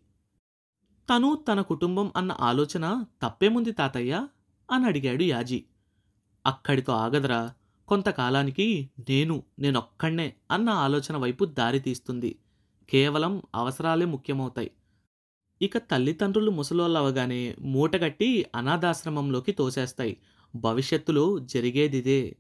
తను 1.10 1.44
తన 1.48 1.62
కుటుంబం 1.62 2.12
అన్న 2.16 2.38
ఆలోచన 2.40 3.06
తప్పేముంది 3.22 3.72
తాతయ్య? 3.72 4.28
అని 4.72 4.86
అడిగాడు 4.86 5.24
యాజీ. 5.24 5.66
అక్కడితో 6.46 6.94
ఆగదరా 6.94 7.54
కొంతకాలానికి 7.88 8.90
నేను 9.10 9.44
నేనొక్కడే 9.60 10.36
అన్న 10.52 10.70
ఆలోచన 10.70 11.18
వైపు 11.18 11.46
దారి 11.46 11.80
తీస్తుంది. 11.80 12.40
కేవలం 12.90 13.42
అవసరాలే 13.56 14.06
ముఖ్యమవుతాయి. 14.06 14.72
ఇక 15.62 15.78
తల్లిదండ్రులు 15.78 16.52
ముసలోళ్ళవగానే 16.52 17.56
మూటగట్టి 17.60 18.46
అనాథాశ్రమంలోకి 18.56 19.52
తోసేస్తాయి. 19.52 20.18
భవిష్యత్తులో 20.56 21.40
జరిగేదిదే. 21.40 22.36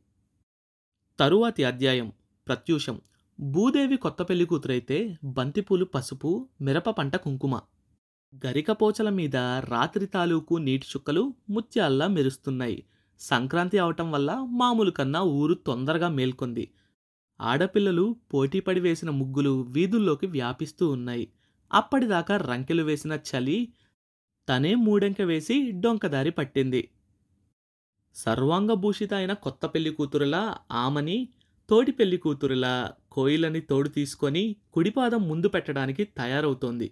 తరువాతి 1.20 1.63
అధ్యాయం 1.63 2.11
ప్రత్యూషం. 2.47 3.01
భూదేవి 3.39 3.97
కొత్త 3.97 4.24
పెళ్ళి 4.24 4.45
కూతురైతే 4.45 5.18
బంతిపూలు 5.24 5.86
పసుపు 5.86 6.49
మిరప 6.61 6.89
పంట 6.89 7.15
కుంకుమ. 7.15 7.59
గరికపోచల 8.34 9.09
మీద 9.09 9.36
రాత్రి 9.69 10.05
తాలూకు 10.05 10.55
నీటి 10.55 10.86
చుక్కలు 10.86 11.34
ముత్యాల్లా 11.49 12.07
మెరుస్తున్నాయి. 12.07 12.84
సంక్రాంతి 13.19 13.78
అవటం 13.78 14.11
వల్ల 14.11 14.32
మామూలు 14.49 14.91
కన్నా 14.91 15.21
ఊరు 15.21 15.53
తొందరగా 15.53 16.09
మేల్కొంది. 16.09 16.65
ఆడపిల్లలు 17.41 18.15
పోటీపడి 18.34 18.80
వేసిన 18.80 19.09
ముగ్గులు 19.09 19.61
వీధుల్లోకి 19.69 20.28
వ్యాపిస్తూ 20.28 20.89
ఉన్నాయి. 20.89 21.25
అప్పటిదాకా 21.71 22.38
రంకెలు 22.38 22.84
వేసిన 22.84 23.19
చలి 23.30 23.73
తనే 24.49 24.75
మూడెంక 24.75 25.21
వేసి 25.21 25.71
డొంకదారి 25.71 26.32
పట్టింది. 26.32 26.89
సర్వాంగభూషిత 28.15 29.13
అయిన 29.13 29.34
కొత్త 29.34 29.65
పెళ్ళి 29.65 29.89
కూతురులా 29.89 30.57
ఆమని 30.71 31.17
తోటి 31.69 31.91
పెళ్ళి 31.91 32.17
కూతురులా 32.17 32.75
కోయిలని 33.11 33.61
తోడు 33.61 33.89
తీసుకొని 33.89 34.55
కుడిపాదం 34.73 35.21
ముందు 35.30 35.47
పెట్టడానికి 35.47 36.03
తయారవుతోంది. 36.03 36.88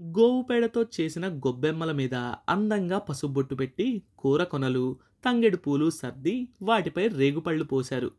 గోవు 0.00 0.42
పేడతో 0.42 0.86
చేసిన 0.96 1.28
గొబ్బెమ్మల 1.28 1.92
మీద 1.92 2.14
అందంగా 2.48 2.98
పసుబొట్టు 2.98 3.54
పెట్టి 3.54 3.86
కూర 4.18 4.44
కొనలు 4.44 4.84
తంగెడు 5.24 5.56
పూలు 5.56 5.90
సర్ది 5.90 6.34
వాటిపై 6.62 7.08
రేగుపళ్ళు 7.08 7.64
పోశారు. 7.64 8.10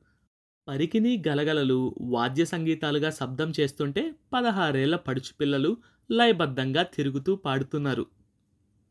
పరికిని 0.67 1.23
గలగలలు 1.27 1.95
వాద్య 2.01 2.45
సంగీతాలుగా 2.45 3.09
శబ్దం 3.09 3.53
చేస్తుంటే 3.59 4.03
పదహారేళ్ళ 4.33 4.95
పడుచు 4.95 5.33
పిల్లలు 5.39 5.77
లయబద్ధంగా 6.09 6.83
తిరుగుతూ 6.83 7.35
పాడుతున్నారు. 7.35 8.05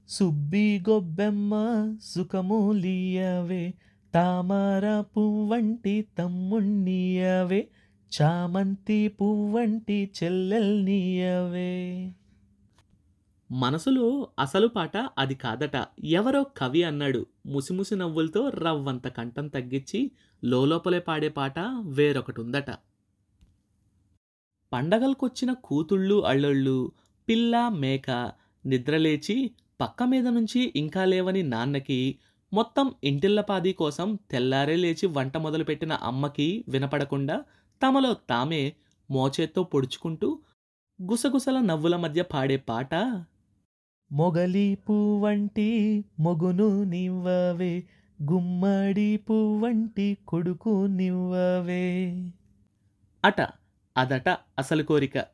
సుబ్బి 0.08 0.80
గొబ్బెమ్మ 0.88 1.52
సుఖమూలియవే 2.02 3.64
తామర 4.14 5.00
పువ్వంటి 5.00 6.08
తమ్ముణ్ణియవే 6.18 7.60
చామంతి 8.12 9.08
పువ్వంటి 9.08 10.10
చెల్లెల్నియవే. 10.18 11.72
మనసులో 13.50 14.06
అసలు 14.38 14.66
పాట 14.68 14.96
అది 15.18 15.34
కాదట. 15.34 15.76
ఎవరో 16.12 16.42
కవి 16.56 16.82
అన్నాడు. 16.82 17.20
ముసిముసి 17.46 17.96
నవ్వులతో 17.96 18.48
రవ్వంత 18.58 19.08
కంఠం 19.08 19.48
తగ్గించి 19.48 20.00
లోపలే 20.42 20.98
పాడే 20.98 21.28
పాట 21.28 21.58
వేరొకటి 21.90 22.40
ఉందట 22.40 22.70
పండగలకొచ్చిన 24.72 25.52
కూతుళ్ళు 25.64 26.16
అళ్ళళ్ళు 26.22 26.78
పిల్ల 27.28 27.68
మేక 27.76 28.10
నిద్రలేచి 28.64 29.36
పక్క 29.80 30.02
మీద 30.02 30.26
నుంచి 30.28 30.72
ఇంకా 30.76 31.04
లేవని 31.04 31.42
నాన్నకి 31.42 32.00
మొత్తం 32.52 32.94
ఇంటిల్లపాది 33.04 33.72
కోసం 33.72 34.18
తెల్లారే 34.30 34.76
లేచి 34.76 35.06
వంట 35.08 35.36
మొదలుపెట్టిన 35.36 35.92
అమ్మకి 36.02 36.64
వినపడకుండా 36.68 37.36
తమలో 37.80 38.14
తామే 38.30 38.62
మోచేత్తో 39.10 39.62
పొడుచుకుంటూ 39.64 40.28
గుసగుసల 40.98 41.60
నవ్వుల 41.60 41.96
మధ్య 41.96 42.22
పాడే 42.22 42.56
పాట 42.68 42.94
మొగలి 44.12 44.74
పువ్వంటి 44.74 46.04
మొగును 46.20 46.84
నివ్వవే 46.84 47.86
గుమ్మడి 48.22 49.16
పువ్వంటి 49.16 50.18
కొడుకు 50.28 50.86
నివ్వవే. 50.86 52.12
అట 53.24 53.40
అదట 53.96 54.28
అసలు 54.28 54.82
కోరిక. 54.82 55.26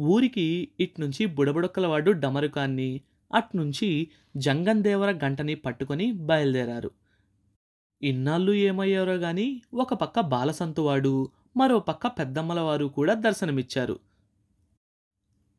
ఊరికి 0.00 0.68
ఇట్నుంచి 0.80 1.26
బుడబుడొక్కలవాడు 1.26 2.10
డమరుకాన్ని 2.10 3.00
అట్నుంచి 3.34 4.10
జంగందేవర 4.36 5.10
గంటని 5.10 5.54
పట్టుకొని 5.54 6.12
బయలుదేరారు. 6.12 6.90
ఇన్నాళ్ళు 8.02 8.52
ఏమయ్యారో 8.52 9.14
గాని 9.14 9.62
ఒక 9.74 9.94
పక్క 9.94 10.20
బాలసంతువాడు 10.20 11.28
మరో 11.56 11.78
పక్క 11.78 12.06
పెద్దమ్మలవారు 12.06 12.84
కూడా 12.84 13.14
దర్శనమిచ్చారు. 13.14 13.98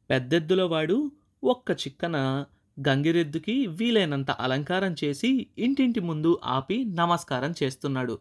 పెద్దెద్దులవాడు 0.09 1.11
ఒక్క 1.43 1.71
చిక్కన 1.71 2.45
గంగిరెద్దుకి 2.87 3.67
వీలైనంత 3.67 4.31
అలంకారం 4.31 4.95
చేసి 5.03 5.47
ఇంటింటి 5.57 5.99
ముందు 5.99 6.39
ఆపి 6.45 6.85
నమస్కారం 6.85 7.53
చేస్తున్నాడు. 7.63 8.19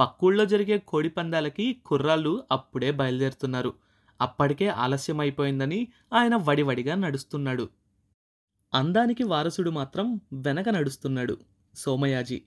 పక్కూళ్ళో 0.00 0.44
జరిగే 0.44 0.78
కోడి 0.78 1.08
పందాలకి 1.08 1.72
కుర్రాళ్ళు 1.86 2.44
అప్పుడే 2.52 2.90
బయలుదేరుతున్నారు. 2.90 3.74
అప్పటికే 4.20 4.68
ఆలస్యమైపోయిందని 4.68 5.88
ఆయన 6.12 6.36
వడివడిగా 6.36 6.94
నడుస్తున్నాడు. 6.94 7.68
అందానికి 8.74 9.22
వారసుడు 9.22 9.70
మాత్రం 9.70 10.20
వెనక 10.32 10.68
నడుస్తున్నాడు 10.68 11.38
సోమయాజి. 11.74 12.42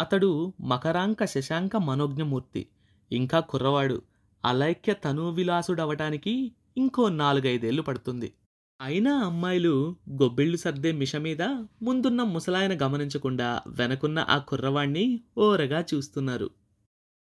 అతడు 0.00 0.54
మకరాంక 0.60 1.24
శశాంక 1.24 1.76
మనోజ్ఞమూర్తి 1.76 2.66
ఇంకా 3.12 3.40
కుర్రవాడు. 3.40 4.02
అలైక్య 4.44 4.94
తనువిలాసుడవటానికి 4.94 6.52
ఇంకో 6.76 7.08
నాలుగైదేళ్ళు 7.08 7.82
పడుతుంది. 7.82 8.34
అయినా 8.80 9.18
అమ్మాయిలు 9.18 9.96
గొబ్బిళ్ళు 10.22 10.56
సర్దే 10.56 10.92
మిష 10.92 11.16
మీద 11.16 11.42
ముందున్న 11.82 12.22
ముసలాయన 12.22 12.86
గమనించకుండా 12.86 13.62
వెనకున్న 13.66 14.18
ఆ 14.28 14.38
కుర్రవాణ్ణి 14.38 15.04
ఓరగా 15.38 15.84
చూస్తున్నారు. 15.94 16.50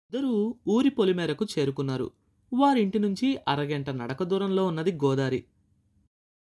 ఇద్దరూ 0.04 0.54
ఊరి 0.68 0.90
పొలిమేరకు 0.90 1.44
చేరుకున్నారు. 1.44 2.10
వారింటి 2.52 2.98
నుంచి 2.98 3.38
అరగంట 3.48 3.90
నడక 3.90 4.22
దూరంలో 4.22 4.66
ఉన్నది 4.66 4.92
గోదారి. 4.92 5.44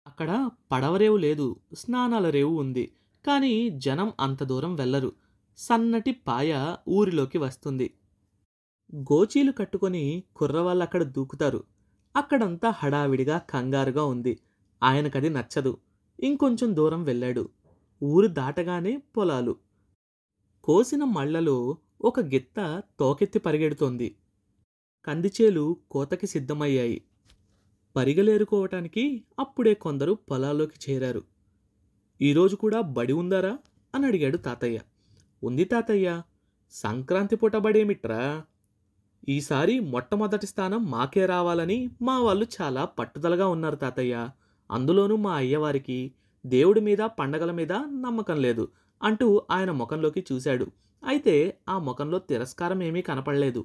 అక్కడ 0.06 0.50
పడవరేవు 0.72 1.16
లేదు 1.16 1.60
స్నానాల 1.74 2.30
రేవు 2.30 2.60
ఉంది 2.60 2.84
కానీ 3.26 3.70
జనం 3.70 4.12
అంత 4.20 4.42
దూరం 4.42 4.74
వెళ్ళరు. 4.74 5.12
సన్నటి 5.58 6.12
పాయ 6.28 6.76
ఊరిలోకి 6.88 7.38
వస్తుంది. 7.38 7.88
గోచీలు 9.12 9.52
కట్టుకొని 9.52 10.04
కుర్రవాళ్ళు 10.36 10.82
అక్కడ 10.82 11.02
దూకుతారు. 11.02 11.64
అక్కడంతా 12.16 12.70
హడావిడిగా 12.70 13.38
కంగారుగా 13.38 14.04
ఉంది. 14.04 14.34
ఆయనకది 14.82 15.28
నచ్చదు. 15.28 15.78
ఇంకొంచెం 16.20 16.76
దూరం 16.76 17.04
వెళ్ళాడు. 17.04 17.48
ఊరు 18.02 18.26
దాటగానే 18.26 19.02
పొలాలు. 19.16 19.56
కోసిన 20.64 21.04
మళ్ళలో 21.04 21.76
ఒక 22.00 22.20
గిత్త 22.20 22.82
తోకెత్తి 22.98 23.38
పరిగెడుతోంది. 23.38 24.16
కందిచేలు 25.04 25.76
కోతకి 25.90 26.26
సిద్ధమయ్యాయి. 26.26 27.02
పరిగలేరుకోవటానికి 27.96 29.24
అప్పుడే 29.38 29.74
కొందరు 29.74 30.18
పొలాల్లోకి 30.30 30.90
చేరారు. 30.90 31.22
ఈరోజు 32.22 32.56
కూడా 32.56 32.80
బడి 32.80 33.12
ఉందారా? 33.12 33.58
అని 33.94 34.06
అడిగాడు 34.06 34.36
తాతయ్య. 34.36 34.78
ఉంది 35.42 35.64
తాతయ్య. 35.64 36.22
సంక్రాంతి 36.70 37.36
పూట 37.36 37.56
బడేమిట్రా? 37.56 38.44
ఈసారి 39.28 39.80
మొట్టమొదటి 39.80 40.46
స్థానం 40.46 40.90
మాకే 40.90 41.26
రావాలని 41.26 41.90
మా 42.02 42.20
వాళ్ళు 42.20 42.46
చాలా 42.62 42.84
పట్టుదలగా 42.84 43.46
ఉన్నారు 43.46 43.76
తాతయ్య. 43.76 44.30
అందులోనూ 44.70 45.16
మా 45.16 45.34
అయ్యవారికి 45.34 46.12
దేవుడి 46.46 46.80
మీద 46.80 46.98
పండగల 46.98 47.50
మీద 47.50 47.72
నమ్మకం 47.72 48.40
లేదు 48.42 48.68
అంటూ 49.02 49.42
ఆయన 49.50 49.70
ముఖంలోకి 49.70 50.26
చూశాడు. 50.32 50.66
అయితే 51.04 51.58
ఆ 51.68 51.78
ముఖంలో 51.78 52.18
తిరస్కారం 52.18 52.82
ఏమీ 52.82 53.02
కనపడలేదు. 53.02 53.64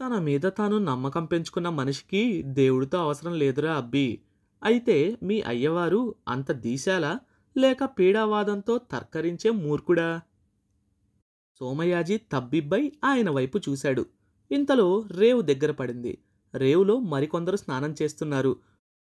తన 0.00 0.18
మీద 0.18 0.42
తాను 0.42 0.78
నమ్మకం 0.78 1.24
పెంచుకున్న 1.24 1.68
మనిషికి 1.68 2.42
దేవుడితో 2.42 2.98
అవసరం 2.98 3.32
లేదురా 3.32 3.74
అబ్బి. 3.74 4.20
అయితే 4.64 5.18
మీ 5.22 5.40
అయ్యవారు 5.40 6.14
అంత 6.28 6.52
దీశాలా? 6.52 7.20
లేక 7.56 7.84
పీడావాదంతో 7.84 8.78
తర్కరించే 8.78 9.50
మూర్ఖుడా? 9.50 10.20
సోమయాజీ 11.60 12.16
తబ్బిబ్బై 12.32 12.92
ఆయన 13.04 13.30
వైపు 13.30 13.58
చూశాడు. 13.58 14.06
ఇంతలో 14.50 15.06
రేవు 15.10 15.40
దగ్గర 15.40 15.70
పడింది. 15.70 16.18
రేవులో 16.54 17.00
మరికొందరు 17.00 17.56
స్నానం 17.56 17.94
చేస్తున్నారు. 18.02 18.56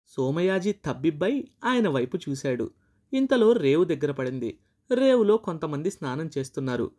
సోమయాజీ 0.08 0.72
తబ్బిబ్బై 0.72 1.48
ఆయన 1.64 1.90
వైపు 1.90 2.18
చూశాడు. 2.18 2.72
ఇంతలో 3.14 3.52
రేవు 3.52 3.84
దగ్గర 3.84 4.12
పడింది. 4.12 4.60
రేవులో 4.94 5.38
కొంతమంది 5.38 5.92
స్నానం 5.92 6.30
చేస్తున్నారు. 6.38 6.92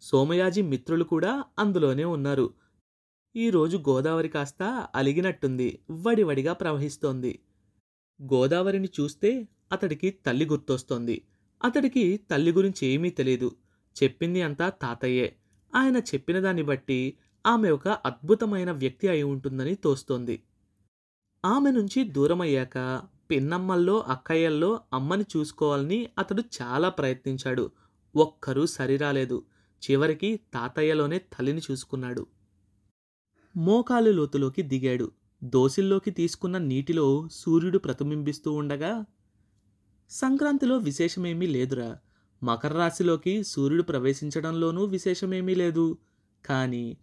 సోమయాజీ 0.00 0.62
మిత్రులు 0.62 1.04
కూడా 1.04 1.44
అందులోనే 1.58 2.04
ఉన్నారు. 2.04 2.54
ఈరోజు 3.36 3.76
గోదావరి 3.76 4.28
కాస్త 4.28 4.88
అలిగినట్టుంది. 4.94 5.78
వడివడిగా 5.90 6.52
ప్రవహిస్తోంది. 6.52 7.38
గోదావరిని 8.22 8.88
చూస్తే 9.00 9.48
అతడికి 9.72 10.10
తల్లి 10.10 10.46
గుర్తొస్తోంది. 10.46 11.22
అతడికి 11.64 12.16
తల్లి 12.30 12.52
గురించి 12.52 12.86
ఏమీ 12.86 13.10
తెలియదు 13.10 13.56
చెప్పింది 14.02 14.42
అంతా 14.42 14.68
తాతయ్యే. 14.68 15.36
ఆయన 15.74 15.96
చెప్పిన 15.96 16.40
దాన్ని 16.40 16.62
బట్టి 16.62 17.16
ఆమె 17.46 17.70
ఒక 17.70 17.88
అద్భుతమైన 17.88 18.70
వ్యక్తి 18.70 19.08
అయి 19.08 19.22
ఉంటుందని 19.22 19.74
తోస్తోంది. 19.74 20.42
ఆమె 21.44 21.70
నుంచి 21.70 22.04
దూరమయ్యాక 22.04 23.02
పిన్నమ్మల్లో 23.30 24.00
అక్కయ్యల్లో 24.00 24.80
అమ్మని 24.92 25.24
చూసుకోవాలని 25.36 26.08
అతడు 26.18 26.42
చాలా 26.62 26.88
ప్రయత్నించాడు. 26.88 27.70
ఒక్కరూ 28.16 28.66
సరిరాలేదు. 28.66 29.42
చివరికి 29.82 30.40
తాతయ్యలోనే 30.54 31.18
తల్లిని 31.18 31.60
చూసుకున్నాడు. 31.70 32.26
మోకాలు 33.56 34.10
లోతులోకి 34.10 34.62
దిగాడు. 34.62 35.12
దోసిల్లోకి 35.44 36.10
తీసుకున్న 36.10 36.58
నీటిలో 36.58 37.28
సూర్యుడు 37.32 37.78
ప్రతిబింబిస్తూ 37.78 38.52
ఉండగా 38.52 39.04
సంక్రాంతిలో 40.10 40.76
విశేషమేమీ 40.76 41.46
లేదురా. 41.46 41.98
మకర 42.42 42.72
రాశిలోకి 42.72 43.44
సూర్యుడు 43.44 43.82
ప్రవేశించడంలోనూ 43.82 44.84
విశేషమేమీ 44.84 45.54
లేదు. 45.54 45.98
కానీ 46.44 46.98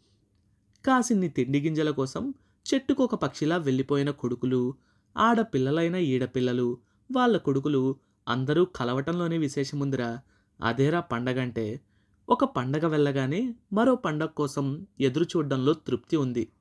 కాసిన్ని 0.85 1.29
తిండి 1.29 1.59
గింజల 1.61 1.91
కోసం 1.91 2.33
చెట్టుకొక 2.67 3.15
పక్షిలా 3.15 3.57
వెళ్ళిపోయిన 3.57 4.09
కొడుకులు 4.09 4.75
ఆడపిల్లలైన 5.17 5.95
ఈడపిల్లలు 5.95 6.77
వాళ్ళ 7.11 7.37
కొడుకులు 7.37 7.95
అందరూ 8.27 8.65
కలవటంలోనే 8.65 9.37
విశేషముందిరా. 9.37 10.19
అదేరా 10.61 10.99
పండగంటే. 10.99 11.81
ఒక 12.29 12.43
పండగ 12.43 12.87
వెళ్ళగానే 12.87 13.55
మరో 13.73 13.95
పండగ 13.95 14.25
కోసం 14.25 14.87
ఎదురు 14.99 15.23
చూడడంలో 15.23 15.73
తృప్తి 15.73 16.17
ఉంది. 16.17 16.51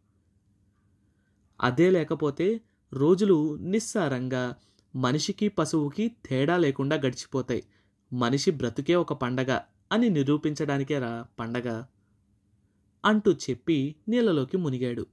అదే 1.60 1.90
లేకపోతే 1.90 2.60
రోజులు 2.92 3.56
నిస్సారంగా 3.56 4.54
మనిషికి 4.94 5.48
పశువుకి 5.48 6.08
తేడా 6.08 6.56
లేకుండా 6.56 6.96
గడిచిపోతాయి. 6.96 7.62
మనిషి 8.12 8.50
బ్రతుకే 8.50 8.94
ఒక 8.94 9.12
పండగ 9.12 9.60
అని 9.92 10.10
నిరూపించడానికే 10.10 10.98
రా 10.98 11.26
పండగ? 11.40 11.84
అంటూ 13.04 13.32
చెప్పి 13.32 13.96
నీళ్ళలోకి 14.08 14.56
మునిగాడు. 14.56 15.06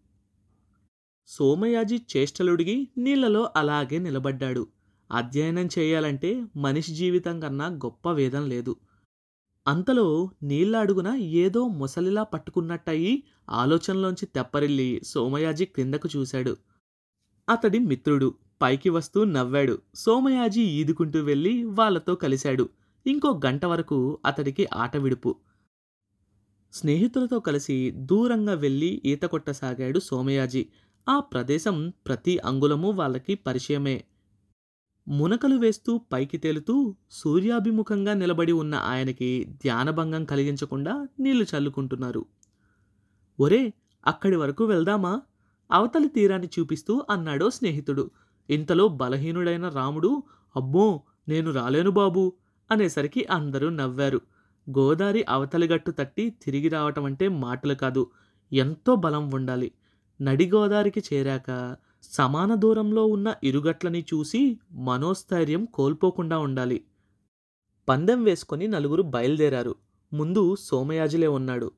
సోమయాజి 1.27 2.01
చేష్టలుడిగి 2.17 2.87
నీళ్ళలో 2.97 3.49
అలాగే 3.55 3.99
నిలబడ్డాడు. 3.99 4.67
అధ్యయనం 5.11 5.69
చేయాలంటే 5.79 6.45
మనిషి 6.55 6.95
జీవితం 6.95 7.39
కన్నా 7.39 7.67
గొప్ప 7.67 8.11
వేదం 8.11 8.49
లేదు. 8.49 8.75
అంతలో 9.67 10.29
నీళ్ళ 10.43 10.77
అడుగున 10.77 11.07
ఏదో 11.07 11.67
ముసలిలా 11.67 12.23
పట్టుకున్నట్టయి 12.23 13.23
ఆలోచనలోంచి 13.49 14.25
తెప్పరిల్లి 14.25 15.01
సోమయాజి 15.03 15.65
క్రిందకు 15.65 16.09
చూశాడు. 16.15 16.57
అతడి 17.49 17.79
మిత్రుడు 17.79 18.33
పైకి 18.61 18.89
వస్తూ 18.89 19.23
నవ్వాడు. 19.23 19.81
సోమయాజి 19.95 20.61
ఈదుకుంటూ 20.61 21.19
వెళ్ళి 21.19 21.63
వాళ్ళతో 21.63 22.15
కలిశాడు. 22.15 22.69
ఇంకో 23.07 23.41
గంట 23.45 23.65
వరకు 23.65 24.19
అతడికి 24.25 24.67
ఆట 24.73 24.97
విడుపు. 24.97 25.35
స్నేహితులతో 26.73 27.39
కలిసి 27.39 27.91
దూరంగా 27.91 28.53
వెళ్ళి 28.53 29.01
ఈత 29.05 29.21
కొట్టసాగాడు 29.21 29.99
సోమయాజి. 29.99 30.69
ఆ 31.09 31.19
ప్రదేశం 31.19 31.93
ప్రతి 32.07 32.39
అంగుళము 32.39 32.91
వాళ్ళకి 32.91 33.35
పరిచయమే. 33.35 34.03
మునకలు 35.07 35.55
వేస్తూ 35.55 35.97
పైకి 35.97 36.37
తేలుతూ 36.37 36.95
సూర్యాభిముఖంగా 37.11 38.13
నిలబడి 38.13 38.51
ఉన్న 38.51 38.75
ఆయనకి 38.75 39.45
ధ్యానభంగం 39.49 40.25
కలిగించకుండా 40.25 41.07
నీళ్ళు 41.19 41.45
చల్లుకుంటున్నారు. 41.55 42.25
ఒరే 43.39 43.73
అక్కడి 44.07 44.35
వరకు 44.35 44.65
వెళ్దామా? 44.65 45.21
అవతలి 45.71 46.07
తీరాన్ని 46.07 46.49
చూపిస్తూ 46.59 47.05
అన్నాడో 47.09 47.49
స్నేహితుడు. 47.49 48.11
ఇంతలో 48.49 48.87
బలహీనుడైన 48.87 49.69
రాముడు 49.69 50.23
అబ్బో 50.55 51.03
నేను 51.27 51.51
రాలేను 51.51 51.91
బాబు 51.91 52.33
అనేసరికి 52.71 53.25
అందరూ 53.25 53.69
నవ్వారు. 53.69 54.21
గోదారి 54.69 55.25
అవతలిగట్టు 55.29 55.91
తట్టి 55.91 56.29
తిరిగి 56.29 56.67
రావటం 56.67 57.05
అంటే 57.05 57.27
మాటలు 57.27 57.73
కాదు 57.73 58.11
ఎంతో 58.53 58.95
బలం 58.95 59.31
ఉండాలి. 59.31 59.71
నడిగోదారికి 60.21 61.03
చేరాక 61.13 61.75
సమాన 62.03 62.55
దూరంలో 62.55 63.05
ఉన్న 63.05 63.35
ఇరుగట్లని 63.43 64.05
చూసి 64.13 64.59
మనోస్థైర్యం 64.71 65.65
కోల్పోకుండా 65.65 66.37
ఉండాలి. 66.37 66.83
పందెం 67.89 68.23
వేసుకొని 68.23 68.67
నలుగురు 68.67 69.01
బయలుదేరారు. 69.01 69.75
ముందు 70.13 70.55
సోమయాజులే 70.59 71.27
ఉన్నాడు. 71.27 71.71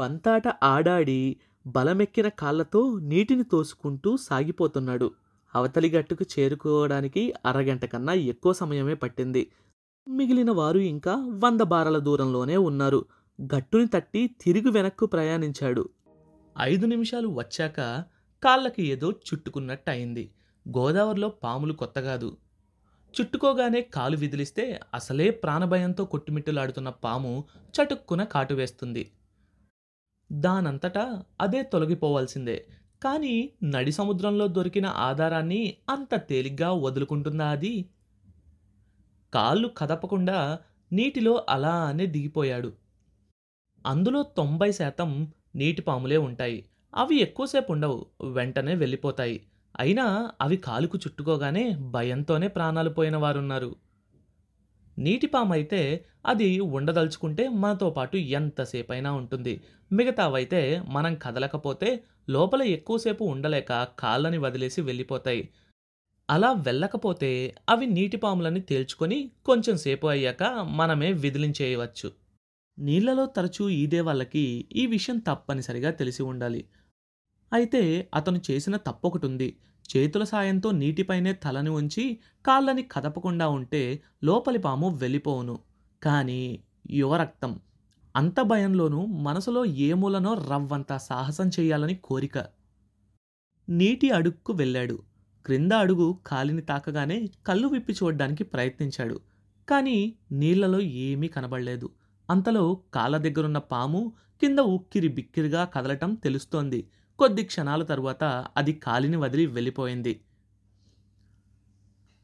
బంతాట 0.00 0.42
ఆడాడి 0.64 1.36
బలమెక్కిన 1.66 2.28
కాళ్ళతో 2.28 2.98
నీటిని 2.98 3.44
తోసుకుంటూ 3.44 4.16
సాగిపోతున్నాడు. 4.16 5.10
అవతలి 5.54 5.90
గట్టుకు 5.90 6.24
చేరుకోవడానికి 6.38 7.34
అరగంట 7.46 7.84
కన్నా 7.84 8.12
ఎక్కువ 8.12 8.52
సమయమే 8.52 8.94
పట్టింది. 8.94 9.50
మిగిలిన 10.08 10.50
వారు 10.50 10.78
ఇంకా 10.78 11.14
వంద 11.44 11.60
బారల 11.60 11.98
దూరంలోనే 11.98 12.56
ఉన్నారు. 12.56 13.04
గట్టుని 13.54 13.86
తట్టి 13.86 14.30
తిరిగి 14.40 14.70
వెనక్కు 14.70 15.06
ప్రయాణించాడు. 15.06 15.88
ఐదు 16.60 16.86
నిమిషాలు 16.86 17.28
వచ్చాక 17.28 18.04
కాళ్ళకి 18.44 18.82
ఏదో 18.82 19.10
చుట్టుకున్నట్టు 19.10 19.90
అయింది 19.90 20.34
గోదావరిలో 20.68 21.28
పాములు 21.28 21.72
కొత్త 21.72 22.00
కాదు 22.00 22.36
చుట్టుకోగానే 23.20 23.80
కాలు 23.80 24.16
విదిలిస్తే 24.16 24.80
అసలే 24.94 25.30
ప్రాణభయంతో 25.30 26.04
కొట్టుమిట్టులాడుతున్న 26.04 26.88
పాము 26.88 27.44
చటుక్కున 27.58 28.24
కాటు 28.24 28.54
వేస్తుంది. 28.54 29.12
దానంతటా 30.32 31.24
అదే 31.40 31.62
తొలగిపోవాల్సిందే. 31.62 32.66
కానీ 33.02 33.52
నడి 33.64 33.92
సముద్రంలో 33.92 34.46
దొరికిన 34.46 34.86
ఆధారాన్ని 34.86 35.76
అంత 35.88 36.14
తేలిగ్గా 36.14 36.72
వదులుకుంటుందా 36.72 37.48
అది? 37.48 37.88
కాళ్ళు 39.34 39.68
కదపకుండా 39.68 40.58
నీటిలో 40.92 41.46
అలానే 41.48 42.06
దిగిపోయాడు. 42.06 42.72
అందులో 43.86 44.22
తొంభై 44.22 44.72
శాతం 44.72 45.32
నీటి 45.54 45.82
పాములే 45.82 46.16
ఉంటాయి. 46.16 46.64
అవి 46.94 47.16
ఎక్కువసేపు 47.16 47.72
ఉండవు. 47.72 48.06
వెంటనే 48.32 48.74
వెళ్ళిపోతాయి. 48.74 49.46
అయినా 49.80 50.30
అవి 50.40 50.56
కాలుకు 50.56 50.98
చుట్టుకోగానే 50.98 51.76
భయంతోనే 51.90 52.48
ప్రాణాలు 52.48 52.90
పోయిన 52.90 53.16
వారున్నారు. 53.16 53.76
నీటి 54.98 55.26
పాము 55.26 55.52
అయితే 55.52 56.04
అది 56.26 56.60
ఉండదలుచుకుంటే 56.60 57.48
మనతో 57.48 57.90
పాటు 57.90 58.16
ఎంతసేపైనా 58.16 59.12
ఉంటుంది. 59.12 59.62
మిగతావైతే 59.92 60.82
మనం 60.88 61.14
కదలకపోతే 61.14 62.04
లోపల 62.30 62.62
ఎక్కువసేపు 62.62 63.24
ఉండలేక 63.24 63.88
కాళ్ళని 63.98 64.38
వదిలేసి 64.38 64.80
వెళ్ళిపోతాయి. 64.82 65.48
అలా 66.30 66.52
వెళ్ళకపోతే 66.52 67.54
అవి 67.68 67.86
నీటి 67.86 68.16
పాములని 68.16 68.60
తేల్చుకొని 68.60 69.30
కొంచెం 69.44 69.76
సేపు 69.76 70.06
అయ్యాక 70.06 70.42
మనమే 70.70 71.12
విదిలించేయవచ్చు. 71.12 72.21
నీళ్ళలో 72.82 73.26
తరచూ 73.26 73.68
ఈదే 73.68 74.00
వాళ్ళకి 74.00 74.68
ఈ 74.72 74.86
విషయం 74.86 75.18
తప్పనిసరిగా 75.18 75.90
తెలిసి 75.90 76.22
ఉండాలి. 76.22 76.64
అయితే 77.52 78.10
అతను 78.14 78.40
చేసిన 78.50 78.76
తప్పొకటుంది. 78.76 79.56
చేతుల 79.96 80.24
సాయంతో 80.24 80.70
నీటిపైనే 80.70 81.32
తలని 81.32 81.70
ఉంచి 81.70 82.18
కాళ్ళని 82.46 82.82
కదపకుండా 82.82 83.48
ఉంటే 83.48 84.02
లోపలి 84.24 84.58
పాము 84.58 84.88
వెళ్ళిపోవును. 84.94 85.58
కానీ 86.02 86.60
యువరక్తం 86.90 87.60
అంత 88.16 88.40
భయంలోనూ 88.40 89.06
మనసులో 89.06 89.64
ఏ 89.64 89.92
మూలనో 89.92 90.34
రవ్వంత 90.34 90.96
సాహసం 90.96 91.50
చేయాలని 91.60 91.94
కోరిక. 91.94 92.38
నీటి 93.68 94.10
అడుక్కు 94.10 94.52
వెళ్ళాడు. 94.52 95.02
క్రింద 95.46 95.72
అడుగు 95.72 96.18
కాలిని 96.26 96.62
తాకగానే 96.62 97.28
కళ్ళు 97.46 97.68
విప్పి 97.68 97.92
చూడడానికి 97.92 98.44
ప్రయత్నించాడు. 98.44 99.20
కానీ 99.68 100.14
నీళ్ళలో 100.32 100.80
ఏమీ 100.80 101.28
కనబడలేదు. 101.28 101.90
అంతలో 102.32 102.64
కాళ్ళ 102.94 103.16
దగ్గరున్న 103.16 103.58
పాము 103.58 104.00
కింద 104.40 104.58
ఉక్కిరి 104.74 105.08
బిక్కిరిగా 105.08 105.62
కదలటం 105.64 106.10
తెలుస్తోంది. 106.14 106.80
కొద్ది 107.18 107.42
క్షణాల 107.44 107.82
తరువాత 107.82 108.24
అది 108.56 108.72
కాలిని 108.84 109.16
వదిలి 109.16 109.46
వెళ్ళిపోయింది. 109.46 110.14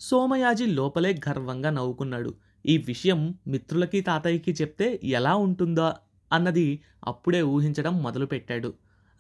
సోమయాజి 0.01 0.67
లోపలే 0.67 1.11
గర్వంగా 1.29 1.71
నవ్వుకున్నాడు. 1.71 2.31
ఈ 2.67 2.79
విషయం 2.79 3.21
మిత్రులకి 3.47 4.01
తాతయ్యకి 4.01 4.53
చెప్తే 4.53 5.01
ఎలా 5.05 5.35
ఉంటుందో 5.37 5.89
అన్నది 6.33 6.67
అప్పుడే 7.07 7.43
ఊహించడం 7.55 7.95
మొదలుపెట్టాడు. 8.03 8.71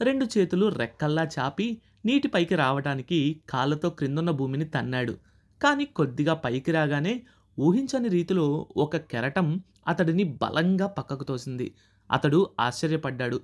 రెండు 0.00 0.24
చేతులు 0.38 0.66
రెక్కల్లా 0.80 1.24
చాపి 1.38 1.66
నీటిపైకి 2.04 2.54
రావటానికి 2.54 3.18
కాళ్ళతో 3.50 3.88
క్రిందున్న 3.90 4.30
భూమిని 4.30 4.64
తన్నాడు. 4.64 5.14
కానీ 5.62 5.84
కొద్దిగా 5.84 6.34
పైకి 6.34 6.72
రాగానే 6.72 7.14
ఊహించని 7.58 8.08
రీతిలో 8.08 8.66
ఒక 8.76 8.96
కెరటం 8.96 9.60
అతడిని 9.88 10.24
బలంగా 10.24 10.86
పక్కకు 10.86 11.24
తోసింది. 11.24 11.74
అతడు 12.10 12.50
ఆశ్చర్యపడ్డాడు. 12.60 13.40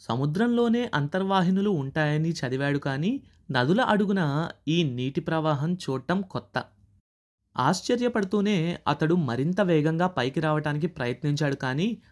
సముద్రంలోనే 0.00 0.90
అంతర్వాహినులు 0.94 1.70
ఉంటాయని 1.70 2.30
చదివాడు 2.30 2.78
కానీ 2.78 3.20
నదుల 3.50 3.80
అడుగున 3.80 4.50
ఈ 4.68 4.82
నీటి 4.82 5.20
ప్రవాహం 5.20 5.74
చూడటం 5.74 6.22
కొత్త. 6.22 6.64
ఆశ్చర్యపడుతూనే 7.56 8.78
అతడు 8.88 9.14
మరింత 9.14 9.60
వేగంగా 9.60 10.06
పైకి 10.06 10.40
రావటానికి 10.40 10.86
ప్రయత్నించాడు 10.86 11.56
కానీ 11.56 12.02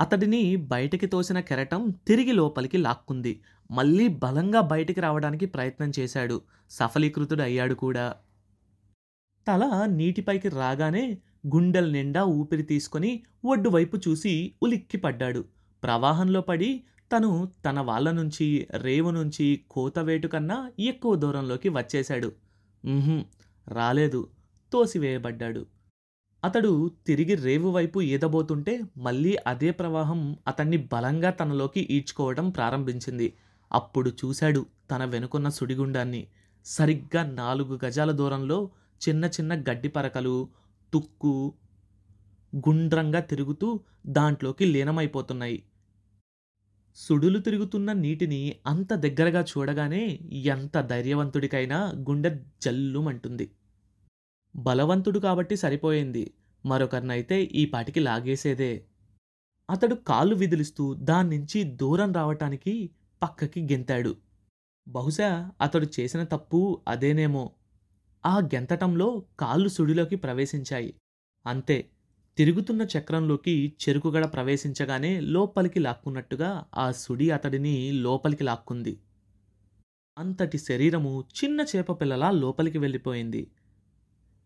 అతడిని 0.00 0.56
బయటికి 0.56 1.06
తోసిన 1.06 1.40
కెరటం 1.40 1.94
తిరిగి 2.06 2.32
లోపలికి 2.32 2.76
లాక్కుంది. 2.76 3.40
మళ్ళీ 3.70 4.08
బలంగా 4.08 4.60
బయటికి 4.60 5.00
రావడానికి 5.00 5.46
ప్రయత్నం 5.46 5.92
చేశాడు. 5.98 6.42
సఫలీకృతుడు 6.70 7.42
అయ్యాడు 7.42 7.74
కూడా. 7.74 8.14
తల 9.46 9.86
నీటిపైకి 9.86 10.48
రాగానే 10.48 11.18
గుండెల 11.46 11.90
నిండా 11.90 12.24
ఊపిరి 12.24 12.62
తీసుకొని 12.62 13.22
ఒడ్డు 13.44 13.68
వైపు 13.68 13.96
చూసి 13.96 14.54
ఉలిక్కి 14.62 14.96
పడ్డాడు. 14.96 15.44
ప్రవాహంలో 15.82 16.40
పడి 16.40 16.84
తను 17.12 17.48
తన 17.66 17.80
వాళ్ళ 17.80 18.10
నుంచి 18.10 18.66
రేవు 18.76 19.10
నుంచి 19.10 19.64
కోతవేటు 19.70 20.26
కన్నా 20.26 20.72
ఎక్కువ 20.80 21.14
దూరంలోకి 21.14 21.68
వచ్చేశాడు. 21.68 22.32
రాలేదు. 23.68 24.28
తోసివేయబడ్డాడు. 24.72 25.66
అతడు 26.44 26.90
తిరిగి 27.06 27.34
రేవు 27.34 27.70
వైపు 27.70 28.00
ఈదబోతుంటే 28.00 28.80
మళ్ళీ 28.96 29.36
అదే 29.46 29.70
ప్రవాహం 29.70 30.36
అతన్ని 30.46 30.76
బలంగా 30.92 31.30
తనలోకి 31.30 31.80
ఈడ్చుకోవడం 31.80 32.50
ప్రారంభించింది. 32.50 33.28
అప్పుడు 33.72 34.10
చూశాడు 34.10 34.66
తన 34.90 35.04
వెనుకున్న 35.04 35.48
సుడిగుండాన్ని. 35.48 36.26
సరిగ్గా 36.64 37.22
నాలుగు 37.32 37.78
గజాల 37.84 38.10
దూరంలో 38.10 38.70
చిన్న 39.08 39.24
చిన్న 39.24 39.54
గడ్డి 39.54 39.88
పరకలు 39.88 40.48
తుక్కు 40.92 41.54
గుండ్రంగా 42.56 43.20
తిరుగుతూ 43.20 43.80
దాంట్లోకి 44.06 44.64
లీనమైపోతున్నాయి. 44.64 45.62
సుడులు 46.96 47.38
తిరుగుతున్న 47.38 47.92
నీటిని 47.92 48.56
అంత 48.66 48.94
దగ్గరగా 48.94 49.42
చూడగానే 49.42 50.18
ఎంత 50.32 50.80
ధైర్యవంతుడికైనా 50.80 51.92
గుండె 51.96 52.40
జల్లుమంటుంది. 52.62 53.50
బలవంతుడు 54.56 55.18
కాబట్టి 55.18 55.56
సరిపోయింది. 55.56 56.34
మరొకరినైతే 56.66 57.42
ఈ 57.42 57.66
పాటికి 57.66 58.00
లాగేసేదే. 58.00 58.84
అతడు 59.70 59.94
కాళ్ళు 59.94 60.34
విదిలిస్తూ 60.34 60.94
దాన్నించి 60.94 61.64
దూరం 61.64 62.12
రావటానికి 62.12 62.90
పక్కకి 63.22 63.60
గెంతాడు. 63.62 64.16
బహుశా 64.88 65.50
అతడు 65.60 65.86
చేసిన 66.00 66.24
తప్పు 66.24 66.80
అదేనేమో. 66.88 67.52
ఆ 68.26 68.38
గెంతటంలో 68.38 69.22
కాళ్ళు 69.40 69.68
సుడిలోకి 69.68 70.16
ప్రవేశించాయి. 70.16 70.94
అంతే 71.46 71.90
తిరుగుతున్న 72.38 72.82
చక్రంలోకి 72.82 73.72
చెరుకుగడ 73.82 74.24
ప్రవేశించగానే 74.24 75.20
లోపలికి 75.20 75.80
లాక్కున్నట్టుగా 75.80 76.64
ఆ 76.74 76.92
సుడి 76.92 77.30
అతడిని 77.30 77.92
లోపలికి 77.92 78.44
లాక్కుంది. 78.44 79.00
అంతటి 80.18 80.58
శరీరము 80.58 81.24
చిన్న 81.36 81.60
చేప 81.76 82.00
పిల్లలా 82.00 82.30
లోపలికి 82.30 82.78
వెళ్ళిపోయింది. 82.78 83.50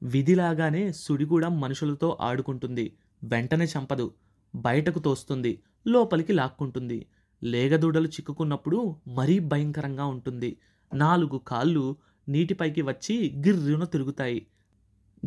విధిలాగానే 0.03 0.93
సుడి 0.93 1.25
కూడా 1.25 1.49
మనుషులతో 1.49 2.19
ఆడుకుంటుంది. 2.21 2.97
వెంటనే 3.25 3.65
చంపదు. 3.65 4.15
బయటకు 4.55 4.99
తోస్తుంది. 4.99 5.63
లోపలికి 5.87 6.33
లాక్కుంటుంది. 6.33 7.07
లేగదూడలు 7.43 8.09
చిక్కుకున్నప్పుడు 8.09 8.97
మరీ 9.09 9.39
భయంకరంగా 9.39 10.05
ఉంటుంది. 10.05 10.57
నాలుగు 10.95 11.39
కాళ్ళు 11.39 11.97
నీటిపైకి 12.29 12.83
వచ్చి 12.83 13.43
గిర్రున 13.47 13.85
తిరుగుతాయి. 13.85 14.47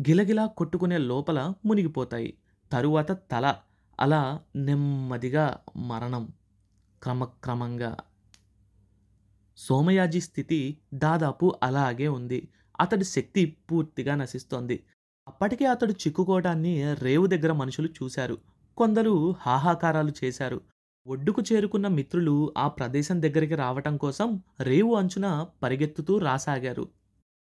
గిలగిలా 0.00 0.46
కొట్టుకునే 0.46 0.98
లోపల 0.98 1.52
మునిగిపోతాయి. 1.64 2.34
తరువాత 2.72 3.12
తల 3.12 3.54
అలా 4.00 4.40
నెమ్మదిగా 4.56 5.58
మరణం. 5.76 6.28
క్రమక్రమంగా. 7.02 7.96
సోమయాజి 9.56 10.20
స్థితి 10.20 10.78
దాదాపు 10.94 11.54
అలాగే 11.62 12.08
ఉంది. 12.08 12.48
అతడి 12.80 13.04
శక్తి 13.04 13.56
పూర్తిగా 13.70 14.14
నశిస్తోంది. 14.14 14.84
అప్పటికే 15.28 15.64
అతడు 15.64 15.92
చిక్కుకోవడాన్ని 15.92 16.94
రేవు 16.94 17.26
దగ్గర 17.26 17.52
మనుషులు 17.52 17.88
చూశారు. 17.88 18.38
కొందరు 18.76 19.34
హాహాకారాలు 19.40 20.12
చేశారు. 20.24 20.60
ఒడ్డుకు 21.06 21.42
చేరుకున్న 21.52 21.88
మిత్రులు 21.88 22.54
ఆ 22.58 22.68
ప్రదేశం 22.68 23.22
దగ్గరికి 23.22 23.54
రావటం 23.54 23.96
కోసం 23.96 24.42
రేవు 24.60 24.94
అంచున 24.94 25.46
పరిగెత్తుతూ 25.62 26.18
రాసాగారు. 26.18 26.88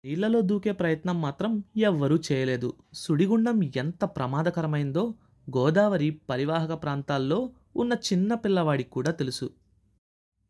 నీళ్ళలో 0.04 0.40
దూకే 0.40 0.72
ప్రయత్నం 0.72 1.20
మాత్రం 1.20 1.64
ఎవ్వరూ 1.76 2.18
చేయలేదు. 2.32 2.74
సుడిగుండం 2.92 3.62
ఎంత 3.76 4.04
ప్రమాదకరమైందో 4.04 5.14
గోదావరి 5.56 6.10
పరివాహక 6.10 6.82
ప్రాంతాల్లో 6.82 7.50
ఉన్న 7.76 7.92
చిన్న 7.92 8.34
పిల్లవాడికి 8.34 8.90
కూడా 8.90 9.10
తెలుసు. 9.10 9.50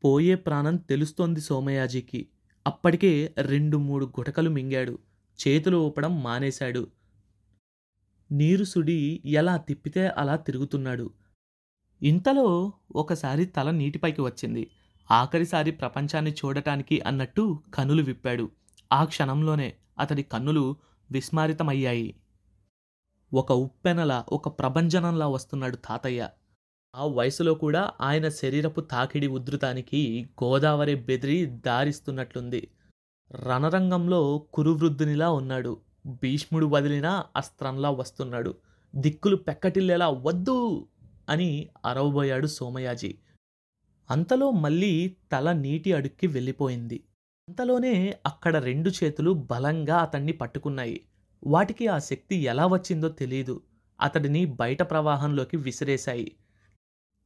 పోయే 0.05 0.35
ప్రాణం 0.35 0.77
తెలుస్తోంది 0.77 1.41
సోమయాజికి. 1.41 2.29
అప్పటికే 2.67 3.35
రెండు 3.39 3.77
మూడు 3.77 4.07
గుటకలు 4.07 4.51
మింగాడు. 4.51 4.99
చేతులు 5.49 5.77
ఊపడం 5.77 6.23
మానేశాడు. 6.23 6.89
నీరు 8.33 8.65
సుడి 8.65 9.23
ఎలా 9.25 9.57
తిప్పితే 9.57 10.09
అలా 10.09 10.37
తిరుగుతున్నాడు. 10.37 11.11
ఇంతలో 12.03 12.47
ఒకసారి 12.97 13.45
తల 13.47 13.71
నీటిపైకి 13.71 14.21
వచ్చింది. 14.21 14.63
ఆఖరిసారి 15.11 15.71
ప్రపంచాన్ని 15.71 16.31
చూడటానికి 16.31 17.01
అన్నట్టు 17.01 17.45
కనులు 17.75 18.03
విప్పాడు. 18.03 18.47
ఆ 18.91 19.05
క్షణంలోనే 19.05 19.69
అతడి 19.99 20.23
కన్నులు 20.23 20.65
విస్మారితమయ్యాయి. 21.11 22.09
ఒక 23.33 23.53
ఉప్పెనలా 23.53 24.25
ఒక 24.33 24.49
ప్రభంజనంలా 24.59 25.27
వస్తున్నాడు 25.27 25.77
తాతయ్య. 25.77 26.23
ఆ 26.95 27.05
వయసులో 27.07 27.55
కూడా 27.55 27.93
ఆయన 28.01 28.29
శరీరపు 28.29 28.81
తాకిడి 28.81 29.27
ఉధృతానికి 29.29 30.01
గోదావరి 30.43 30.95
బెదిరి 30.95 31.47
దారిస్తున్నట్లుంది. 31.67 32.63
రణరంగంలో 33.31 34.23
కురువృద్ధునిలా 34.53 35.31
ఉన్నాడు. 35.31 35.73
భీష్ముడు 36.23 36.67
వదిలిన 36.67 37.09
అస్త్రంలా 37.37 37.91
వస్తున్నాడు. 37.91 38.53
దిక్కులు 38.95 39.37
పెక్కటిల్లేలా 39.37 40.09
వద్దు! 40.09 40.59
అని 41.31 41.69
అరవబోయాడు 41.87 42.47
సోమయాజీ. 42.47 43.15
అంతలో 44.11 44.51
మళ్ళీ 44.51 45.17
తల 45.33 45.53
నీటి 45.53 45.93
అడుక్కి 45.93 46.27
వెళ్ళిపోయింది. 46.27 47.05
అంతలోనే 47.49 48.19
అక్కడ 48.27 48.57
రెండు 48.57 48.91
చేతులు 48.91 49.31
బలంగా 49.31 49.97
అతన్ని 49.97 50.33
పట్టుకున్నాయి. 50.33 51.01
వాటికి 51.47 51.87
ఆ 51.87 51.99
శక్తి 51.99 52.37
ఎలా 52.37 52.67
వచ్చిందో 52.67 53.09
తెలియదు 53.09 53.63
అతడిని 54.01 54.45
బయట 54.45 54.83
ప్రవాహంలోకి 54.83 55.57
విసిరేశాయి. 55.57 56.33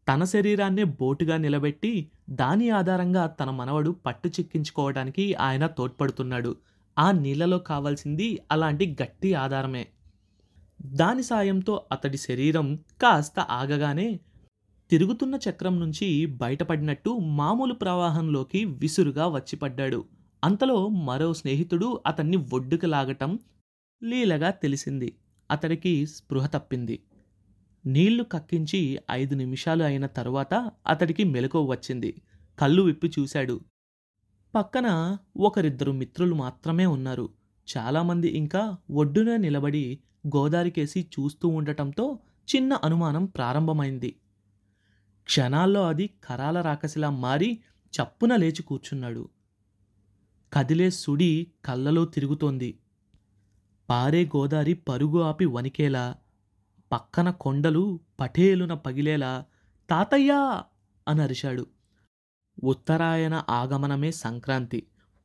తన 0.09 0.25
శరీరాన్నే 0.25 0.85
బోటుగా 0.85 1.37
నిలబెట్టి 1.37 2.11
దాని 2.31 2.71
ఆధారంగా 2.71 3.27
తన 3.27 3.51
మనవడు 3.51 3.91
పట్టు 3.91 4.29
చిక్కించుకోవడానికి 4.29 5.35
ఆయన 5.35 5.67
తోడ్పడుతున్నాడు. 5.67 6.57
ఆ 6.99 7.11
నీళ్ళలో 7.11 7.59
కావాల్సింది 7.59 8.39
అలాంటి 8.53 8.97
గట్టి 9.03 9.35
ఆధారమే. 9.35 9.87
దాని 10.85 11.23
సాయంతో 11.23 11.85
అతడి 11.93 12.17
శరీరం 12.17 12.77
కాస్త 13.03 13.41
ఆగగానే 13.41 14.21
తిరుగుతున్న 14.91 15.39
చక్రం 15.51 15.81
నుంచి 15.81 16.27
బయటపడినట్టు 16.27 17.11
మామూలు 17.11 17.75
ప్రవాహంలోకి 17.75 18.65
విసురుగా 18.65 19.27
వచ్చిపడ్డాడు. 19.27 20.05
అంతలో 20.45 20.89
మరో 20.89 21.35
స్నేహితుడు 21.35 22.01
అతన్ని 22.07 22.37
ఒడ్డుకు 22.37 22.87
లాగటం 22.87 23.39
లీలగా 24.05 24.51
తెలిసింది. 24.51 25.19
అతడికి 25.51 26.07
స్పృహ 26.07 26.47
తప్పింది. 26.47 27.03
నీళ్ళు 27.87 28.23
కక్కించి 28.23 28.99
ఐదు 29.11 29.35
నిమిషాలు 29.35 29.83
అయిన 29.83 30.07
తరువాత 30.07 30.73
అతడికి 30.87 31.25
మెలకువ 31.25 31.71
వచ్చింది. 31.71 32.23
కళ్ళు 32.59 32.83
విప్పి 32.83 33.13
చూశాడు. 33.19 33.61
పక్కన 34.55 35.19
ఒకరిద్దరు 35.37 35.93
మిత్రులు 35.93 36.35
మాత్రమే 36.35 36.87
ఉన్నారు. 36.87 37.29
చాలామంది 37.69 38.29
ఇంకా 38.29 38.63
ఒడ్డున 38.91 39.37
నిలబడి 39.37 39.99
గోదారికేసి 40.27 41.11
చూస్తూ 41.15 41.49
ఉండటంతో 41.49 42.19
చిన్న 42.49 42.73
అనుమానం 42.85 43.25
ప్రారంభమైంది. 43.25 44.11
క్షణాల్లో 45.27 45.89
అది 45.89 46.11
కరాల 46.25 46.61
రాకసిలా 46.61 47.11
మారి 47.11 47.51
చప్పున 47.95 48.37
లేచి 48.37 48.63
కూర్చున్నాడు. 48.63 49.29
కదిలే 50.53 50.91
సుడి 50.91 51.31
కళ్ళలో 51.65 52.05
తిరుగుతోంది. 52.05 52.71
పారే 53.89 54.25
గోదారి 54.25 54.75
పరుగు 54.75 55.23
ఆపి 55.23 55.45
వణికేలా 55.45 56.05
పక్కన 56.93 57.31
కొండలు 57.31 58.01
పటేలున 58.21 58.75
పగిలేలా 58.75 59.45
తాతయ్యా! 59.89 60.65
అని 61.09 61.23
అరిశాడు 61.23 61.65
ఉత్తరాయణ 62.63 63.45
ఆగమనమే 63.51 64.11
సంక్రాంతి. 64.11 64.81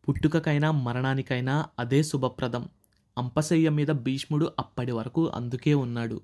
పుట్టుకకైనా 0.10 0.72
మరణానికైనా 0.72 1.66
అదే 1.80 2.04
శుభప్రదం. 2.04 2.70
అంపశయ్య 3.18 3.70
మీద 3.70 3.88
భీష్ముడు 3.88 4.52
అప్పటి 4.60 4.92
వరకు 4.92 5.30
అందుకే 5.30 5.74
ఉన్నాడు. 5.74 6.22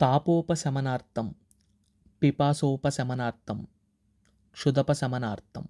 తాపోపశమనార్థం 0.00 1.34
పిపాసోపశమనార్థం 2.22 3.66
క్షుదపశమనార్థం. 4.52 5.68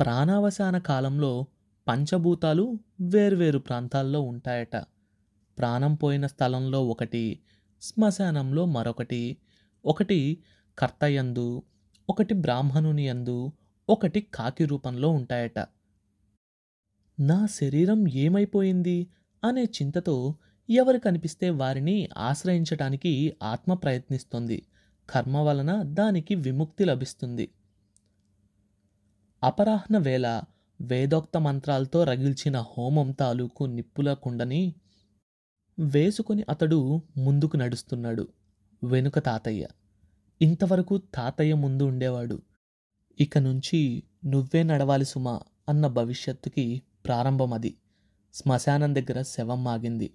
ప్రాణావసాన 0.00 0.78
కాలంలో 0.78 1.46
పంచభూతాలు 1.88 2.78
వేర్వేరు 3.00 3.58
ప్రాంతాల్లో 3.58 4.20
ఉంటాయట. 4.20 4.76
ప్రాణం 5.58 5.94
పోయిన 5.94 6.26
స్థలంలో 6.26 6.86
ఒకటి 6.86 7.40
శ్మశానంలో 7.82 8.66
మరొకటి 8.66 9.36
ఒకటి 9.84 10.42
కర్తయందు 10.78 11.62
ఒకటి 12.10 12.34
బ్రాహ్మణుని 12.34 13.08
యందు 13.08 13.52
ఒకటి 13.88 14.20
కాకి 14.20 14.64
రూపంలో 14.64 15.08
ఉంటాయట. 15.08 15.66
నా 17.20 17.46
శరీరం 17.46 18.08
ఏమైపోయింది 18.08 19.06
అనే 19.44 19.64
చింతతో 19.64 20.34
ఎవరు 20.70 20.98
కనిపిస్తే 20.98 21.50
వారిని 21.50 22.08
ఆశ్రయించటానికి 22.18 23.36
ఆత్మ 23.42 23.74
ప్రయత్నిస్తుంది. 23.74 24.66
కర్మ 25.10 25.36
వలన 25.36 25.82
దానికి 25.82 26.34
విముక్తి 26.34 26.84
లభిస్తుంది. 26.84 27.50
అపరాహ్న 29.42 29.98
వేళ 29.98 30.42
వేదోక్త 30.80 31.40
మంత్రాలతో 31.40 32.04
రగిల్చిన 32.04 32.60
హోమం 32.60 33.12
తాలూకు 33.12 33.64
నిప్పుల 33.64 34.12
కుండని 34.12 34.74
వేసుకొని 35.78 36.44
అతడు 36.48 37.02
ముందుకు 37.16 37.56
నడుస్తున్నాడు. 37.56 38.28
వెనుక 38.84 39.18
తాతయ్య. 39.18 39.66
ఇంతవరకు 40.42 40.98
తాతయ్య 40.98 41.54
ముందు 41.54 41.82
ఉండేవాడు. 41.82 42.42
ఇక 43.20 43.38
నుంచి 43.38 44.02
నువ్వే 44.24 44.62
నడవాలి 44.62 45.04
సుమా 45.04 45.40
అన్న 45.68 45.86
భవిష్యత్తుకి 45.86 46.82
ప్రారంభం 47.06 47.52
అది. 47.52 47.76
శ్మశానం 48.34 48.94
దగ్గర 48.94 49.22
శవం 49.22 49.64
మాగింది 49.64 50.14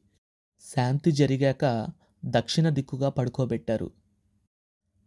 శాంతి 0.75 1.11
జరిగాక 1.11 1.87
దక్షిణ 2.25 2.69
దిక్కుగా 2.69 3.09
పడుకోబెట్టారు. 3.09 3.91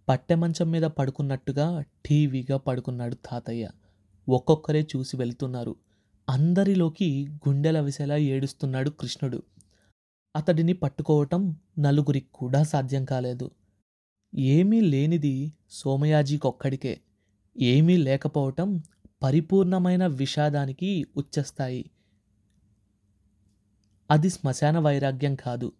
పట్టెమంచం 0.08 0.70
మీద 0.70 0.82
పడుకున్నట్టుగా 0.82 1.84
టీవీగా 2.06 2.56
పడుకున్నాడు 2.56 3.14
తాతయ్య. 3.14 3.70
ఒక్కొక్కరే 4.28 4.86
చూసి 4.96 5.16
వెళ్తున్నారు. 5.16 5.76
అందరిలోకి 6.28 7.28
గుండెల 7.48 7.80
విసెలా 7.80 8.16
ఏడుస్తున్నాడు 8.16 8.90
కృష్ణుడు. 8.90 9.42
అతడిని 10.36 10.72
పట్టుకోవటం 10.72 11.56
నలుగురికి 11.78 12.26
కూడా 12.34 12.62
సాధ్యం 12.62 13.04
కాలేదు. 13.04 13.50
ఏమీ 14.34 14.80
లేనిది 14.80 15.52
సోమయాజీకొక్కడికే. 15.70 17.00
ఏమీ 17.58 17.96
లేకపోవటం 17.96 18.82
పరిపూర్ణమైన 19.22 20.06
విషాదానికి 20.06 21.06
ఉచ్చస్థాయి 21.16 21.90
అది 24.10 24.30
శ్మశాన 24.30 24.78
వైరాగ్యం 24.78 25.34
కాదు. 25.34 25.72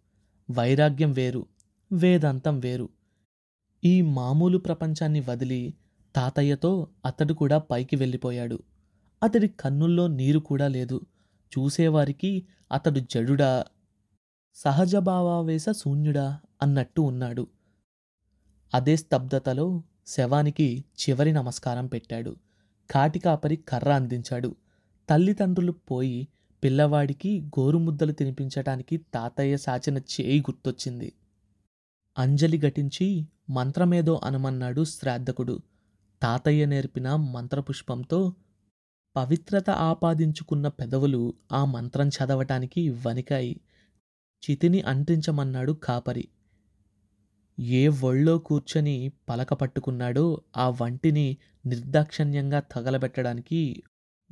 వైరాగ్యం 0.51 1.13
వేరు. 1.13 1.47
వేదాంతం 1.93 2.61
వేరు. 2.61 2.89
ఈ 3.85 4.03
మామూలు 4.03 4.59
ప్రపంచాన్ని 4.59 5.21
వదిలి 5.21 5.75
తాతయ్యతో 6.17 6.89
అతడు 7.07 7.35
కూడా 7.35 7.59
పైకి 7.59 7.97
వెళ్ళిపోయాడు. 7.97 8.63
అతడి 9.23 9.49
కన్నుల్లో 9.49 10.07
నీరు 10.07 10.39
కూడా 10.39 10.69
లేదు. 10.69 11.01
చూసేవారికి 11.59 12.47
అతడు 12.73 13.01
జడుడా 13.01 13.65
సహజ 14.55 14.97
భావావేశ 14.97 15.65
శూన్యుడా 15.71 16.41
అన్నట్టు 16.63 17.01
ఉన్నాడు. 17.01 17.47
అదే 18.75 18.97
స్తబ్దతలో 18.97 19.83
శవానికి 20.07 20.85
చివరి 21.01 21.33
నమస్కారం 21.33 21.87
పెట్టాడు. 21.87 22.37
కాటికాపరి 22.93 23.57
కర్ర 23.57 23.93
అందించాడు. 23.93 24.57
తల్లిదండ్రులు 25.11 25.73
పోయి 25.73 26.29
పిల్లవాడికి 26.65 27.41
గోరుముద్దలు 27.41 28.13
తినిపించటానికి 28.13 28.97
తాతయ్య 28.97 29.57
సాచిన 29.57 29.99
చేయి 29.99 30.41
గుర్తొచ్చింది. 30.41 31.13
అంజలి 32.19 32.59
ఘటించి 32.59 33.27
మంత్రమేదో 33.51 34.21
అనమన్నాడు 34.25 34.85
శ్రాద్ధకుడు. 34.85 35.61
తాతయ్య 36.23 36.67
నేర్పిన 36.67 37.17
మంత్రపుష్పంతో 37.17 38.35
పవిత్రత 39.17 39.71
ఆపాదించుకున్న 39.71 40.69
పెదవులు 40.69 41.35
ఆ 41.53 41.65
మంత్రం 41.65 42.09
చదవటానికి 42.09 42.89
వణికాయి. 42.89 43.61
చితిని 44.43 44.81
అంటించమన్నాడు 44.81 45.73
కాపరి. 45.73 46.29
ఏ 47.61 47.89
ఒళ్ళో 47.89 48.39
కూర్చొని 48.39 49.13
పలక 49.29 49.55
పట్టుకున్నాడో 49.55 50.41
ఆ 50.57 50.69
వంటిని 50.69 51.37
నిర్దాక్షణ్యంగా 51.67 52.61
తగలబెట్టడానికి 52.61 53.83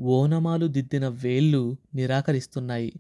ఓనమాలు 0.01 0.67
దిద్దిన 0.67 1.09
వేళ్ళు 1.09 1.77
నిరాకరిస్తున్నాయి. 1.95 2.93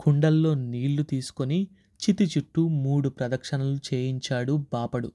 కుండల్లో 0.00 0.54
నీళ్ళు 0.54 1.02
తీసుకొని 1.02 1.68
చితి 2.00 2.24
చుట్టూ 2.24 2.68
మూడు 2.68 3.08
ప్రదక్షిణలు 3.08 3.94
చేయించాడు 3.94 4.64
బాపడు. 4.72 5.12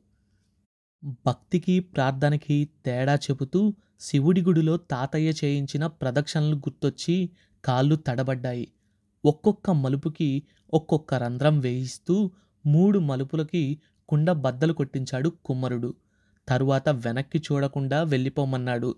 భక్తికి 1.25 1.79
ప్రార్థనకి 1.79 2.69
తేడా 2.85 3.15
చెబుతూ 3.15 3.73
శివుడి 3.99 4.41
గుడిలో 4.41 4.77
తాతయ్య 4.77 5.33
చేయించిన 5.45 5.87
ప్రదక్షిణలు 5.87 6.55
గుర్తొచ్చి 6.55 7.29
కాళ్ళు 7.65 7.95
తడబడ్డాయి. 7.95 8.67
ఒక్కొక్క 9.25 9.71
మలుపుకి 9.71 10.43
ఒక్కొక్క 10.73 11.13
రంధ్రం 11.13 11.59
వేయిస్తూ 11.59 12.31
మూడు 12.65 12.99
మలుపులకి 12.99 13.81
కుండ 14.09 14.31
బద్దలు 14.31 14.73
కొట్టించాడు 14.73 15.29
కుమ్మరుడు. 15.29 15.93
తరువాత 16.47 16.89
వెనక్కి 16.89 17.39
చూడకుండా 17.39 18.03
వెళ్ళిపోమన్నాడు. 18.03 18.95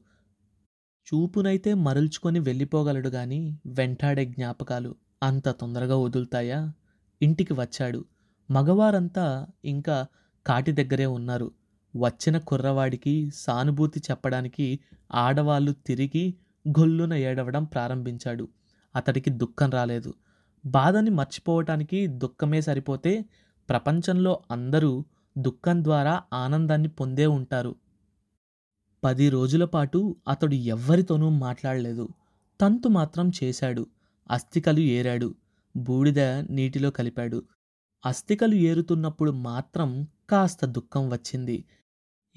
చూపునైతే 1.07 1.73
మరల్చుకొని 1.73 2.39
వెళ్ళిపోగలడు 2.39 3.09
గాని 3.09 3.57
వెంటాడే 3.65 4.25
జ్ఞాపకాలు 4.25 4.95
అంత 5.23 5.49
తొందరగా 5.49 5.95
వదులుతాయా? 5.95 6.73
ఇంటికి 7.21 7.53
వచ్చాడు. 7.53 8.05
మగవారంతా 8.51 9.47
ఇంకా 9.65 10.05
కాటి 10.45 10.71
దగ్గరే 10.71 11.05
ఉన్నారు. 11.05 11.51
వచ్చిన 11.95 12.37
కుర్రవాడికి 12.37 13.31
సానుభూతి 13.35 14.01
చెప్పడానికి 14.11 14.79
ఆడవాళ్ళు 15.11 15.71
తిరిగి 15.71 16.35
గొల్లున 16.69 17.13
ఏడవడం 17.13 17.63
ప్రారంభించాడు. 17.63 18.47
అతడికి 18.95 19.29
దుఃఖం 19.29 19.69
రాలేదు. 19.69 20.13
బాధని 20.65 21.09
మర్చిపోవటానికి 21.09 22.07
దుఃఖమే 22.07 22.61
సరిపోతే 22.61 23.25
ప్రపంచంలో 23.69 24.39
అందరూ 24.51 25.05
దుఃఖం 25.37 25.83
ద్వారా 25.83 26.23
ఆనందాన్ని 26.33 26.87
పొందే 26.87 27.25
ఉంటారు. 27.25 27.75
పది 29.03 29.29
రోజుల 29.29 29.65
పాటు 29.65 30.15
అతడు 30.27 30.53
ఎవ్వరితోనూ 30.53 31.29
మాట్లాడలేదు. 31.29 32.09
తంతు 32.61 32.87
మాత్రం 32.87 33.31
చేశాడు. 33.43 33.87
అస్థికలు 34.31 34.79
ఏరాడు. 34.79 35.35
బూడిద 35.77 36.19
నీటిలో 36.19 36.91
కలిపాడు. 36.91 37.43
అస్థికలు 38.05 38.55
ఏరుతున్నప్పుడు 38.55 39.31
మాత్రం 39.31 40.07
కాస్త 40.29 40.65
దుఃఖం 40.65 41.09
వచ్చింది. 41.09 41.65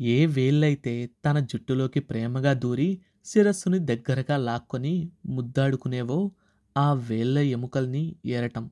ఏ 0.01 0.27
వేళ్ళైతే 0.27 1.11
తన 1.25 1.39
జుట్టులోకి 1.39 2.01
ప్రేమగా 2.01 2.53
దూరి 2.53 3.01
శిరస్సుని 3.25 3.79
దగ్గరగా 3.79 4.37
లాక్కొని 4.37 5.13
ముద్దాడుకునేవో 5.27 6.31
ఆ 6.77 6.93
వేళ్ళ 6.93 7.39
ఎముకల్ని 7.39 8.17
ఏరటం. 8.27 8.71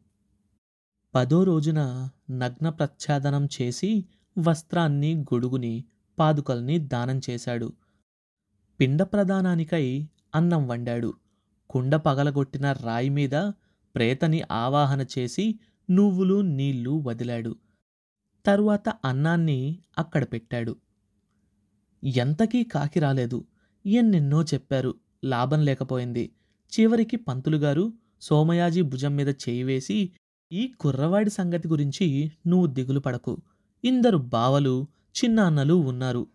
పదో 1.15 1.45
రోజున 1.45 2.11
నగ్న 2.31 2.69
ప్రచ్ఛాదనం 2.69 3.49
చేసి 3.63 4.05
వస్త్రాన్ని 4.37 5.15
గొడుగుని 5.15 5.85
పాదుకల్ని 6.19 6.79
దానం 6.79 7.21
చేశాడు. 7.31 7.73
పిండ 8.81 9.03
ప్రదానానికై 9.03 10.09
అన్నం 10.35 10.69
వండాడు. 10.69 11.15
కుండ 11.71 11.97
పగలగొట్టిన 11.97 12.73
రాయి 12.73 13.09
మీద 13.09 13.37
ప్రేతని 13.95 14.43
ఆవాహన 14.51 15.07
చేసి 15.19 15.59
నువ్వులు 15.91 16.41
నీళ్ళు 16.41 16.91
వదిలాడు. 16.91 17.57
తరువాత 18.47 18.89
అన్నాన్ని 19.05 19.79
అక్కడ 19.99 20.25
పెట్టాడు. 20.25 20.77
ఎంతకీ 22.05 22.65
కాకి 22.65 23.01
రాలేదు. 23.01 23.45
ఎన్నెన్నో 23.87 24.43
చెప్పారు. 24.43 24.95
లాభం 25.25 25.65
లేకపోయింది. 25.65 26.33
చివరికి 26.73 27.17
పంతులుగారు 27.17 27.93
సోమయాజీ 28.21 28.83
భుజం 28.83 29.17
మీద 29.17 29.29
చేయి 29.29 29.63
వేసి 29.63 30.13
ఈ 30.53 30.73
కుర్రవాడి 30.81 31.31
సంగతి 31.31 31.69
గురించి 31.69 32.33
నువ్వు 32.47 32.67
దిగులు 32.67 33.01
పడకు. 33.01 33.39
ఇందరు 33.87 34.17
బావలు 34.19 34.87
చిన్నాన్నలు 35.19 35.75
ఉన్నారు. 35.75 36.27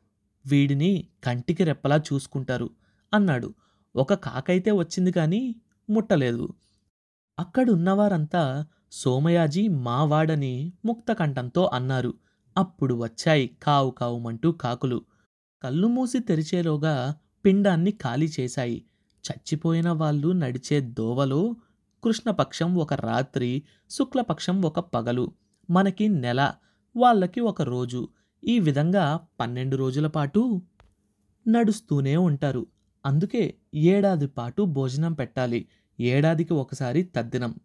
వీడిని 0.46 1.08
కంటికి 1.24 1.64
రెప్పలా 1.64 1.98
చూసుకుంటారు 1.98 2.70
అన్నాడు. 3.14 3.54
ఒక 3.96 4.14
కాకైతే 4.14 4.72
వచ్చింది 4.72 5.12
కానీ 5.12 5.56
ముట్టలేదు. 5.90 6.50
అక్కడున్నవారంతా 7.40 8.66
సోమయాజీ 8.92 9.68
మావాడని 9.68 10.74
ముక్తకంఠంతో 10.86 11.70
అన్నారు. 11.74 12.14
అప్పుడు 12.58 12.94
వచ్చాయి 12.94 13.58
కావు 13.64 13.92
కావుమంటూ 13.92 14.52
కాకులు. 14.52 15.02
కళ్ళు 15.64 15.88
మూసి 15.88 16.20
తెరిచేలోగా 16.20 17.16
పిండాన్ని 17.46 17.92
ఖాళీ 17.92 18.30
చేశాయి. 18.40 18.86
చచ్చిపోయిన 19.26 19.90
వాళ్ళు 19.90 20.32
నడిచే 20.32 20.80
దోవలో 20.80 21.56
కృష్ణపక్షం 22.04 22.76
ఒక 22.76 22.94
రాత్రి 22.94 23.64
శుక్లపక్షం 23.90 24.62
ఒక 24.62 24.80
పగలు. 24.80 25.32
మనకి 25.70 26.08
నెల 26.08 26.54
వాళ్ళకి 26.96 27.40
ఒక 27.40 27.62
రోజు. 27.62 28.08
ఈ 28.44 28.60
విధంగా 28.60 29.20
పన్నెండు 29.40 29.76
రోజుల 29.76 30.08
పాటు 30.08 30.62
నడుస్తూనే 31.48 32.18
ఉంటారు. 32.18 32.66
అందుకే 33.06 33.56
ఏడాది 33.76 34.28
పాటు 34.28 34.62
భోజనం 34.62 35.14
పెట్టాలి. 35.14 35.68
ఏడాదికి 36.00 36.54
ఒకసారి 36.54 37.04
తద్దినం. 37.04 37.56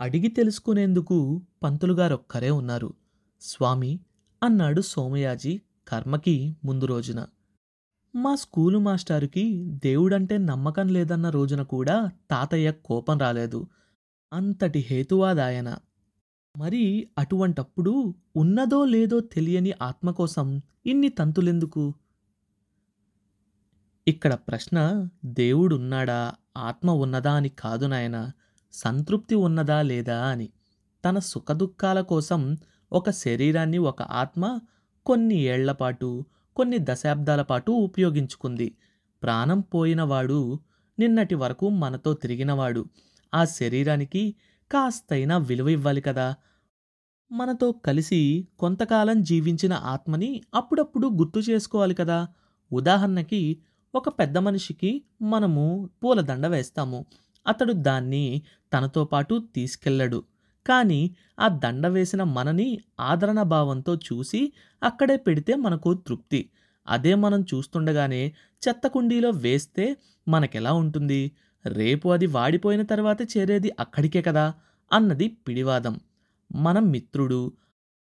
అడిగి 0.00 0.28
తెలుసుకునేందుకు 0.28 1.42
పంతులుగారొక్కరే 1.62 2.50
ఉన్నారు. 2.50 2.94
స్వామి 3.40 4.00
అన్నాడు 4.42 4.80
సోమయాజీ 4.80 5.60
కర్మకి 5.88 6.56
ముందు 6.64 6.84
రోజున. 6.84 7.26
మా 8.16 8.34
స్కూలు 8.34 8.78
మాస్టారుకి 8.78 9.64
దేవుడంటే 9.66 10.38
నమ్మకం 10.38 10.88
లేదన్న 10.88 11.30
రోజున 11.30 11.62
కూడా 11.62 12.10
తాతయ్య 12.30 12.72
కోపం 12.84 13.18
రాలేదు. 13.18 13.66
అంతటి 14.32 14.78
హేతువాదాయన. 14.78 15.78
మరి 16.56 17.08
అటువంటప్పుడు 17.18 18.14
ఉన్నదో 18.36 18.84
లేదో 18.84 19.20
తెలియని 19.20 19.72
ఆత్మ 19.82 20.10
కోసం 20.10 20.62
ఇన్ని 20.86 21.08
తంతులెందుకు? 21.08 21.94
ఇక్కడ 24.06 24.34
ప్రశ్న 24.34 24.78
దేవుడున్నాడా? 25.24 26.32
ఆత్మ 26.56 26.90
ఉన్నదా 26.90 27.32
అని 27.32 27.48
కాదు 27.48 27.86
నాయన 27.86 28.32
సంతృప్తి 28.72 29.34
ఉన్నదా 29.34 29.82
లేదా 29.82 30.24
అని. 30.26 30.48
తన 31.04 31.18
సుఖదుఖాల 31.18 32.00
కోసం 32.00 32.56
ఒక 32.92 33.10
శరీరాన్ని 33.10 33.78
ఒక 33.78 34.02
ఆత్మ 34.02 34.58
కొన్ని 35.06 35.34
ఏళ్ళపాటు 35.34 36.24
కొన్ని 36.56 36.78
దశాబ్దాల 36.80 37.42
పాటు 37.42 37.72
ఉపయోగించుకుంది. 37.72 38.74
ప్రాణం 39.22 39.60
పోయినవాడు 39.60 40.58
నిన్నటి 40.98 41.34
వరకు 41.34 41.68
మనతో 41.68 42.14
తిరిగినవాడు. 42.14 42.84
ఆ 43.34 43.44
శరీరానికి 43.44 44.34
కాస్తైనా 44.70 45.36
విలువ 45.38 45.68
ఇవ్వాలి 45.68 46.00
కదా. 46.00 46.34
మనతో 47.32 47.72
కలిసి 47.72 48.48
కొంతకాలం 48.58 49.22
జీవించిన 49.22 49.72
ఆత్మని 49.72 50.42
అప్పుడప్పుడు 50.54 51.08
గుర్తు 51.08 51.38
చేసుకోవాలి 51.38 51.94
కదా. 51.94 52.28
ఉదాహరణకి 52.72 53.42
ఒక 53.94 54.08
పెద్ద 54.08 54.38
మనిషికి 54.38 54.90
మనము 55.22 55.64
పూలదండ 56.04 56.46
వేస్తాము. 56.46 57.06
అతడు 57.46 57.72
దాన్ని 57.72 58.42
తనతో 58.72 59.04
పాటు 59.04 59.42
తీసుకెళ్ళడు. 59.54 60.22
కానీ 60.66 61.00
ఆ 61.40 61.48
దండ 61.48 61.86
వేసిన 61.86 62.22
మనని 62.22 62.68
ఆదరణ 63.00 63.42
భావంతో 63.42 63.94
చూసి 63.96 64.52
అక్కడే 64.82 65.16
పెడితే 65.16 65.54
మనకు 65.54 65.94
తృప్తి. 65.94 66.50
అదే 66.88 67.14
మనం 67.14 67.40
చూస్తుండగానే 67.54 68.22
చెత్త 68.62 68.86
కుండీలో 68.86 69.30
వేస్తే 69.30 69.96
మనకెలా 70.28 70.72
ఉంటుంది? 70.72 71.32
రేపు 71.66 72.08
అది 72.08 72.26
వాడిపోయిన 72.26 72.82
తర్వాత 72.82 73.22
చేరేది 73.22 73.72
అక్కడికే 73.80 74.22
కదా 74.22 74.54
అన్నది 74.92 75.28
పిడివాదం. 75.28 76.00
మన 76.54 76.78
మిత్రుడు. 76.78 77.52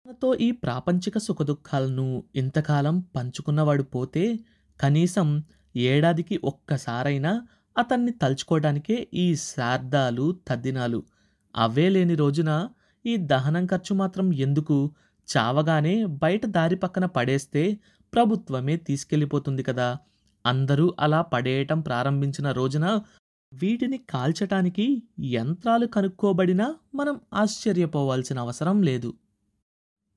మనతో 0.07 0.35
ఈ 0.35 0.51
ప్రాపంచిక 0.51 1.17
సుఖదుఖాలను 1.17 2.23
ఇంతకాలం 2.35 2.99
పంచుకున్నవాడు 2.99 3.83
పోతే 3.83 4.39
కనీసం 4.81 5.43
ఏడాదికి 5.75 6.39
ఒక్కసారైనా 6.43 7.47
అతన్ని 7.77 8.11
తలుచుకోవడానికే 8.11 9.07
ఈ 9.13 9.35
శార్దాలు 9.35 10.39
తద్దినాలు 10.47 11.03
అవే 11.55 11.89
లేని 11.89 12.15
రోజున 12.15 12.69
ఈ 13.05 13.17
దహనం 13.17 13.65
ఖర్చు 13.65 13.95
మాత్రం 13.95 14.33
ఎందుకు? 14.33 14.91
చావగానే 15.37 16.05
బయట 16.05 16.45
దారి 16.45 16.75
పక్కన 16.75 17.05
పడేస్తే 17.05 17.79
ప్రభుత్వమే 18.13 18.77
తీసుకెళ్ళిపోతుంది 18.77 19.63
కదా. 19.63 19.97
అందరూ 20.45 20.95
అలా 20.99 21.21
పడేయటం 21.21 21.81
ప్రారంభించిన 21.81 22.51
రోజున 22.51 23.01
వీటిని 23.53 23.97
కాల్చటానికి 23.97 25.03
యంత్రాలు 25.19 25.85
కనుక్కోబడినా 25.85 26.75
మనం 26.95 27.19
ఆశ్చర్యపోవాల్సిన 27.33 28.39
అవసరం 28.39 28.83
లేదు. 28.83 29.13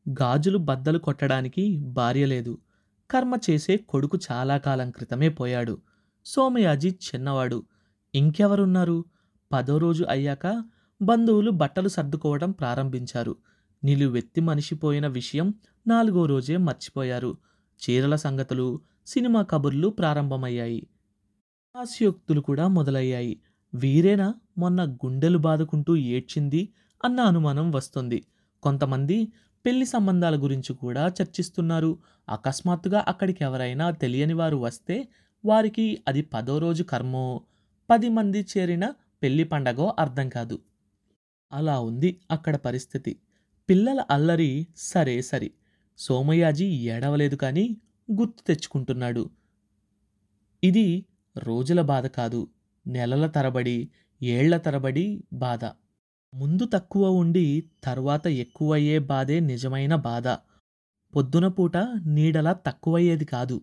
గాజులు 0.09 0.59
బద్దలు 0.59 0.99
కొట్టడానికి 0.99 1.79
భార్య 1.79 2.27
లేదు. 2.27 2.59
కర్మ 3.11 3.35
చేసే 3.51 3.77
కొడుకు 3.77 4.19
చాలా 4.33 4.59
కాలం 4.59 4.91
క్రితమే 4.91 5.29
పోయాడు. 5.29 5.79
సోమయాజీ 6.25 6.91
చిన్నవాడు. 6.91 7.63
ఇంకెవరున్నారు? 8.15 9.05
పదో 9.53 9.79
రోజు 9.79 10.05
అయ్యాక 10.05 10.65
బంధువులు 11.03 11.51
బట్టలు 11.51 11.89
సర్దుకోవడం 11.89 12.51
ప్రారంభించారు. 12.51 13.37
నిలువెత్తి 13.85 14.41
మనిషిపోయిన 14.41 15.07
విషయం 15.07 15.55
నాలుగో 15.87 16.27
రోజే 16.27 16.57
మర్చిపోయారు. 16.57 17.39
చీరల 17.83 18.17
సంగతులు 18.17 18.81
సినిమా 19.07 19.43
కబుర్లు 19.43 19.89
ప్రారంభమయ్యాయి. 19.89 20.87
హాస్యోక్తులు 21.75 22.41
కూడా 22.41 22.69
మొదలయ్యాయి. 22.69 23.35
వీరేనా 23.75 24.35
మొన్న 24.59 24.85
గుండెలు 24.93 25.39
బాదుకుంటూ 25.39 25.97
ఏడ్చింది 25.97 26.61
అన్న 27.05 27.21
అనుమానం 27.21 27.71
వస్తుంది. 27.71 28.19
కొంతమంది 28.63 29.17
పెళ్ళి 29.65 29.87
సంబంధాల 29.87 30.37
గురించి 30.37 30.73
కూడా 30.75 31.07
చర్చిస్తున్నారు. 31.09 31.91
అకస్మాత్తుగా 32.29 33.05
అక్కడికి 33.09 33.45
ఎవరైనా 33.45 33.91
తెలియని 33.91 34.33
వారు 34.33 34.57
వస్తే 34.57 34.97
వారికి 35.45 36.03
అది 36.09 36.23
పదో 36.23 36.59
రోజు 36.59 36.83
కర్మో 36.83 37.25
పది 37.91 38.09
మంది 38.09 38.47
చేరిన 38.53 38.85
పెళ్ళి 39.23 39.45
పండగో 39.45 39.95
అర్థం 39.99 40.29
కాదు. 40.29 40.59
అలా 41.53 41.81
ఉంది 41.81 42.21
అక్కడ 42.31 42.57
పరిస్థితి. 42.57 43.13
పిల్లల 43.69 44.05
అల్లరి 44.11 44.51
సరే 44.77 45.23
సరి. 45.23 45.51
సోమయాజీ 45.99 46.65
ఏడవలేదు 46.65 47.37
కానీ 47.37 47.65
గుర్తు 48.09 48.43
తెచ్చుకుంటున్నాడు. 48.47 49.25
ఇది 50.63 50.87
రోజుల 51.37 51.81
బాధ 51.83 52.07
కాదు 52.07 52.49
నెలల 52.87 53.27
తరబడి 53.27 53.91
ఏళ్ళ 54.23 54.57
తరబడి 54.57 55.25
బాధ. 55.33 55.65
ముందు 56.35 56.65
తక్కువ 56.65 57.11
ఉండి 57.11 57.65
తర్వాత 57.85 58.27
ఎక్కువయ్యే 58.27 58.99
బాధే 58.99 59.41
నిజమైన 59.41 59.95
బాధ. 59.95 60.29
పొద్దున 61.17 61.49
పూట 61.49 61.77
నీడలా 62.07 62.53
తక్కువయ్యేది 62.53 63.25
కాదు. 63.25 63.61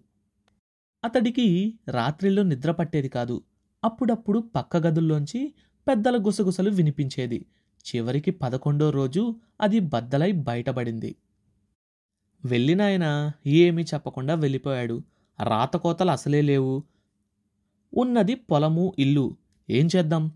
అతడికి 1.03 1.79
రాత్రిలో 1.87 2.43
నిద్ర 2.43 2.71
పట్టేది 2.71 3.09
కాదు. 3.09 3.41
అప్పుడప్పుడు 3.83 4.39
పక్క 4.39 4.77
గదుల్లోంచి 4.77 5.53
పెద్దల 5.87 6.25
గుసగుసలు 6.25 6.69
వినిపించేది. 6.69 7.45
చివరికి 7.85 8.31
పదకొండో 8.31 8.89
రోజు 8.89 9.35
అది 9.61 9.79
బద్దలై 9.79 10.31
బయటపడింది. 10.31 11.15
వెళ్ళినాయన 12.45 13.31
ఏమీ 13.45 13.83
చెప్పకుండా 13.83 14.33
వెళ్ళిపోయాడు. 14.33 15.03
రాతకోతలు 15.43 16.11
అసలే 16.11 16.41
లేవు. 16.41 16.83
ఉన్నది 17.93 18.35
పొలము 18.35 18.93
ఇల్లు. 18.99 19.37
ఏం 19.69 19.89
చేద్దాం? 19.95 20.31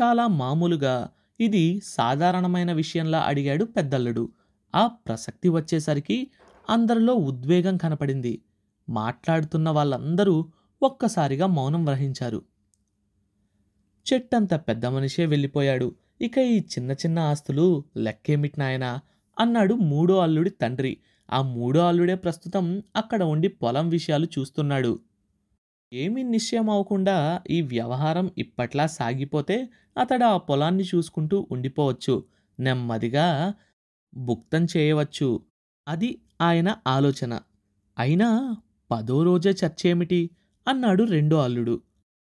చాలా 0.00 0.26
మామూలుగా 0.26 1.10
ఇది 1.40 1.80
సాధారణమైన 1.84 2.72
విషయంలా 2.72 3.20
అడిగాడు 3.20 3.64
పెద్దల్లుడు. 3.64 4.32
ఆ 4.74 4.86
ప్రసక్తి 4.86 5.48
వచ్చేసరికి 5.48 6.30
అందరిలో 6.68 7.14
ఉద్వేగం 7.14 7.76
కనపడింది. 7.76 8.42
మాట్లాడుతున్న 8.88 9.70
వాళ్ళందరూ 9.70 10.50
ఒక్కసారిగా 10.82 11.46
మౌనం 11.46 11.84
వహించారు. 11.84 12.42
చెట్టంత 14.12 14.54
పెద్ద 14.54 14.86
మనిషే 14.86 15.26
వెళ్ళిపోయాడు. 15.26 15.94
ఇక 16.20 16.38
ఈ 16.38 16.60
చిన్న 16.60 16.92
చిన్న 16.92 17.18
ఆస్తులు 17.18 17.84
లెక్కేమిటి 17.96 18.60
నాయనా? 18.60 19.00
అన్నాడు 19.38 19.74
మూడో 19.74 20.18
అల్లుడి 20.18 20.50
తండ్రి. 20.50 20.98
ఆ 21.32 21.42
మూడో 21.42 21.80
అల్లుడే 21.80 22.14
ప్రస్తుతం 22.14 22.82
అక్కడ 22.96 23.22
ఉండి 23.22 23.48
పొలం 23.48 23.88
విషయాలు 23.88 24.26
చూస్తున్నాడు. 24.38 24.98
ఏమీ 25.92 26.22
నిశ్చయం 26.22 26.70
అవ్వకుండా 26.70 27.42
ఈ 27.50 27.62
వ్యవహారం 27.62 28.30
ఇప్పట్లా 28.38 28.86
సాగిపోతే 28.86 29.68
అతడు 29.98 30.24
ఆ 30.24 30.36
పొలాన్ని 30.36 30.84
చూసుకుంటూ 30.94 31.46
ఉండిపోవచ్చు. 31.50 32.24
నెమ్మదిగా 32.60 33.54
భుక్తం 34.14 34.66
చేయవచ్చు. 34.76 35.40
అది 35.88 36.18
ఆయన 36.40 36.76
ఆలోచన. 36.86 37.40
అయినా 37.98 38.56
పదో 38.90 39.22
రోజే 39.22 39.50
చర్చేమిటి? 39.50 40.30
అన్నాడు 40.68 41.04
రెండో 41.04 41.36
అల్లుడు. 41.36 41.80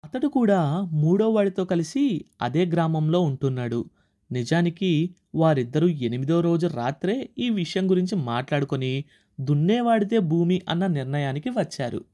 అతడు 0.06 0.28
కూడా 0.28 0.82
మూడో 0.82 1.30
వాడితో 1.30 1.66
కలిసి 1.66 2.26
అదే 2.42 2.66
గ్రామంలో 2.66 3.22
ఉంటున్నాడు. 3.22 3.86
నిజానికి 4.32 5.16
వారిద్దరూ 5.36 5.88
ఎనిమిదో 5.88 6.40
రోజు 6.40 6.68
రాత్రే 6.68 7.30
ఈ 7.38 7.50
విషయం 7.50 7.90
గురించి 7.90 8.16
మాట్లాడుకొని 8.16 9.04
దున్నేవాడితే 9.42 10.20
భూమి 10.20 10.62
అన్న 10.70 10.88
నిర్ణయానికి 10.88 11.50
వచ్చారు. 11.50 12.06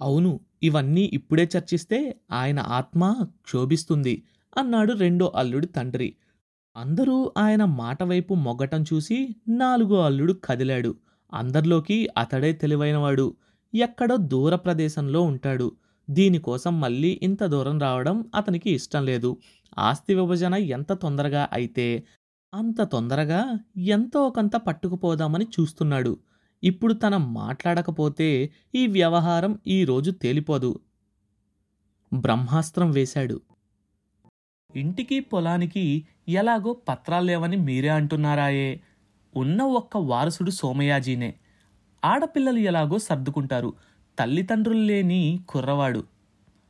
అవును 0.00 0.30
ఇవన్నీ 0.62 1.10
ఇప్పుడే 1.12 1.48
చర్చిస్తే 1.54 1.98
ఆయన 2.32 2.60
ఆత్మ 2.68 3.02
క్షోభిస్తుంది 3.44 4.14
అన్నాడు 4.56 4.92
రెండో 4.92 5.32
అల్లుడి 5.36 5.66
తండ్రి. 5.66 6.08
అందరూ 6.76 7.32
ఆయన 7.38 7.64
మాట 7.64 8.02
వైపు 8.02 8.34
మొగ్గటం 8.34 8.82
చూసి 8.82 9.18
నాలుగో 9.48 10.04
అల్లుడు 10.04 10.32
కదిలాడు. 10.44 10.92
అందరిలోకి 11.32 12.08
అతడే 12.18 12.52
తెలివైనవాడు. 12.52 13.26
ఎక్కడో 13.74 14.16
దూర 14.16 14.54
ప్రదేశంలో 14.56 15.22
ఉంటాడు. 15.22 15.68
దీనికోసం 16.08 16.80
మళ్ళీ 16.80 17.20
ఇంత 17.22 17.44
దూరం 17.44 17.78
రావడం 17.78 18.24
అతనికి 18.34 18.70
ఇష్టం 18.70 19.04
లేదు. 19.04 19.30
ఆస్తి 19.78 20.14
విభజన 20.14 20.54
ఎంత 20.54 20.92
తొందరగా 20.92 21.48
అయితే 21.52 21.86
అంత 22.52 22.82
తొందరగా 22.82 23.40
ఎంతో 23.88 24.30
కొంత 24.30 24.56
పట్టుకుపోదామని 24.56 25.46
చూస్తున్నాడు. 25.54 26.12
ఇప్పుడు 26.64 26.92
తన 26.92 27.16
మాట్లాడకపోతే 27.16 28.50
ఈ 28.74 28.86
వ్యవహారం 28.86 29.58
ఈరోజు 29.66 30.10
తేలిపోదు. 30.10 30.80
బ్రహ్మాస్త్రం 32.14 32.90
వేశాడు. 32.90 33.40
ఇంటికి 34.76 35.20
పొలానికి 35.20 36.06
ఎలాగో 36.28 36.72
పత్రాలు 36.72 37.24
లేవని 37.24 37.56
మీరే 37.56 37.88
అంటున్నారాయే. 37.88 38.80
ఉన్న 39.36 39.62
ఒక్క 39.62 39.96
వారసుడు 39.96 40.50
సోమయాజీనే. 40.50 41.34
ఆడపిల్లలు 42.04 42.58
ఎలాగో 42.58 42.98
సర్దుకుంటారు. 42.98 43.74
తల్లిదండ్రులు 44.18 44.78
లేని 44.78 45.40
కుర్రవాడు. 45.48 46.04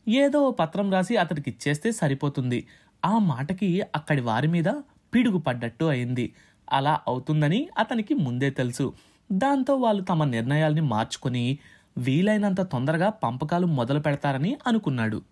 ఏదో 0.09 0.51
పత్రం 0.51 0.93
రాసి 0.93 1.16
అతడికిచ్చేస్తే 1.16 1.93
సరిపోతుంది. 1.93 2.66
ఆ 3.05 3.18
మాటకి 3.18 3.82
అక్కడి 3.95 4.20
వారి 4.20 4.49
మీద 4.49 4.68
పిడుగు 5.14 5.39
పడ్డట్టు 5.39 5.84
అయింది. 5.84 6.34
అలా 6.72 7.01
అవుతుందని 7.09 7.68
అతనికి 7.78 8.14
ముందే 8.14 8.51
తెలుసు. 8.51 8.93
దాంతో 9.33 9.74
వాళ్ళు 9.76 10.03
తమ 10.03 10.24
నిర్ణయాల్ని 10.24 10.81
మార్చుకొని 10.81 11.59
వీలైనంత 11.99 12.61
తొందరగా 12.61 13.09
పంపకాలు 13.09 13.66
మొదలు 13.66 13.99
పెడతారని 13.99 14.57
అనుకున్నాడు. 14.66 15.22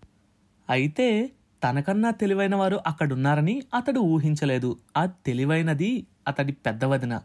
అయితే 0.71 1.31
తనకన్నా 1.65 2.11
తెలివైన 2.11 2.57
వారు 2.57 2.81
అక్కడున్నారని 2.87 3.63
అతడు 3.75 4.01
ఊహించలేదు. 4.01 4.79
ఆ 4.97 5.07
తెలివైనది 5.07 6.07
అతడి 6.29 6.53
పెద్దవదిన 6.53 7.21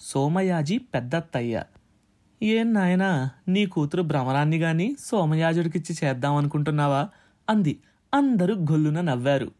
సోమయాజీ 0.00 0.78
పెద్దత్తయ్య. 0.78 1.62
ఏం 2.42 2.74
నాయనా 2.74 3.30
నీ 3.48 3.66
కూతురు 3.66 4.02
భ్రమరాన్ని 4.02 4.58
గాని 4.58 4.96
సోమయాజుడికిచ్చి 5.00 5.96
చేద్దామనుకుంటున్నావా? 6.04 7.08
అంది. 7.50 7.80
అందరూ 8.14 8.54
గొల్లున 8.54 9.00
నవ్వారు. 9.00 9.50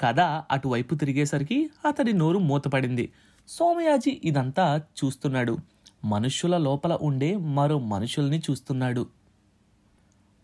కథ 0.00 0.20
అటువైపు 0.20 0.94
తిరిగేసరికి 0.94 1.70
అతడి 1.88 2.12
నోరు 2.12 2.38
మూతపడింది. 2.38 3.12
సోమయాజీ 3.48 4.20
ఇదంతా 4.24 4.82
చూస్తున్నాడు. 5.04 5.58
మనుష్యుల 6.04 6.58
లోపల 6.58 6.98
ఉండే 7.02 7.36
మరో 7.36 7.78
మనుషుల్ని 7.78 8.42
చూస్తున్నాడు. 8.50 9.06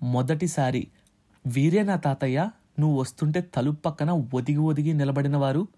మొదటిసారి 0.02 0.88
వీరేనా 1.46 1.96
తాతయ్య 1.96 2.50
నువ్వు 2.78 3.00
వస్తుంటే 3.00 3.40
తలుపు 3.40 3.80
పక్కన 3.80 4.10
ఒదిగి 4.10 4.56
ఒదిగి 4.56 4.92
నిలబడినవారు. 4.92 5.68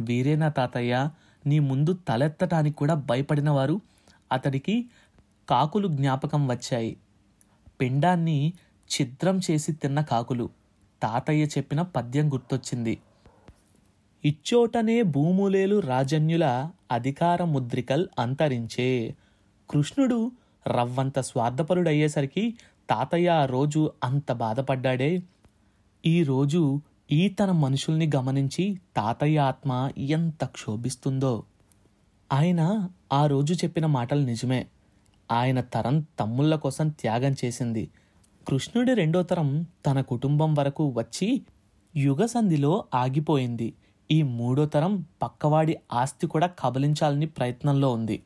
వీరే 0.00 0.22
వీరేనా 0.22 0.48
తాతయ్య 0.48 1.10
నీ 1.46 1.58
ముందు 1.58 1.92
తలెత్తటానికి 1.92 2.76
కూడా 2.76 2.94
భయపడినవారు. 2.94 3.80
అతడికి 4.32 4.90
కాకులు 5.48 5.88
జ్ఞాపకం 5.88 6.48
వచ్చాయి. 6.48 6.96
పిండాన్ని 7.80 8.52
ఛిద్రం 8.84 9.40
చేసి 9.50 9.72
తిన్న 9.72 10.00
కాకులు. 10.00 10.50
తాతయ్య 11.02 11.44
చెప్పిన 11.44 11.82
పద్యం 11.82 12.32
గుర్తొచ్చింది. 12.32 12.98
ఇచ్చోటనే 14.24 15.02
భూములేలు 15.02 15.80
రాజన్యుల 15.80 16.70
అధికార 16.92 17.44
ముద్రికల్ 17.44 18.06
అంతరించే. 18.18 19.14
కృష్ణుడు 19.70 20.32
రవ్వంత 20.68 21.20
స్వార్థపరుడయ్యేసరికి 21.20 22.54
తాతయ్య 22.90 23.28
ఆ 23.28 23.44
రోజు 23.44 23.92
అంత 24.04 24.32
బాధపడ్డాడే. 24.32 25.22
ఈ 26.06 26.22
రోజు 26.22 26.80
ఈ 27.12 27.28
తన 27.28 27.50
మనుషుల్ని 27.50 28.10
గమనించి 28.16 28.80
తాతయ్య 28.96 29.38
ఆత్మ 29.38 29.90
ఎంత 29.98 30.44
క్షోభిస్తుందో. 30.44 31.44
ఆయన 32.32 32.88
ఆ 33.12 33.26
రోజు 33.26 33.54
చెప్పిన 33.54 33.86
మాటలు 33.86 34.20
నిజమే. 34.20 34.66
ఆయన 35.32 35.60
తరం 35.60 36.00
తమ్ముళ్ళ 36.00 36.54
కోసం 36.54 36.88
త్యాగం 36.88 37.34
చేసింది. 37.44 37.90
కృష్ణుడి 38.48 38.94
రెండో 38.94 39.22
తరం 39.22 39.66
తన 39.86 40.00
కుటుంబం 40.00 40.54
వరకు 40.54 40.88
వచ్చి 40.88 41.42
యుగ 41.96 42.26
సంధిలో 42.26 42.84
ఆగిపోయింది. 42.94 43.74
ఈ 44.10 44.22
మూడో 44.22 44.66
తరం 44.66 45.06
పక్కవాడి 45.22 45.76
ఆస్తి 45.92 46.26
కూడా 46.26 46.46
కబలించాలని 46.46 47.26
ప్రయత్నంలో 47.26 47.92
ఉంది. 47.92 48.22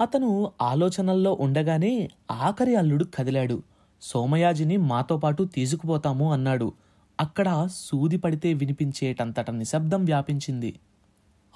అతను 0.00 0.52
ఆలోచనల్లో 0.62 1.36
ఉండగానే 1.40 2.10
ఆఖరి 2.30 2.74
అల్లుడు 2.74 3.04
కదిలాడు. 3.04 3.62
సోమయాజిని 4.02 4.76
మాతో 4.76 5.16
పాటు 5.16 5.42
తీసుకుపోతాము 5.42 6.32
అన్నాడు. 6.32 6.72
అక్కడ 7.20 7.68
సూది 7.74 8.16
పడితే 8.16 8.54
వినిపించేటంతట 8.54 9.50
నిశ్శబ్దం 9.50 10.04
వ్యాపించింది. 10.04 10.80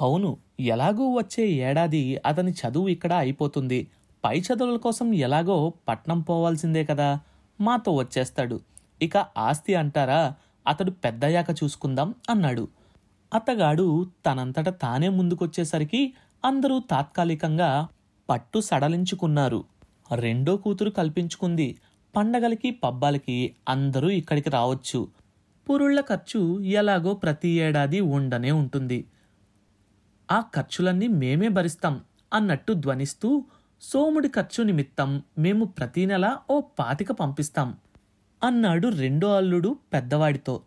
అవును 0.01 0.36
ఎలాగూ 0.60 1.16
వచ్చే 1.16 1.48
ఏడాది 1.48 2.16
అతని 2.26 2.52
చదువు 2.52 2.88
ఇక్కడ 2.88 3.12
అయిపోతుంది. 3.12 3.88
పై 4.24 4.40
చదువుల 4.40 4.76
కోసం 4.76 5.14
ఎలాగో 5.14 5.72
పట్నం 5.88 6.20
పోవాల్సిందే 6.20 6.84
కదా 6.84 7.20
మాతో 7.60 7.93
వచ్చేస్తాడు. 7.93 8.60
ఇక 9.02 9.16
ఆస్తి 9.16 9.74
అంటారా 9.74 10.34
అతడు 10.66 10.90
పెద్దయ్యాక 10.90 11.47
చూసుకుందాం 11.64 12.14
అన్నాడు. 12.30 12.68
అతగాడు 13.35 14.07
తనంతట 14.27 14.69
తానే 14.69 15.09
ముందుకొచ్చేసరికి 15.09 16.15
అందరూ 16.44 16.81
తాత్కాలికంగా 16.90 17.89
పట్టు 18.31 18.61
సడలించుకున్నారు. 18.61 19.65
రెండో 20.15 20.57
కూతురు 20.57 20.90
కల్పించుకుంది. 20.90 21.78
పండగలకి 22.16 22.70
పబ్బాలకి 22.70 23.57
అందరూ 23.69 24.11
ఇక్కడికి 24.11 24.51
రావచ్చు. 24.51 25.09
పురుళ్ళ 25.70 26.01
ఖర్చు 26.01 26.61
ఎలాగో 26.61 27.15
ప్రతి 27.15 27.48
ఏడాది 27.48 28.01
ఉండనే 28.01 28.51
ఉంటుంది. 28.51 29.05
ఆ 30.31 30.40
ఖర్చులన్నీ 30.40 31.09
మేమే 31.09 31.48
భరిస్తాం 31.48 32.01
అన్నట్టు 32.32 32.73
ధ్వనిస్తూ 32.73 33.44
సోముడి 33.81 34.28
ఖర్చు 34.28 34.65
నిమిత్తం 34.65 35.23
మేము 35.39 35.65
ప్రతీ 35.65 36.07
నెల 36.07 36.39
ఓ 36.51 36.61
పాతిక 36.61 37.12
పంపిస్తాం 37.12 37.77
అన్నాడు 38.43 38.89
రెండో 38.89 39.36
అల్లుడు 39.36 39.77
పెద్దవాడితో. 39.93 40.61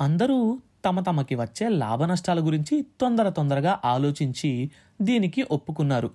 అందరూ 0.00 0.60
తమ 0.84 1.00
తమకి 1.00 1.34
వచ్చే 1.34 1.68
లాభ 1.68 2.02
నష్టాల 2.02 2.46
గురించి 2.46 2.86
తొందర 3.00 3.28
తొందరగా 3.28 3.80
ఆలోచించి 3.84 4.70
దీనికి 5.02 5.46
ఒప్పుకున్నారు. 5.50 6.10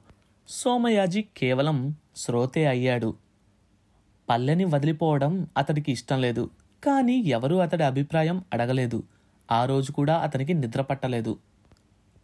సోమయాజి 0.48 1.26
కేవలం 1.38 1.96
శ్రోతే 2.16 2.66
అయ్యాడు. 2.66 3.16
పల్లెని 4.30 4.66
వదిలిపోవడం 4.66 5.48
అతడికి 5.58 5.92
ఇష్టం 5.92 6.22
లేదు. 6.22 6.50
కానీ 6.84 7.20
ఎవరూ 7.20 7.58
అతడి 7.58 7.84
అభిప్రాయం 7.84 8.44
అడగలేదు. 8.54 9.04
ఆ 9.52 9.66
రోజు 9.66 9.92
కూడా 9.92 10.18
అతనికి 10.18 10.54
నిద్ర 10.54 10.82
పట్టలేదు. 10.82 11.38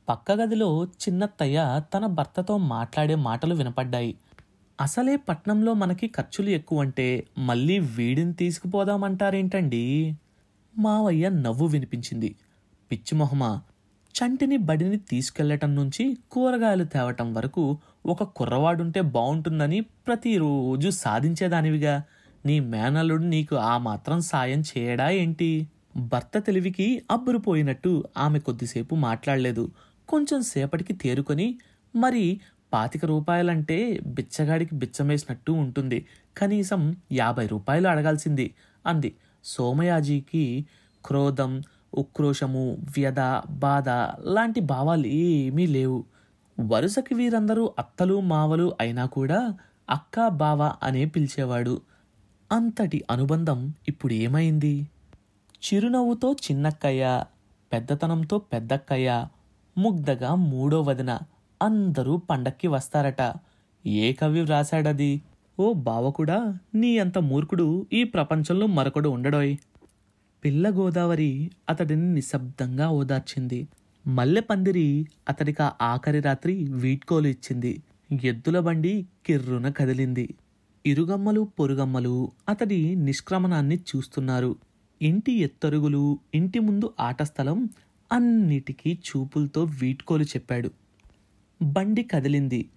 పక్క 0.10 0.32
గదిలో 0.32 0.86
చిన్నత్తయ్య 0.86 1.82
తన 1.94 2.06
భర్తతో 2.06 2.58
మాట్లాడే 2.58 3.16
మాటలు 3.16 3.56
వినపడ్డాయి. 3.56 4.16
అసలే 4.82 5.16
పట్నంలో 5.16 5.74
మనకి 5.74 6.08
ఖర్చులు 6.08 6.50
ఎక్కువంటే 6.50 7.24
మళ్ళీ 7.38 7.80
వీడిని 7.80 8.34
తీసుకుపోదామంటారేంటండి? 8.34 10.16
మావయ్య 10.80 11.30
నవ్వు 11.30 11.68
వినిపించింది. 11.68 12.36
పిచ్చిమొహమా 12.92 13.62
చంటిని 14.16 14.58
బడిని 14.58 14.98
తీసుకెళ్ళటం 14.98 15.76
నుంచి 15.76 16.18
కూరగాయలు 16.32 16.84
తేవటం 16.84 17.34
వరకు 17.34 17.78
ఒక 18.06 18.24
కుర్రవాడుంటే 18.24 19.02
బావుంటుందని 19.02 19.82
ప్రతిరోజు 19.82 20.90
సాధించేదానివిగా. 20.90 22.04
నీ 22.46 22.60
మేనల్లుడు 22.60 23.24
నీకు 23.24 23.56
ఆ 23.56 23.78
మాత్రం 23.78 24.22
సాయం 24.22 24.62
చేయడా 24.62 25.10
ఏంటి? 25.10 25.68
భర్త 25.98 26.38
తెలివికి 26.38 27.02
అబ్బురుపోయినట్టు 27.12 28.04
ఆమె 28.18 28.40
కొద్దిసేపు 28.40 28.96
మాట్లాడలేదు. 28.96 29.72
కొంచెం 30.10 30.42
సేపటికి 30.42 30.94
తేరుకొని 30.94 31.60
మరి 31.96 32.42
పాతిక 32.74 33.06
రూపాయలంటే 33.06 34.00
బిచ్చగాడికి 34.08 34.76
బిచ్చమేసినట్టు 34.76 35.52
ఉంటుంది. 35.52 36.06
కనీసం 36.38 36.96
యాభై 37.12 37.48
రూపాయలు 37.48 37.88
అడగాల్సింది 37.88 38.54
అంది. 38.86 39.16
సోమయాజీకి 39.44 40.66
క్రోధం 41.06 41.64
ఉక్రోషము 41.94 42.78
వ్యధ 42.98 43.20
బాధ 43.50 43.90
లాంటి 44.30 44.60
భావాలు 44.60 45.08
ఏమీ 45.08 45.68
లేవు. 45.68 46.04
వరుసకి 46.60 47.14
వీరందరూ 47.14 47.74
అత్తలు 47.80 48.20
మావలు 48.20 48.74
అయినా 48.80 49.06
కూడా 49.06 49.54
అక్క 49.90 50.28
బావ 50.28 50.74
అనే 50.84 51.06
పిలిచేవాడు. 51.06 51.82
అంతటి 52.52 53.04
అనుబంధం 53.12 53.74
ఇప్పుడు 53.88 54.14
ఏమైంది? 54.14 54.88
చిరునవ్వుతో 55.66 56.34
చిన్నక్కయ్య 56.34 57.24
పెద్దతనంతో 57.74 58.38
పెద్దక్కయ్య 58.38 59.28
ముగ్ధగా 59.78 60.36
మూడో 60.36 60.82
వదిన 60.82 61.20
అందరూ 61.62 62.18
పండక్కి 62.18 62.68
వస్తారట. 62.68 63.34
ఏ 63.86 64.14
కవి 64.14 64.42
వ్రాశాడది? 64.42 65.22
ఓ 65.60 65.74
బావ 65.74 66.10
కూడా 66.10 66.58
నీ 66.76 66.98
అంత 66.98 67.18
మూర్ఖుడు 67.18 67.86
ఈ 67.94 68.04
ప్రపంచంలో 68.04 68.68
మరొకడు 68.68 69.10
ఉండడోయ్. 69.10 69.58
పిల్ల 70.44 70.70
గోదావరి 70.70 71.52
అతడిని 71.70 72.14
నిశ్శబ్దంగా 72.14 72.90
ఓదార్చింది. 72.90 73.68
మల్లె 74.08 74.42
పందిరి 74.42 75.08
అతడికి 75.30 75.64
ఆ 75.64 75.72
ఆఖరి 75.82 76.20
రాత్రి 76.20 76.68
వీడ్కోలు 76.70 77.28
ఇచ్చింది. 77.28 77.84
ఎద్దుల 78.24 78.60
బండి 78.60 79.06
కిర్రున 79.26 79.70
కదిలింది. 79.70 80.30
ఇరుగమ్మలు 80.86 81.52
పొరుగమ్మలు 81.60 82.32
అతడి 82.50 82.96
నిష్క్రమణాన్ని 82.96 83.76
చూస్తున్నారు. 83.76 84.56
ఇంటి 85.02 85.32
ఎత్తరుగులు 85.32 86.20
ఇంటి 86.36 86.60
ముందు 86.60 86.94
ఆట 87.00 87.24
స్థలం 87.24 87.70
అన్నిటికీ 88.12 89.00
చూపులతో 89.08 89.64
వీడ్కోలు 89.64 90.24
చెప్పాడు. 90.24 90.72
బండి 91.62 92.04
కదిలింది. 92.04 92.70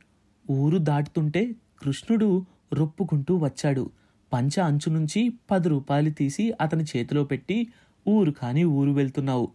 ఊరు 0.50 0.78
దాటుతుంటే 0.78 1.52
కృష్ణుడు 1.82 2.28
రొప్పుకుంటూ 2.74 3.36
వచ్చాడు. 3.36 3.90
పంచ 4.32 4.60
అంచు 4.60 4.90
నుంచి 4.90 5.32
పది 5.50 5.68
రూపాయలు 5.68 6.10
తీసి 6.10 6.52
అతని 6.60 6.84
చేతిలో 6.84 7.24
పెట్టి 7.24 7.72
ఊరు 8.08 8.30
కాని 8.30 8.64
ఊరు 8.64 8.90
వెళ్తున్నావు. 8.90 9.48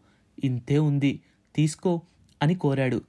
ఇంతే 0.44 0.80
ఉంది. 0.80 1.22
తీసుకో 1.56 2.02
అని 2.42 2.56
కోరాడు. 2.56 3.02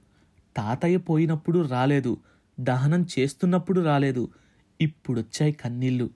తాతయ్య 0.57 0.97
పోయినప్పుడు 0.97 1.59
రాలేదు. 1.59 2.17
దహనం 2.59 3.05
చేస్తున్నప్పుడు 3.19 3.81
రాలేదు. 3.81 4.29
ఇప్పుడొచ్చాయి 4.81 5.51
కన్నీళ్ళు 5.51 6.09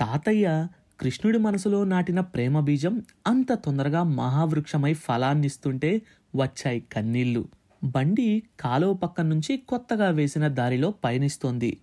తాతయ్య 0.00 0.66
కృష్ణుడి 1.00 1.38
మనసులో 1.38 1.84
నాటిన 1.84 2.20
ప్రేమ 2.20 2.60
బీజం 2.60 3.02
అంత 3.26 3.52
తొందరగా 3.52 4.02
మహావృక్షమై 4.02 4.94
ఫలాన్నిస్తుంటే 4.94 6.02
వచ్చాయి 6.36 6.80
కన్నీళ్ళు. 6.80 7.48
బండి 7.84 8.42
కాలువ 8.60 8.92
పక్క 8.92 9.20
నుంచి 9.20 9.56
కొత్తగా 9.56 10.08
వేసిన 10.08 10.48
దారిలో 10.48 10.94
పయనిస్తోంది. 11.04 11.78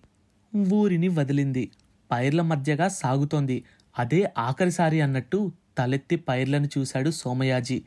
ఊరిని 0.56 1.08
వదిలింది. 1.08 1.70
పైర్ల 2.10 2.42
మధ్యగా 2.42 2.88
సాగుతోంది. 2.88 3.64
అదే 3.98 4.32
ఆఖరిసారి 4.38 5.00
అన్నట్టు 5.00 5.52
తలెత్తి 5.78 6.16
పైర్లను 6.16 6.68
చూశాడు 6.78 7.10
సోమయాజీ. 7.10 7.82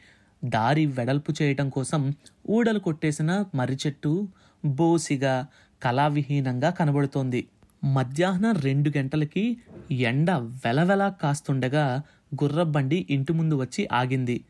దారి 0.45 0.85
వెడల్పు 0.85 1.33
చేయటం 1.41 1.69
కోసం 1.69 2.13
ఊడలు 2.49 2.79
కొట్టేసిన 2.79 3.45
మర్రి 3.55 3.77
చెట్టు 3.87 4.27
బోసిగా 4.65 5.47
కళావిహీనంగా 5.83 6.69
కనబడుతోంది. 6.69 7.47
మధ్యాహ్నం 7.83 8.55
రెండు 8.55 8.91
గంటలకి 8.97 9.57
ఎండ 9.91 10.31
వెలవెలా 10.31 11.09
కాస్తుండగా 11.09 12.01
గుర్రబండి 12.43 13.07
ఇంటి 13.09 13.33
ముందు 13.33 13.55
వచ్చి 13.55 13.89
ఆగింది. 13.91 14.43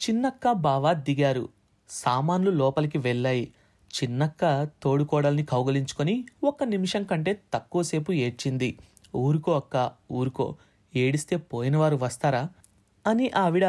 చిన్నక్క 0.00 0.52
బావ 0.52 0.92
దిగారు. 0.92 1.48
సామాన్లు 1.88 2.50
లోపలికి 2.50 2.98
వెళ్ళాయి. 2.98 3.52
చిన్నక్క 3.92 4.68
తోడుకోడల్ని 4.82 5.44
కౌగలించుకొని 5.44 6.24
ఒక్క 6.44 6.64
నిమిషం 6.64 7.02
కంటే 7.02 7.40
తక్కువసేపు 7.54 8.12
ఏడ్చింది. 8.12 8.78
ఊరుకో 9.16 9.52
అక్క 9.52 9.90
ఊరుకో 10.12 10.56
ఏడిస్తే 10.96 11.36
పోయినవారు 11.36 11.96
వస్తారా? 11.96 12.48
అని 13.06 13.30
ఆవిడ 13.30 13.64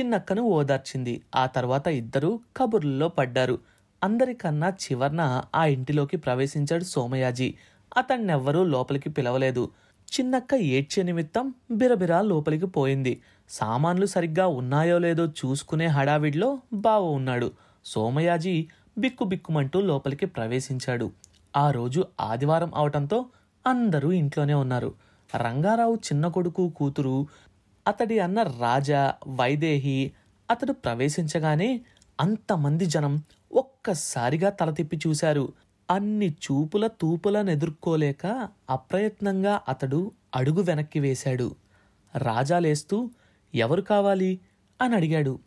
చిన్నక్కను 0.00 0.42
ఓదార్చింది. 0.42 1.22
ఆ 1.36 1.46
తర్వాత 1.46 1.86
ఇద్దరూ 1.86 2.40
కబుర్లలో 2.56 3.08
పడ్డారు. 3.08 3.58
అందరికన్నా 4.04 4.68
చివర్న 4.68 5.42
ఆ 5.54 5.64
ఇంటిలోకి 5.64 6.16
ప్రవేశించాడు 6.16 6.84
సోమయాజీ. 6.84 7.54
అతన్నెవ్వరూ 7.96 8.64
లోపలికి 8.64 9.08
పిలవలేదు. 9.08 9.70
చిన్నక్క 10.10 10.54
ఏడ్చే 10.54 11.02
నిమిత్తం 11.02 11.54
బిరబిరా 11.70 12.20
లోపలికి 12.20 12.66
పోయింది. 12.66 13.20
సామాన్లు 13.48 14.06
సరిగ్గా 14.06 14.46
ఉన్నాయో 14.46 14.98
లేదో 14.98 15.26
చూసుకునే 15.26 15.86
హడావిడిలో 15.86 16.58
బావ 16.72 17.04
ఉన్నాడు. 17.04 17.52
సోమయాజీ 17.84 18.68
బిక్కు 19.00 19.24
బిక్కుమంటూ 19.24 19.80
లోపలికి 19.80 20.26
ప్రవేశించాడు. 20.26 21.12
ఆ 21.56 21.70
రోజు 21.70 22.04
ఆదివారం 22.20 22.74
అవటంతో 22.74 23.26
అందరూ 23.66 24.12
ఇంట్లోనే 24.12 24.54
ఉన్నారు. 24.54 24.94
రంగారావు 25.36 25.94
చిన్న 25.94 26.28
కొడుకు 26.28 26.68
కూతురు 26.68 27.26
అతడి 27.88 28.18
అన్న 28.18 28.42
రాజా 28.42 29.14
వైదేహి 29.28 30.12
అతడు 30.50 30.72
ప్రవేశించగానే 30.72 31.80
అంతమంది 32.20 32.86
జనం 32.86 33.22
ఒక్కసారిగా 33.52 34.50
తల 34.50 34.70
తిప్పి 34.70 35.00
చూశారు. 35.06 35.52
అన్ని 35.90 36.30
చూపుల 36.30 36.86
తూపులనెదుర్కోలేక 36.86 38.48
అప్రయత్నంగా 38.70 39.60
అతడు 39.68 40.12
అడుగు 40.36 40.62
వెనక్కి 40.62 41.00
వేశాడు. 41.00 41.54
రాజా 42.16 42.58
లేస్తూ 42.58 43.10
ఎవరు 43.54 43.82
కావాలి? 43.82 44.40
అని 44.82 44.94
అడిగాడు. 44.94 45.38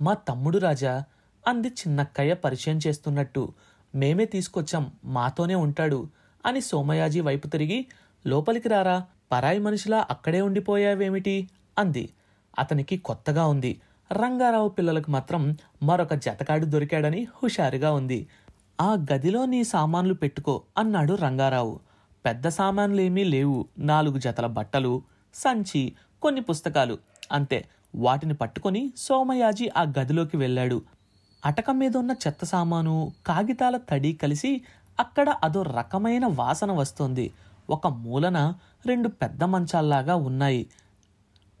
మా 0.00 0.14
తమ్ముడు 0.14 0.58
రాజా. 0.58 1.04
అంది 1.46 1.68
చిన్నక్కయ్య 1.68 2.34
పరిచయం 2.34 2.78
చేస్తున్నట్టు. 2.86 3.52
మేమే 3.94 4.24
తీసుకొచ్చాం 4.24 4.92
మాతోనే 5.04 5.54
ఉంటాడు 5.54 6.08
అని 6.46 6.60
సోమయాజీ 6.60 7.20
వైపు 7.20 7.46
తిరిగి 7.46 7.86
లోపలికి 8.26 8.68
రారా? 8.68 9.04
పరాయి 9.32 9.58
మనిషిలా 9.58 10.06
అక్కడే 10.10 10.40
ఉండిపోయావేమిటి? 10.40 11.48
అంది. 11.78 12.10
అతనికి 12.58 12.96
కొత్తగా 12.96 13.46
ఉంది. 13.46 13.80
రంగారావు 14.12 14.68
పిల్లలకు 14.68 15.10
మాత్రం 15.10 15.56
మరొక 15.82 16.14
జతకాడు 16.14 16.66
దొరికాడని 16.66 17.26
హుషారుగా 17.42 17.92
ఉంది. 17.92 18.26
ఆ 18.80 18.96
గదిలో 19.12 19.44
నీ 19.44 19.64
సామాన్లు 19.64 20.14
పెట్టుకో 20.14 20.62
అన్నాడు 20.78 21.14
రంగారావు. 21.14 21.80
పెద్ద 22.26 22.48
సామాన్లేమీ 22.48 23.24
లేవు. 23.24 23.68
నాలుగు 23.78 24.18
జతల 24.18 24.46
బట్టలు 24.46 25.02
సంచి 25.34 25.92
కొన్ని 26.22 26.40
పుస్తకాలు. 26.40 26.98
అంతే. 27.32 27.64
వాటిని 27.94 28.34
పట్టుకొని 28.34 28.92
సోమయాజీ 28.96 29.70
ఆ 29.76 29.82
గదిలోకి 29.82 30.36
వెళ్ళాడు. 30.36 30.82
అటక 31.46 31.70
మీద 31.70 31.96
ఉన్న 31.96 32.14
చెత్త 32.26 32.44
సామాను 32.44 33.12
కాగితాల 33.26 33.76
తడి 33.76 34.12
కలిసి 34.12 34.62
అక్కడ 35.00 35.34
అదో 35.44 35.62
రకమైన 35.62 36.26
వాసన 36.26 36.72
వస్తోంది. 36.72 37.32
ఒక 37.70 37.86
మూలన 37.86 38.54
రెండు 38.86 39.08
పెద్ద 39.08 39.44
మంచాల్లాగా 39.44 40.14
ఉన్నాయి. 40.14 40.66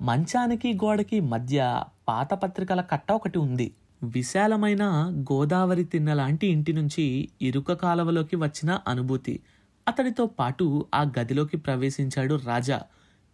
మంచానికి 0.02 0.74
గోడకి 0.74 1.20
మధ్య 1.20 1.82
పాత 2.08 2.34
పత్రికల 2.34 2.80
కట్ట 2.80 3.12
ఒకటి 3.12 3.38
ఉంది. 3.38 3.72
విశాలమైన 4.02 4.84
గోదావరి 5.32 5.84
తిన్న 5.84 6.12
లాంటి 6.12 6.46
ఇంటి 6.46 6.72
నుంచి 6.72 7.28
ఇరుక 7.42 7.72
కాలవలోకి 7.72 8.36
వచ్చిన 8.36 8.78
అనుభూతి. 8.88 9.40
అతడితో 9.88 10.26
పాటు 10.26 10.86
ఆ 10.94 11.10
గదిలోకి 11.18 11.56
ప్రవేశించాడు 11.56 12.40
రాజా. 12.44 12.82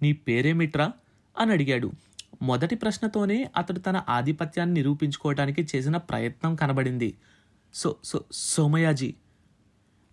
నీ 0.03 0.13
పేరేమిట్రా? 0.13 0.93
అని 1.39 1.53
అడిగాడు. 1.53 1.93
మొదటి 2.43 2.75
ప్రశ్నతోనే 2.75 3.51
అతడు 3.57 3.79
తన 3.79 4.03
ఆధిపత్యాన్ని 4.09 4.75
నిరూపించుకోవటానికి 4.75 5.69
చేసిన 5.77 5.97
ప్రయత్నం 5.97 6.57
కనబడింది. 6.57 7.19
So 7.75 7.97
so 8.05 8.25
Somayaji. 8.33 9.15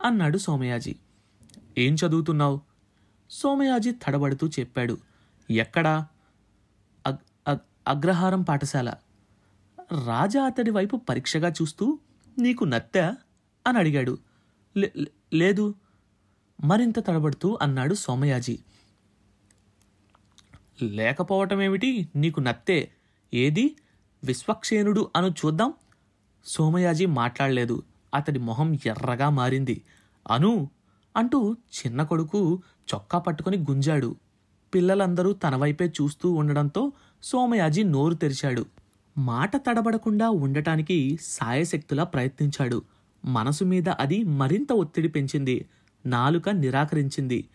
అన్నాడు 0.04 0.38
సోమయాజీ. 0.38 0.96
ఏం 1.78 1.94
చదువుతున్నావు? 1.94 2.62
సోమయాజీ 3.30 3.92
తడబడుతూ 3.92 4.48
చెప్పాడు. 4.48 4.98
ఎక్కడా? 5.52 6.08
అగ్రహారం 7.88 8.42
పాఠశాల. 8.42 8.94
రాజా 10.06 10.44
అతడి 10.44 10.72
వైపు 10.72 10.98
పరీక్షగా 10.98 11.50
చూస్తూ 11.50 12.00
నీకు 12.40 12.64
నత్తా? 12.64 13.16
అని 13.68 13.78
అడిగాడు. 13.78 14.18
"లే- 14.78 15.06
లేదు. 15.34 15.76
మరింత 16.64 17.00
తడబడుతూ 17.00 17.58
అన్నాడు 17.62 17.96
సోమయాజీ. 17.96 18.60
లేకపోవటమేమిటి 20.82 22.10
నీకు 22.16 22.40
నత్తే. 22.40 22.92
ఏది? 23.34 23.76
విశ్వక్షేణుడు 24.24 25.12
అను 25.16 25.28
చూద్దాం. 25.28 25.74
సోమయాజీ 26.46 27.06
మాట్లాడలేదు. 27.06 27.84
అతడి 28.14 28.40
మొహం 28.40 28.74
ఎర్రగా 28.86 29.30
మారింది. 29.30 29.82
అను! 30.32 30.70
అంటూ 31.16 31.54
చిన్న 31.54 32.04
కొడుకు 32.04 32.64
చొక్కా 32.94 33.20
పట్టుకొని 33.20 33.58
గుంజాడు. 33.58 34.16
పిల్లలందరూ 34.74 35.34
తన 35.34 35.56
వైపే 35.56 35.86
చూస్తూ 35.88 36.32
ఉండడంతో 36.32 36.92
సోమయాజీ 37.24 37.84
నోరు 37.84 38.14
తెరిచాడు. 38.14 38.66
మాట 39.18 39.58
తడబడకుండా 39.58 40.30
ఉండటానికి 40.30 41.18
సాయశక్తులా 41.22 42.04
ప్రయత్నించాడు. 42.04 42.82
మనసు 43.26 43.64
మీద 43.64 43.90
అది 43.90 44.24
మరింత 44.24 44.72
ఒత్తిడి 44.74 45.08
పెంచింది. 45.08 45.66
నాలుక 46.06 46.50
నిరాకరించింది. 46.50 47.50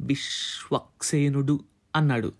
విశ్వక్సేనుడు 0.00 1.60
అన్నాడు. 1.96 2.32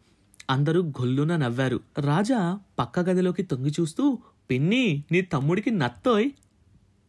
అందరూ 0.52 0.82
గొల్లున 0.82 1.36
నవ్వారు. 1.36 1.80
రాజా 1.98 2.60
పక్క 2.78 3.00
గదిలోకి 3.00 3.42
తొంగి 3.42 3.72
చూస్తూ 3.80 4.18
పిన్ని 4.50 5.04
నీ 5.12 5.20
తమ్ముడికి 5.20 5.70
నత్తోయ్ 5.70 6.30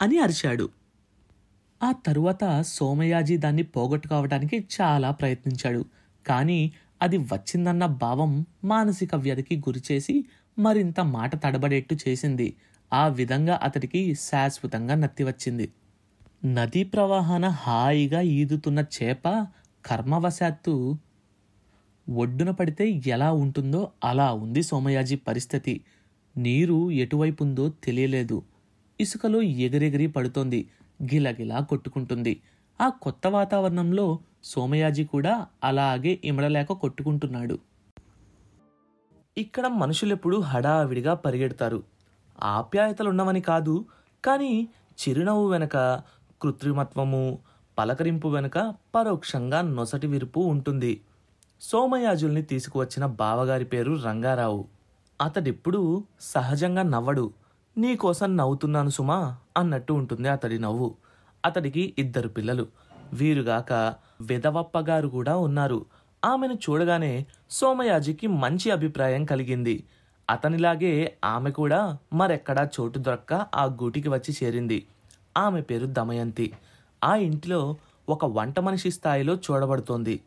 అని 0.01 0.19
అరిచాడు. 0.19 0.69
ఆ 1.83 1.91
తరువాత 1.91 2.61
సోమయాజీ 2.61 3.37
దాన్ని 3.37 3.63
పోగొట్టుకోవడానికి 3.63 4.67
చాలా 4.81 5.11
ప్రయత్నించాడు. 5.11 5.85
కానీ 6.27 6.73
అది 7.01 7.17
వచ్చిందన్న 7.17 7.85
భావం 7.85 8.45
మానసిక 8.63 9.15
వ్యధికి 9.15 9.57
గురిచేసి 9.57 10.25
మరింత 10.59 10.99
మాట 10.99 11.43
తడబడేట్టు 11.43 11.95
చేసింది. 12.07 12.53
ఆ 12.93 13.07
విధంగా 13.07 13.59
అతడికి 13.63 14.15
శాశ్వతంగా 14.15 14.95
నత్తి 14.95 15.23
వచ్చింది. 15.23 15.73
నదీ 16.45 16.83
ప్రవాహాన 16.83 17.47
హాయిగా 17.47 18.21
ఈదుతున్న 18.21 18.79
చేప 18.79 19.47
కర్మవశాత్తు 19.85 20.97
ఒడ్డున 22.09 22.51
పడితే 22.51 23.01
ఎలా 23.07 23.31
ఉంటుందో 23.31 23.91
అలా 24.03 24.33
ఉంది 24.33 24.63
సోమయాజీ 24.63 25.15
పరిస్థితి. 25.15 25.81
నీరు 26.37 26.91
ఎటువైపుందో 26.91 27.69
తెలియలేదు. 27.69 28.43
ఇసుకలో 29.01 29.41
ఎగిరెగిరి 29.41 30.07
పడుతోంది. 30.07 30.69
గిలగిలా 31.03 31.59
కొట్టుకుంటుంది. 31.59 32.41
ఆ 32.81 32.89
కొత్త 32.89 33.27
వాతావరణంలో 33.27 34.19
సోమయాజీ 34.43 35.05
కూడా 35.05 35.47
అలాగే 35.63 36.19
ఇమడలేక 36.25 36.73
కొట్టుకుంటున్నాడు. 36.73 37.59
ఇక్కడ 39.37 39.67
మనుషులెప్పుడు 39.67 40.37
హడావిడిగా 40.37 41.13
పరిగెడతారు. 41.13 41.83
ఆప్యాయతలున్నవని 42.43 43.41
కాదు 43.41 43.85
కానీ 44.25 44.67
చిరునవ్వు 44.99 45.49
వెనక 45.49 45.77
కృత్రిమత్వము 46.41 47.39
పలకరింపు 47.77 48.27
వెనుక 48.27 48.75
పరోక్షంగా 48.95 49.61
నొసటి 49.61 50.07
విరుపు 50.07 50.39
ఉంటుంది. 50.39 51.01
సోమయాజుల్ని 51.63 52.41
తీసుకువచ్చిన 52.41 53.05
బావగారి 53.05 53.65
పేరు 53.65 54.01
రంగారావు. 54.05 54.65
అతడిప్పుడు 55.21 56.03
సహజంగా 56.21 56.83
నవ్వడు. 56.83 57.33
నీకోసం 57.77 58.37
నవ్వుతున్నాను 58.37 58.89
సుమా 58.89 59.37
అన్నట్టు 59.57 59.93
ఉంటుంది 59.93 60.29
అతడి 60.29 60.59
నవ్వు. 60.59 60.95
అతడికి 61.45 61.93
ఇద్దరు 61.97 62.27
పిల్లలు. 62.27 62.67
వీరుగాక 63.13 63.93
విధవప్పగారు 64.21 65.07
కూడా 65.07 65.37
ఉన్నారు. 65.37 65.85
ఆమెను 66.25 66.53
చూడగానే 66.53 67.25
సోమయాజికి 67.51 68.27
మంచి 68.27 68.71
అభిప్రాయం 68.71 69.25
కలిగింది. 69.25 69.83
అతనిలాగే 70.29 71.17
ఆమె 71.25 71.51
కూడా 71.51 71.97
మరెక్కడా 72.13 72.69
చోటు 72.79 72.99
దొరక్క 72.99 73.33
ఆ 73.33 73.65
గూటికి 73.65 74.09
వచ్చి 74.09 74.35
చేరింది. 74.43 74.87
ఆమె 75.37 75.61
పేరు 75.61 75.85
దమయంతి. 75.85 76.53
ఆ 77.03 77.15
ఇంటిలో 77.15 77.75
ఒక 78.09 78.25
వంట 78.25 78.59
మనిషి 78.59 78.91
స్థాయిలో 78.91 79.35
చూడబడుతోంది. 79.35 80.21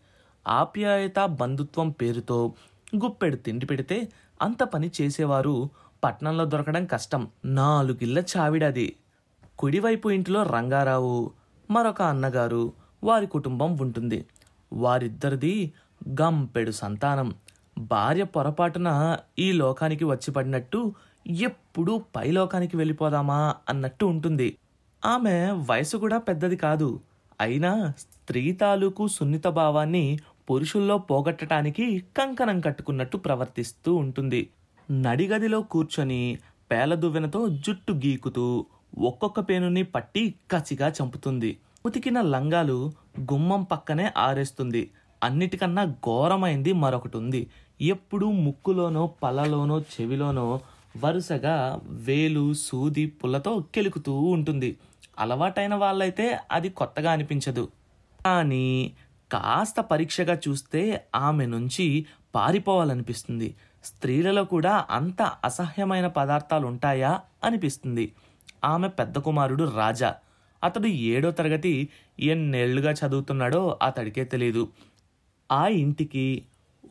ఆప్యాయత 0.46 1.18
బంధుత్వం 1.24 1.90
పేరుతో 1.90 2.52
గుప్పెడు 2.96 3.36
తిండి 3.36 3.66
పెడితే 3.66 4.08
అంత 4.42 4.62
పని 4.62 4.90
చేసేవారు 5.02 5.70
పట్నంలో 6.04 6.44
దొరకడం 6.44 6.84
కష్టం. 6.84 7.28
నాలుగిళ్ళ 7.44 8.22
చావిడది. 8.36 8.96
కుడివైపు 9.58 10.10
ఇంటిలో 10.10 10.42
రంగారావు 10.42 11.30
మరొక 11.70 12.02
అన్నగారు 12.02 12.72
వారి 13.04 13.26
కుటుంబం 13.26 13.78
ఉంటుంది. 13.78 14.26
వారిద్దరిది 14.72 15.72
గంపెడు 16.08 16.70
సంతానం. 16.70 17.34
భార్య 17.78 18.24
పొరపాటున 18.24 19.18
ఈ 19.38 19.52
లోకానికి 19.52 20.04
వచ్చి 20.04 20.30
పడినట్టు 20.30 20.94
ఎప్పుడూ 21.26 22.02
పై 22.16 22.30
లోకానికి 22.30 22.76
వెళ్ళిపోదామా 22.76 23.54
అన్నట్టు 23.68 24.06
ఉంటుంది. 24.06 24.56
ఆమె 25.04 25.50
వయసు 25.50 25.96
కూడా 25.96 26.18
పెద్దది 26.18 26.56
కాదు. 26.56 27.00
అయినా 27.40 27.92
స్త్రీ 27.98 28.52
తాలూకు 28.52 29.08
సున్నిత 29.08 29.46
భావాన్ని 29.46 30.18
పురుషుల్లో 30.50 30.98
పోగొట్టడానికి 30.98 32.04
కంకణం 32.16 32.60
కట్టుకున్నట్టు 32.60 33.16
ప్రవర్తిస్తూ 33.16 33.94
ఉంటుంది. 33.94 34.50
నడిగదిలో 34.90 35.60
కూర్చొని 35.62 36.38
పేలదువ్వెనతో 36.70 37.48
జుట్టు 37.48 37.92
గీకుతూ 37.92 38.66
ఒక్కొక్క 38.98 39.40
పేనుని 39.40 39.82
పట్టి 39.82 40.34
కసిగా 40.50 40.92
చంపుతుంది. 41.02 41.56
ఉతికిన 41.86 42.20
లంగాలు 42.20 42.92
గుమ్మం 43.20 43.62
పక్కనే 43.62 44.10
ఆరేస్తుంది. 44.16 44.90
అన్నిటికన్నా 45.24 45.84
ఘోరమైంది 45.84 46.72
మరొకటి 46.72 47.16
ఉంది 47.16 47.46
ఎప్పుడూ 47.82 48.30
ముక్కులోనో 48.30 49.06
పళ్ళలోనో 49.22 49.80
చెవిలోనో 49.80 50.60
వరుసగా 51.04 51.80
వేలు 51.84 52.54
సూది 52.54 53.06
పుల్లతో 53.06 53.64
కెలుకుతూ 53.74 54.12
ఉంటుంది. 54.12 54.76
అలవాటైన 55.18 55.74
వాళ్ళైతే 55.74 56.38
అది 56.52 56.68
కొత్తగా 56.68 57.12
అనిపించదు. 57.12 57.68
కానీ 58.24 58.92
కాస్త 59.32 59.80
పరీక్షగా 59.80 60.38
చూస్తే 60.48 61.06
ఆమె 61.14 61.46
నుంచి 61.46 62.06
పారిపోవాలనిపిస్తుంది. 62.34 63.54
స్త్రీలలో 63.84 64.44
కూడా 64.44 64.86
అంత 64.90 65.22
అసహ్యమైన 65.22 66.06
పదార్థాలు 66.06 66.66
ఉంటాయా 66.66 67.20
అనిపిస్తుంది. 67.44 68.14
ఆమె 68.64 68.88
పెద్ద 68.88 69.18
కుమారుడు 69.18 69.72
రాజా. 69.76 70.14
అతడు 70.64 70.86
ఏడో 70.86 71.30
తరగతి 71.30 71.88
ఎన్నేళ్ళుగా 72.20 72.90
చదువుతున్నాడో 72.90 73.78
అతడికే 73.82 74.24
తెలియదు 74.24 74.68
ఆ 75.52 75.66
ఇంటికి 75.66 76.42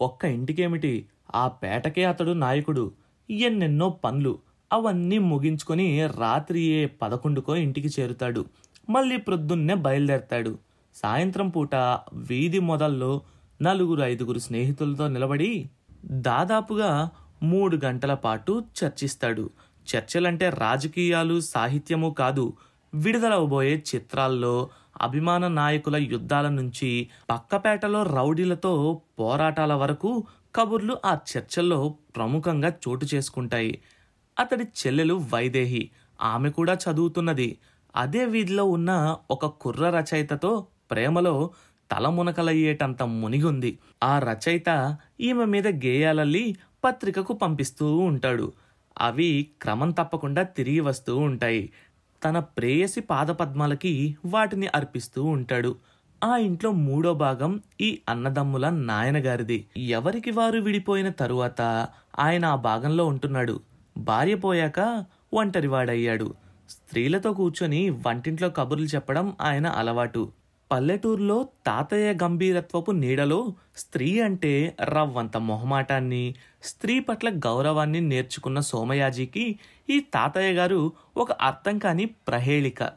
ఒక్క 0.02 0.26
ఇంటికేమిటి? 0.26 1.06
ఆ 1.36 1.48
పేటకే 1.48 2.03
అతడు 2.03 2.32
నాయకుడు. 2.32 2.91
ఎన్నెన్నో 3.30 3.90
పనులు. 3.90 4.40
అవన్నీ 4.74 5.18
ముగించుకొని 5.18 6.07
రాత్రి 6.07 6.60
ఏ 6.60 6.86
పదకొండుకో 6.86 7.56
ఇంటికి 7.56 7.90
చేరుతాడు. 7.99 8.45
మళ్ళీ 8.90 9.18
ప్రొద్దున్నే 9.18 9.74
బయలుదేరతాడు. 9.74 10.57
సాయంత్రం 10.95 11.49
పూట 11.49 11.76
వీధి 12.13 12.59
మొదల్లో 12.59 13.22
నలుగురు 13.61 14.01
ఐదుగురు 14.01 14.39
స్నేహితులతో 14.39 15.07
నిలబడి 15.07 15.69
దాదాపుగా 16.05 17.09
మూడు 17.43 17.80
గంటల 17.85 18.13
పాటు 18.13 18.63
చర్చిస్తాడు. 18.84 19.49
చర్చలంటే 19.88 20.49
రాజకీయాలు 20.49 21.39
సాహిత్యము 21.39 22.09
కాదు. 22.19 22.53
విడుదలవబోయే 22.93 23.84
చిత్రాల్లో 23.95 24.69
అభిమాన 25.01 25.47
నాయకుల 25.47 25.95
యుద్ధాల 25.95 26.49
నుంచి 26.49 27.09
పక్కపేటలో 27.30 28.03
రౌడీలతో 28.03 29.01
పోరాటాల 29.19 29.73
వరకు 29.73 30.23
కబుర్లు 30.55 30.97
ఆ 31.05 31.17
చర్చల్లో 31.38 31.95
ప్రముఖంగా 32.15 32.73
చోటు 32.88 33.07
చేసుకుంటాయి. 33.15 33.81
అతడి 34.39 34.63
చెల్లెలు 34.63 35.22
వైదేహి. 35.34 35.89
ఆమె 36.22 36.49
కూడా 36.49 36.73
చదువుతున్నది. 36.73 37.57
అదే 37.95 38.26
వీధిలో 38.26 38.65
ఉన్న 38.65 39.17
ఒక 39.31 39.45
కుర్ర 39.45 39.89
రచయితతో 39.89 40.67
ప్రేమలో 40.91 41.49
తలమునకలయ్యేటంత 41.91 43.03
మునిగుంది. 43.03 43.80
ఆ 44.03 44.20
రచయిత 44.20 44.98
ఈమె 45.22 45.45
మీద 45.45 45.68
గేయాలల్లి 45.68 46.57
పత్రికకు 46.84 47.34
పంపిస్తూ 47.34 47.98
ఉంటాడు. 47.98 48.53
అవి 49.02 49.48
క్రమం 49.62 49.91
తప్పకుండా 49.91 50.44
తిరిగి 50.44 50.80
వస్తూ 50.80 51.18
ఉంటాయి. 51.18 51.70
తన 52.26 52.40
ప్రేయసి 52.40 53.02
పాదపద్మాలకి 53.02 54.18
వాటిని 54.26 54.68
అర్పిస్తూ 54.68 55.24
ఉంటాడు. 55.24 55.76
ఆ 56.24 56.38
ఇంట్లో 56.38 56.72
మూడో 56.72 57.14
భాగం 57.14 57.62
ఈ 57.82 58.02
అన్నదమ్ముల 58.10 58.70
నాయనగారిది. 58.70 59.68
ఎవరికి 59.78 60.32
వారు 60.32 60.60
విడిపోయిన 60.60 61.10
తరువాత 61.10 61.88
ఆయన 62.20 62.45
ఆ 62.45 62.56
భాగంలో 62.56 63.06
ఉంటున్నాడు. 63.06 63.60
భార్య 63.98 64.36
పోయాక 64.36 65.06
ఒంటరివాడయ్యాడు. 65.34 66.34
స్త్రీలతో 66.70 67.34
కూర్చొని 67.34 67.90
వంటింట్లో 67.90 68.49
కబుర్లు 68.49 68.86
చెప్పడం 68.86 69.34
ఆయన 69.41 69.68
అలవాటు. 69.68 70.32
పల్లెటూరులో 70.72 71.48
తాతయ్య 71.66 72.14
గంభీరత్వపు 72.14 72.92
నీడలో 72.92 73.54
స్త్రీ 73.78 74.20
అంటే 74.20 74.76
రవ్వంత 74.82 75.38
మొహమాటాన్ని 75.38 76.36
స్త్రీ 76.64 77.00
పట్ల 77.00 77.30
గౌరవాన్ని 77.30 78.02
నేర్చుకున్న 78.02 78.60
సోమయాజీకి 78.60 79.60
ఈ 79.90 80.00
తాతయ్య 80.00 80.54
గారు 80.54 80.92
ఒక 81.18 81.32
అర్థం 81.32 81.78
కాని 81.78 82.06
ప్రహేళిక. 82.06 82.92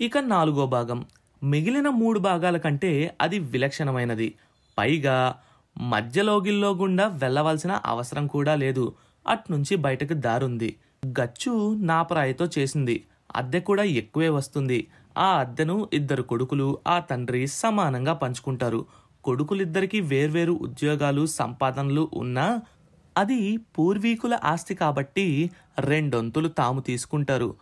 ఇక 0.00 0.18
నాలుగో 0.18 0.66
భాగం. 0.66 1.06
మిగిలిన 1.42 1.88
మూడు 1.88 2.18
భాగాల 2.18 2.56
కంటే 2.56 3.16
అది 3.20 3.38
విలక్షణమైనది. 3.38 4.34
పైగా 4.78 5.34
మధ్యలోగిల్లో 5.78 6.74
గుండా 6.74 7.06
వెళ్ళవలసిన 7.06 7.80
అవసరం 7.86 8.26
కూడా 8.26 8.54
లేదు. 8.54 8.94
అట్నుంచి 9.28 9.76
బయటకు 9.76 10.14
దారుంది. 10.14 10.76
గచ్చు 11.06 11.76
నాపరాయితో 11.80 12.48
చేసింది. 12.58 13.04
అద్దె 13.36 13.60
కూడా 13.60 13.82
ఎక్కువే 13.82 14.28
వస్తుంది. 14.28 14.86
ఆ 15.16 15.38
అద్దెను 15.38 15.88
ఇద్దరు 15.92 16.22
కొడుకులు 16.22 16.78
ఆ 16.86 16.98
తండ్రి 16.98 17.46
సమానంగా 17.46 18.12
పంచుకుంటారు. 18.12 18.86
కొడుకులిద్దరికీ 19.24 20.00
వేర్వేరు 20.00 20.52
ఉద్యోగాలు 20.52 21.26
సంపాదనలు 21.26 22.10
ఉన్నా 22.14 22.60
అది 23.18 23.56
పూర్వీకుల 23.56 24.38
ఆస్తి 24.44 24.74
కాబట్టి 24.74 25.50
రెండొంతులు 25.80 26.48
తాము 26.48 26.80
తీసుకుంటారు. 26.80 27.54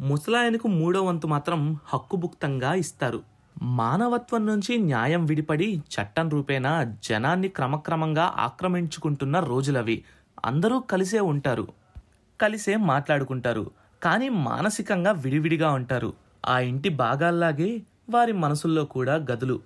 ముసలాయనకు 0.00 0.68
మూడో 0.68 1.02
వంతు 1.02 1.26
మాత్రం 1.26 1.78
హక్కుభుక్తంగా 1.84 2.74
ఇస్తారు. 2.74 3.22
మానవత్వం 3.62 4.46
నుంచి 4.46 4.78
న్యాయం 4.78 5.24
విడిపడి 5.24 5.82
చట్టం 5.94 6.28
రూపేణా 6.28 6.96
జనాన్ని 7.04 7.48
క్రమక్రమంగా 7.48 8.34
ఆక్రమించుకుంటున్న 8.36 9.40
రోజులవి. 9.40 10.04
అందరూ 10.44 10.80
కలిసే 10.80 11.20
ఉంటారు. 11.20 11.68
కలిసే 12.40 12.76
మాట్లాడుకుంటారు. 12.76 13.70
కానీ 14.02 14.28
మానసికంగా 14.28 15.12
విడివిడిగా 15.12 15.70
ఉంటారు. 15.70 16.12
ఆ 16.48 16.58
ఇంటి 16.58 16.88
భాగాల్లాగే 16.88 17.82
వారి 18.10 18.32
మనసుల్లో 18.32 18.84
కూడా 18.84 19.14
గదులు. 19.14 19.60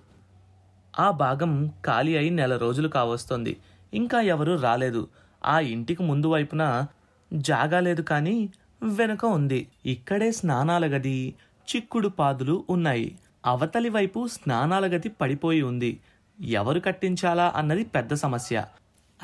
ఆ 0.99 1.11
భాగం 1.11 1.71
ఖాళీ 1.85 2.17
అయి 2.17 2.29
నెల 2.29 2.57
రోజులు 2.57 2.87
కావస్తోంది. 2.87 3.57
ఇంకా 3.93 4.21
ఎవరూ 4.21 4.55
రాలేదు. 4.55 5.07
ఆ 5.45 5.59
ఇంటికి 5.59 6.03
ముందు 6.03 6.27
వైపున 6.27 6.87
జాగా 7.33 7.79
లేదు 7.79 8.01
కానీ 8.01 8.49
వెనుక 8.83 9.25
ఉంది. 9.25 9.67
ఇక్కడే 9.85 10.31
స్నానాల 10.31 10.85
గది 10.85 11.33
చిక్కుడు 11.67 12.07
పాదులు 12.07 12.65
ఉన్నాయి. 12.69 13.17
అవతలి 13.45 13.89
వైపు 13.89 14.27
స్నానాల 14.27 14.85
గది 14.85 15.09
పడిపోయి 15.09 15.61
ఉంది. 15.61 15.99
ఎవరు 16.49 16.79
కట్టించాలా 16.79 17.53
అన్నది 17.55 17.83
పెద్ద 17.83 18.13
సమస్య. 18.13 18.65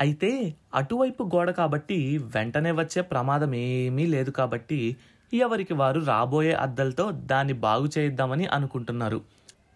అయితే 0.00 0.54
అటువైపు 0.74 1.22
గోడ 1.34 1.50
కాబట్టి 1.50 2.18
వెంటనే 2.18 2.72
వచ్చే 2.72 3.02
ప్రమాదం 3.02 3.54
ఏమీ 3.54 4.06
లేదు 4.06 4.30
కాబట్టి 4.30 4.96
ఎవరికి 5.32 5.74
వారు 5.74 6.00
రాబోయే 6.00 6.52
అద్దలతో 6.52 7.10
దాన్ని 7.10 7.52
బాగు 7.52 7.88
చేయిద్దామని 7.98 8.46
అనుకుంటున్నారు. 8.46 9.20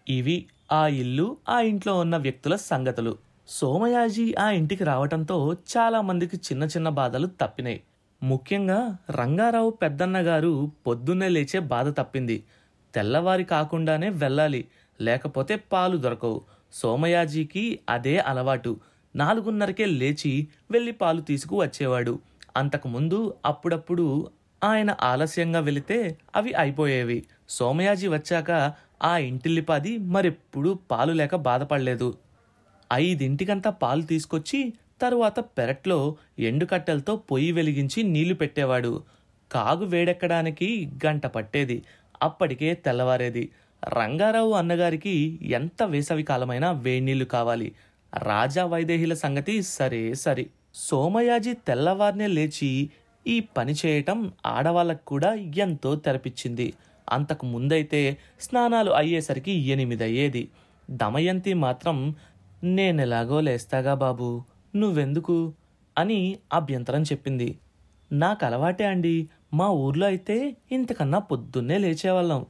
ఇవి 0.09 0.45
ఆ 0.71 0.87
ఇల్లు 0.87 1.37
ఆ 1.49 1.59
ఇంట్లో 1.59 1.99
ఉన్న 1.99 2.17
వ్యక్తుల 2.17 2.55
సంగతులు. 2.55 3.17
సోమయాజీ 3.47 4.35
ఆ 4.39 4.49
ఇంటికి 4.49 4.83
రావటంతో 4.83 5.53
చాలా 5.53 6.01
మందికి 6.01 6.37
చిన్న 6.37 6.63
చిన్న 6.63 6.89
బాధలు 6.89 7.27
తప్పినాయి. 7.27 7.81
ముఖ్యంగా 8.23 8.97
రంగారావు 9.09 9.69
పెద్దన్న 9.69 10.17
గారు 10.17 10.71
పొద్దున్నే 10.87 11.29
లేచే 11.29 11.59
బాధ 11.59 11.89
తప్పింది. 11.89 12.43
తెల్లవారి 12.93 13.43
కాకుండానే 13.43 14.09
వెళ్ళాలి 14.09 14.65
లేకపోతే 15.01 15.55
పాలు 15.55 15.97
దొరకవు. 15.97 16.41
సోమయాజీకి 16.73 17.79
అదే 17.89 18.17
అలవాటు. 18.17 18.79
నాలుగున్నరకే 19.15 19.85
లేచి 19.85 20.47
వెళ్ళి 20.71 20.91
పాలు 20.91 21.21
తీసుకు 21.21 21.61
వచ్చేవాడు. 21.61 22.19
అంతకుముందు 22.57 23.33
అప్పుడప్పుడు 23.45 24.27
ఆయన 24.63 24.95
ఆలస్యంగా 25.01 25.59
వెళితే 25.59 26.17
అవి 26.35 26.53
అయిపోయేవి. 26.53 27.25
సోమయాజీ 27.49 28.07
వచ్చాక 28.07 28.73
ఆ 29.03 29.17
ఇంటిల్లిపాది 29.17 29.97
మరెప్పుడూ 29.97 30.73
పాలు 30.73 31.11
లేక 31.11 31.35
బాధపడలేదు. 31.35 32.17
ఐదింటికంతా 32.93 33.69
పాలు 33.69 34.01
తీసుకొచ్చి 34.01 34.73
తరువాత 35.01 35.39
పెరట్లో 35.39 36.15
ఎండుకట్టెలతో 36.39 37.15
పొయ్యి 37.15 37.51
వెలిగించి 37.51 38.03
నీళ్ళు 38.03 38.33
పెట్టేవాడు. 38.33 39.03
కాగు 39.51 39.85
వేడెక్కడానికి 39.85 40.91
గంట 41.05 41.27
పట్టేది. 41.27 41.83
అప్పటికే 42.23 42.73
తెల్లవారేది. 42.73 43.49
రంగారావు 43.89 44.53
అన్నగారికి 44.53 45.39
ఎంత 45.41 45.83
వేసవి 45.83 46.23
కాలమైనా 46.23 46.71
వేడినీళ్ళు 46.71 47.25
కావాలి. 47.25 47.75
రాజా 48.17 48.65
వైదేహిల 48.65 49.13
సంగతి 49.13 49.61
సరే 49.61 50.13
సరి. 50.13 50.49
సోమయాజీ 50.75 51.53
తెల్లవారినే 51.53 52.27
లేచి 52.27 52.89
ఈ 53.27 53.39
పని 53.39 53.73
చేయటం 53.85 54.31
ఆడవాళ్ళకు 54.45 55.05
కూడా 55.05 55.33
ఎంతో 55.33 55.95
తెరపిచ్చింది. 55.95 56.73
అంతకు 57.09 57.45
ముందైతే 57.45 58.17
స్నానాలు 58.39 58.91
అయ్యేసరికి 58.91 59.51
ఎనిమిది 59.51 60.03
అయ్యేది 60.03 60.49
దమయంతి 60.91 61.53
మాత్రం 61.53 62.15
నేనెలాగో 62.63 63.41
లేస్తాగా 63.41 63.93
బాబు 63.93 64.43
నువ్వెందుకు? 64.75 65.53
అని 65.97 66.37
అభ్యంతరం 66.53 67.01
చెప్పింది. 67.01 67.59
నాకు 68.11 68.45
అలవాటే 68.45 68.85
అండి 68.85 69.29
మా 69.53 69.69
ఊర్లో 69.69 70.07
అయితే 70.07 70.57
ఇంతకన్నా 70.71 71.19
పొద్దున్నే 71.19 71.77
లేచేవాళ్ళం. 71.77 72.45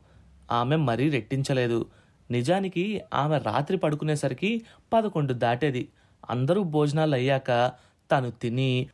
ఆమె 0.51 0.75
మరీ 0.75 1.09
రెట్టించలేదు. 1.09 1.85
నిజానికి 2.31 3.01
ఆమె 3.13 3.37
రాత్రి 3.37 3.77
పడుకునేసరికి 3.77 4.61
పదకొండు 4.93 5.33
దాటేది. 5.33 5.87
అందరూ 6.29 6.63
భోజనాలు 6.63 7.15
అయ్యాక 7.15 7.71
తను 8.11 8.31
తిని 8.31 8.87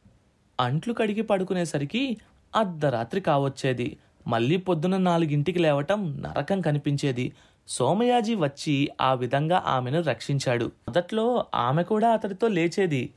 అంట్లు 0.60 0.94
కడిగి 0.94 1.22
పడుకునేసరికి 1.22 2.18
అర్ధరాత్రి 2.56 3.22
కావచ్చేది. 3.22 3.98
మళ్ళీ 4.28 4.58
పొద్దున 4.58 4.98
నాలుగింటికి 4.98 5.60
లేవటం 5.60 6.22
నరకం 6.22 6.62
కనిపించేది. 6.62 7.34
సోమయాజీ 7.68 8.36
వచ్చి 8.36 8.90
ఆ 9.02 9.14
విధంగా 9.14 9.64
ఆమెను 9.66 10.02
రక్షించాడు. 10.02 10.66
మొదట్లో 10.66 11.46
ఆమె 11.56 11.84
కూడా 11.84 12.10
అతడితో 12.10 12.48
లేచేది. 12.48 13.14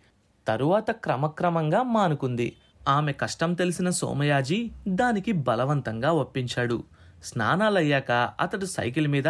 తరువాత 0.48 0.90
క్రమక్రమంగా 0.90 1.82
మానుకుంది. 1.82 2.56
ఆమె 2.88 3.12
కష్టం 3.12 3.54
తెలిసిన 3.54 3.90
సోమయాజీ 3.90 4.70
దానికి 4.88 5.32
బలవంతంగా 5.32 6.12
ఒప్పించాడు. 6.12 6.84
స్నానాలయ్యాక 7.24 8.10
అతడు 8.40 8.64
సైకిల్ 8.64 9.08
మీద 9.08 9.26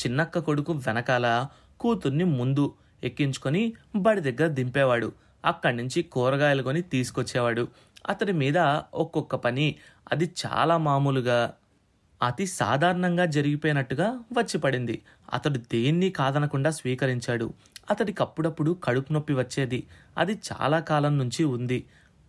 చిన్నక్క 0.00 0.38
కొడుకు 0.38 0.72
వెనకాల 0.72 1.46
కూతుర్ని 1.80 2.24
ముందు 2.24 2.74
ఎక్కించుకొని 3.04 3.72
బడి 3.96 4.20
దగ్గర 4.20 4.48
దింపేవాడు. 4.48 5.12
అక్కడి 5.44 5.76
నుంచి 5.76 6.02
కూరగాయలు 6.02 6.62
కొని 6.62 6.82
తీసుకొచ్చేవాడు. 6.82 7.68
అతడి 8.08 8.32
మీద 8.32 8.58
ఒక్కొక్క 8.94 9.36
పని 9.36 9.74
అది 10.12 10.30
చాలా 10.46 10.76
మామూలుగా 10.76 11.54
అతి 12.22 12.46
సాధారణంగా 12.46 13.24
జరిగిపోయినట్టుగా 13.24 14.18
వచ్చి 14.38 14.58
పడింది 14.58 15.02
అతడు 15.32 15.58
దేన్ని 15.58 16.10
కాదనకుండా 16.10 16.70
స్వీకరించాడు. 16.70 17.54
అతడికి 17.90 18.22
అప్పుడప్పుడు 18.22 18.76
కడుపు 18.84 19.12
నొప్పి 19.12 19.34
వచ్చేది. 19.34 19.86
అది 20.18 20.32
చాలా 20.32 20.80
కాలం 20.80 21.18
నుంచి 21.18 21.44
ఉంది. 21.44 21.84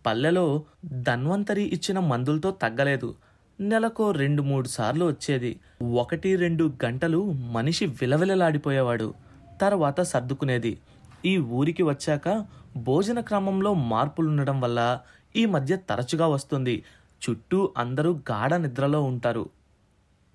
పల్లెలో 0.06 0.64
ధన్వంతరి 0.86 1.62
ఇచ్చిన 1.62 1.98
మందులతో 1.98 2.50
తగ్గలేదు. 2.50 3.14
నెలకో 3.60 4.10
రెండు 4.10 4.42
మూడు 4.42 4.68
సార్లు 4.68 5.04
వచ్చేది. 5.04 5.60
ఒకటి 5.82 6.36
రెండు 6.36 6.72
గంటలు 6.84 7.32
మనిషి 7.32 7.86
విలవిలలాడిపోయేవాడు. 7.86 9.14
తర్వాత 9.60 10.00
సర్దుకునేది. 10.00 10.78
ఈ 11.24 11.36
ఊరికి 11.38 11.82
వచ్చాక 11.82 12.46
భోజన 12.76 13.20
క్రమంలో 13.20 13.74
మార్పులుండడం 13.74 14.60
వల్ల 14.60 15.00
ఈ 15.36 15.46
మధ్య 15.46 15.76
తరచుగా 15.76 16.26
వస్తుంది. 16.26 16.84
చుట్టూ 17.22 17.72
అందరూ 17.76 18.12
గాఢ 18.30 18.54
నిద్రలో 18.54 19.02
ఉంటారు. 19.02 19.50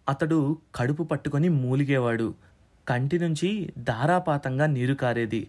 అతడు 0.09 0.57
కడుపు 0.75 1.03
పట్టుకొని 1.03 1.49
మూలిగేవాడు. 1.49 2.33
కంటి 2.87 3.19
నుంచి 3.19 3.73
ధారాపాతంగా 3.77 4.65
నీరు 4.65 4.93
కారేది. 4.93 5.47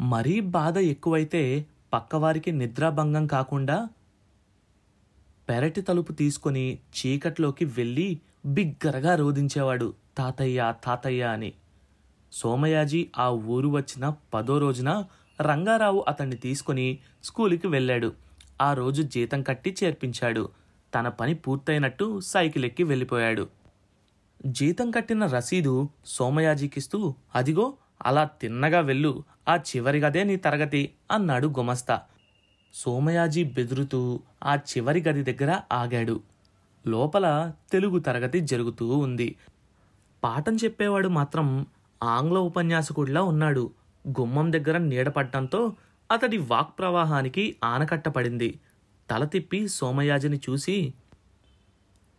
మరీ 0.00 0.40
బాధ 0.40 0.78
ఎక్కువైతే 0.78 1.66
పక్కవారికి 1.92 2.52
నిద్రాభంగం 2.52 3.26
కాకుండా 3.26 3.88
పెరటి 5.48 5.80
తలుపు 5.80 6.12
తీసుకొని 6.12 6.78
చీకట్లోకి 6.96 7.64
వెళ్ళి 7.64 8.20
బిగ్గరగా 8.46 9.14
రోదించేవాడు 9.14 9.94
తాతయ్య 10.18 10.74
తాతయ్య 10.84 11.22
అని. 11.22 11.52
సోమయాజీ 12.32 13.08
ఆ 13.18 13.28
ఊరు 13.28 13.68
వచ్చిన 13.68 14.14
పదో 14.34 14.58
రోజున 14.58 15.04
రంగారావు 15.40 16.04
అతన్ని 16.08 16.36
తీసుకొని 16.36 16.98
స్కూలుకి 17.24 17.66
వెళ్ళాడు. 17.66 18.12
ఆ 18.60 18.74
రోజు 18.74 19.02
జీతం 19.02 19.42
కట్టి 19.42 19.76
చేర్పించాడు. 19.84 20.48
తన 20.94 21.08
పని 21.08 21.34
పూర్తయినట్టు 21.34 22.20
సైకిల్ 22.20 22.64
ఎక్కి 22.64 22.82
వెళ్ళిపోయాడు. 22.82 23.48
జీతం 24.46 24.90
కట్టిన 24.90 25.26
రసీదు 25.26 25.88
సోమయాజీకిస్తూ 26.06 27.14
అదిగో 27.34 27.74
అలా 28.02 28.24
తిన్నగా 28.24 28.80
వెళ్ళు. 28.80 29.24
ఆ 29.48 29.56
చివరి 29.56 29.98
గదే 29.98 30.24
నీ 30.24 30.36
తరగతి 30.36 30.94
అన్నాడు 31.10 31.46
గుమస్తా. 31.46 32.00
సోమయాజీ 32.74 33.44
బెదురుతూ 33.44 34.20
ఆ 34.44 34.54
చివరి 34.54 35.02
గది 35.02 35.32
దగ్గర 35.32 35.60
ఆగాడు. 35.72 36.20
లోపల 36.86 37.52
తెలుగు 37.72 37.98
తరగతి 37.98 38.40
జరుగుతూ 38.40 38.98
ఉంది. 38.98 39.36
పాఠం 40.24 40.56
చెప్పేవాడు 40.56 41.08
మాత్రం 41.08 41.66
ఆంగ్ల 42.02 42.38
ఉపన్యాసకుడిలా 42.38 43.22
ఉన్నాడు. 43.22 43.70
గుమ్మం 44.08 44.52
దగ్గర 44.52 44.78
నీడపడ్డంతో 44.78 45.76
అతడి 46.10 46.36
వాక్ 46.36 46.78
ప్రవాహానికి 46.78 47.56
ఆనకట్ట 47.64 48.08
పడింది 48.08 48.60
తల 49.10 49.24
తిప్పి 49.24 49.68
సోమయాజిని 49.68 50.36
చూసి 50.36 50.94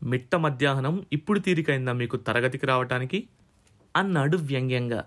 మిట్ట 0.03 0.35
మధ్యాహ్నం 0.35 1.05
ఇప్పుడు 1.13 1.39
తీరికైందా 1.39 1.91
మీకు 1.91 2.17
తరగతికి 2.17 2.65
రావటానికి? 2.65 3.27
అన్నాడు 3.95 4.37
వ్యంగ్యంగా. 4.37 5.05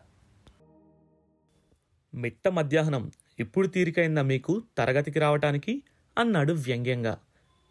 మిట్ట 2.15 2.49
మధ్యాహ్నం 2.49 3.11
ఇప్పుడు 3.41 3.67
తీరికైందా 3.67 4.23
మీకు 4.23 4.63
తరగతికి 4.79 5.19
రావటానికి? 5.19 5.83
అన్నాడు 6.19 6.53
వ్యంగ్యంగా. 6.53 7.19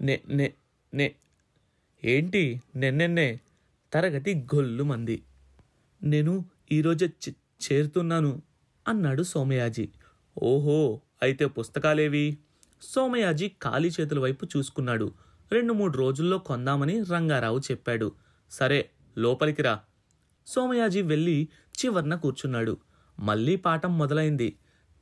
నే 0.01 0.21
నే 0.29 0.53
నే 0.93 1.15
ఏంటి? 2.05 2.61
నిన్నెన్నే 2.75 3.39
తరగతి 3.93 4.35
గొల్లు 4.55 4.83
మంది. 4.83 5.23
నేను 6.03 6.45
ఈరోజే 6.71 7.05
చే- 7.05 7.73
చేరుతున్నాను. 7.73 8.41
అన్నాడు 8.87 9.23
సోమయాజీ. 9.23 9.89
ఓహో 10.43 11.01
అయితే 11.21 11.45
పుస్తకాలేవి? 11.45 12.37
సోమయాజీ 12.81 13.47
ఖాళీ 13.47 13.89
చేతుల 14.01 14.19
వైపు 14.19 14.47
చూసుకున్నాడు. 14.57 15.11
రెండు 15.51 15.73
మూడు 15.73 15.97
రోజుల్లో 15.97 16.37
కొందామని 16.37 17.03
రంగారావు 17.03 17.59
చెప్పాడు. 17.59 18.11
సరే 18.51 18.89
లోపలికి 19.17 19.61
రా. 19.61 19.79
సోమయాజీ 20.47 21.01
వెళ్ళి 21.01 21.49
చివర్న 21.85 22.15
కూర్చున్నాడు. 22.15 22.77
మళ్ళీ 23.19 23.55
పాఠం 23.55 23.97
మొదలైంది. 23.97 24.57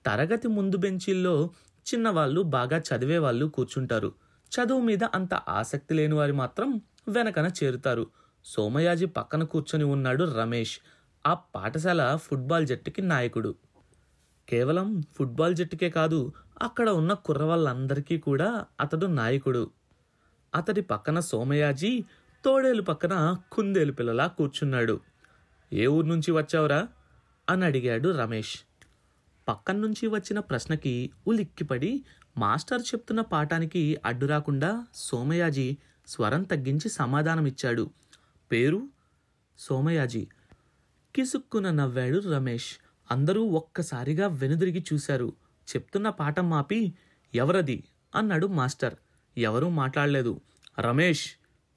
తరగతి 0.06 0.48
ముందు 0.48 0.78
బెంచీల్లో 0.78 1.50
చిన్నవాళ్ళు 1.94 2.42
బాగా 2.42 2.78
చదివే 2.78 3.18
వాళ్ళు 3.18 3.46
కూర్చుంటారు. 3.46 4.14
చదువు 4.50 4.82
మీద 4.82 5.04
అంత 5.04 5.34
ఆసక్తి 5.34 5.94
లేని 5.94 6.14
వారు 6.14 6.34
మాత్రం 6.34 6.82
వెనకన 7.08 7.52
చేరుతారు. 7.64 8.08
సోమయాజీ 8.46 9.06
పక్కన 9.06 9.44
కూర్చొని 9.44 9.84
ఉన్నాడు 9.84 10.24
రమేష్. 10.24 10.80
ఆ 11.28 11.34
పాఠశాల 11.34 12.16
ఫుట్బాల్ 12.16 12.68
జట్టుకి 12.68 13.02
నాయకుడు. 13.02 13.56
కేవలం 14.52 15.02
ఫుట్బాల్ 15.02 15.56
జట్టుకే 15.56 15.90
కాదు 15.90 16.34
అక్కడ 16.62 16.90
ఉన్న 16.90 17.14
కుర్రవాళ్ళందరికీ 17.14 18.18
కూడా 18.18 18.66
అతడు 18.80 19.06
నాయకుడు. 19.06 19.72
అతడి 20.56 20.82
పక్కన 20.82 21.20
సోమయాజీ 21.20 22.06
తోడేలు 22.46 22.82
పక్కన 22.82 23.38
కుందేలు 23.52 23.92
పిల్లలా 23.92 24.28
కూర్చున్నాడు. 24.28 25.00
ఏ 25.74 25.88
ఊరు 25.88 26.06
నుంచి 26.06 26.32
వచ్చావురా? 26.32 26.88
అని 27.50 27.66
అడిగాడు 27.66 28.10
రమేష్. 28.10 28.60
పక్కన 29.48 29.76
నుంచి 29.76 30.08
వచ్చిన 30.08 30.40
ప్రశ్నకి 30.40 31.10
ఉలిక్కిపడి 31.28 32.06
మాస్టర్ 32.38 32.82
చెప్తున్న 32.82 33.22
పాఠానికి 33.22 33.98
అడ్డు 34.06 34.26
రాకుండా 34.26 34.88
సోమయాజీ 34.96 35.78
స్వరం 36.08 36.44
తగ్గించి 36.44 36.90
సమాధానమిచ్చాడు. 36.90 37.90
పేరు? 38.52 38.88
సోమయాజీ. 39.58 40.28
కిసుక్కున 41.16 41.72
నవ్వాడు 41.72 42.20
రమేష్. 42.20 42.78
అందరూ 43.12 43.44
ఒక్కసారిగా 43.44 44.28
వెనుదిరిగి 44.28 44.86
చూశారు. 44.94 45.34
చెప్తున్న 45.76 46.10
పాఠం 46.10 46.50
మాపి 46.50 46.94
ఎవరది? 47.36 47.84
అన్నాడు 48.16 48.48
మాస్టర్. 48.48 48.96
ఎవరూ 49.38 49.70
మాట్లాడలేదు. 49.70 50.42
రమేష్ 50.80 51.32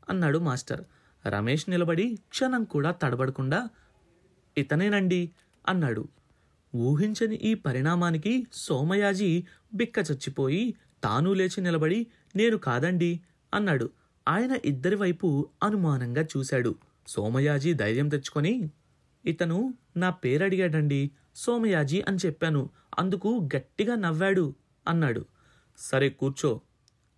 అన్నాడు 0.09 0.39
మాస్టర్. 0.39 0.85
రమేష్ 1.27 1.71
నిలబడి 1.71 2.19
క్షణం 2.29 2.65
కూడా 2.65 2.91
తడబడకుండా 2.91 3.69
ఇతనేనండి 4.59 5.31
అన్నాడు. 5.69 6.09
ఊహించని 6.75 7.35
ఈ 7.35 7.55
పరిణామానికి 7.55 8.47
సోమయాజీ 8.53 9.47
బిక్క 9.75 9.99
చచ్చిపోయి 9.99 10.75
తాను 11.05 11.33
లేచి 11.33 11.61
నిలబడి 11.61 12.07
నేను 12.37 12.57
కాదండి 12.57 13.21
అన్నాడు. 13.55 13.91
ఆయన 14.29 14.59
ఇద్దరి 14.65 14.95
వైపు 14.95 15.49
అనుమానంగా 15.63 16.23
చూశాడు. 16.23 16.75
సోమయాజీ 17.07 17.75
ధైర్యం 17.75 18.09
తెచ్చుకొని 18.09 18.71
ఇతను 19.25 19.75
నా 19.97 20.11
పేరడిగాడండి 20.11 21.11
సోమయాజీ 21.35 22.01
అని 22.01 22.17
చెప్పాను. 22.27 22.71
అందుకు 22.99 23.49
గట్టిగా 23.57 23.95
నవ్వాడు 23.95 24.55
అన్నాడు. 24.89 25.25
సరే 25.79 26.09
కూర్చో 26.09 26.61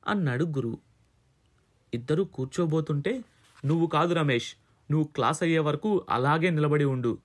అన్నాడు 0.07 0.45
గురువు. 0.45 0.79
ఇద్దరు 1.95 2.23
కూర్చోబోతుంటే 2.23 3.25
నువ్వు 3.65 3.87
కాదు 3.87 4.15
రమేష్ 4.15 4.55
నువ్వు 4.91 5.09
క్లాస్ 5.15 5.43
అయ్యే 5.43 5.59
వరకు 5.59 6.05
అలాగే 6.11 6.51
నిలబడి 6.51 6.85
ఉండు. 6.85 7.19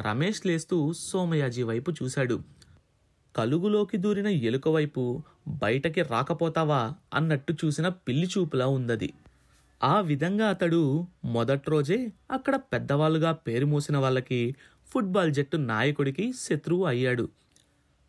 రమేష్ 0.00 0.46
లేస్తూ 0.46 0.92
సోమయాజీ 0.92 1.62
వైపు 1.62 1.90
చూశాడు. 1.90 2.42
కలుగులోకి 3.36 3.96
దూరిన 3.96 4.26
ఎలుక 4.26 4.68
వైపు 4.68 5.22
బయటకి 5.48 6.02
రాకపోతావా 6.02 6.94
అన్నట్టు 7.14 7.54
చూసిన 7.64 7.88
పిల్లి 7.88 8.26
చూపులా 8.26 8.66
ఉందది. 8.66 9.12
ఆ 9.82 10.00
విధంగా 10.00 10.48
అతడు 10.48 11.06
మొదటి 11.24 11.70
రోజే 11.70 12.12
అక్కడ 12.30 12.56
పెద్దవాళ్ళుగా 12.56 13.32
పేరు 13.32 13.66
మూసిన 13.66 13.96
వాళ్ళకి 13.96 14.56
ఫుట్బాల్ 14.92 15.34
జట్టు 15.34 15.56
నాయకుడికి 15.56 16.32
శత్రువు 16.32 16.84
అయ్యాడు. 16.84 17.28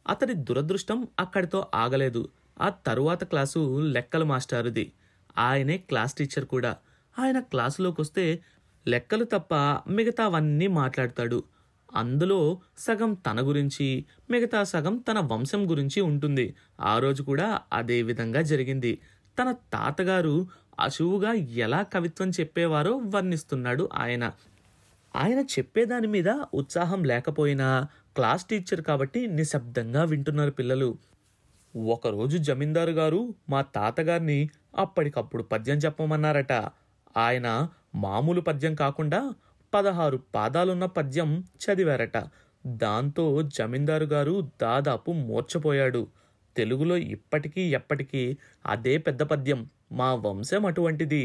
అతడి 0.07 0.33
దురదృష్టం 0.33 1.07
అక్కడితో 1.19 1.67
ఆగలేదు. 1.75 2.29
ఆ 2.61 2.69
తరువాత 2.69 3.23
క్లాసు 3.23 3.79
లెక్కల 3.79 4.23
మాస్టారుది. 4.23 4.91
ఆయనే 5.37 5.77
క్లాస్ 5.77 6.13
టీచర్ 6.13 6.45
కూడా. 6.45 6.77
ఆయన 7.19 7.39
క్లాసులోకి 7.39 8.01
వస్తే 8.01 8.39
లెక్కలు 8.87 9.23
తప్ప 9.23 9.53
మిగతావన్నీ 9.91 10.67
మాట్లాడతాడు. 10.67 11.43
అందులో 11.95 12.59
సగం 12.77 13.13
తన 13.13 13.47
గురించి 13.47 14.05
మిగతా 14.29 14.63
సగం 14.63 14.97
తన 14.97 15.19
వంశం 15.19 15.69
గురించి 15.69 16.01
ఉంటుంది. 16.01 16.55
ఆ 16.81 16.99
రోజు 16.99 17.23
కూడా 17.23 17.61
అదే 17.73 18.01
విధంగా 18.01 18.41
జరిగింది. 18.41 18.99
తన 19.41 19.51
తాతగారు 19.51 20.47
అశువుగా 20.79 21.33
ఎలా 21.33 21.81
కవిత్వం 21.81 22.29
చెప్పేవారో 22.29 22.97
వర్ణిస్తున్నాడు 22.97 23.89
ఆయన. 23.93 24.31
ఆయన 25.15 25.39
చెప్పేదాని 25.39 26.07
మీద 26.07 26.29
ఉత్సాహం 26.53 27.03
లేకపోయినా 27.03 27.87
క్లాస్ 28.15 28.45
టీచర్ 28.45 28.81
కాబట్టి 28.81 29.27
నిశ్శబ్దంగా 29.27 30.03
వింటున్నారు 30.03 30.51
పిల్లలు. 30.51 30.97
ఒకరోజు 31.75 32.37
జమీందారు 32.37 32.91
గారు 32.91 33.21
మా 33.49 33.61
తాతగారిని 33.61 34.49
అప్పటికప్పుడు 34.77 35.43
పద్యం 35.43 35.77
చెప్పమన్నారట. 35.77 36.53
ఆయన 37.17 37.69
మామూలు 37.95 38.41
పద్యం 38.41 38.75
కాకుండా 38.75 39.33
పదహారు 39.73 40.19
పాదాలున్న 40.35 40.85
పద్యం 40.85 41.29
చదివారట. 41.63 42.17
దాంతో 42.65 43.41
జమీందారు 43.41 44.05
గారు 44.05 44.49
దాదాపు 44.61 45.11
మూర్చపోయాడు 45.11 46.07
తెలుగులో 46.57 46.97
ఇప్పటికీ 46.97 47.61
ఎప్పటికీ 47.61 48.37
అదే 48.65 48.97
పెద్ద 48.97 49.21
పద్యం 49.23 49.69
మా 49.91 50.13
వంశం 50.15 50.65
అటువంటిది. 50.65 51.23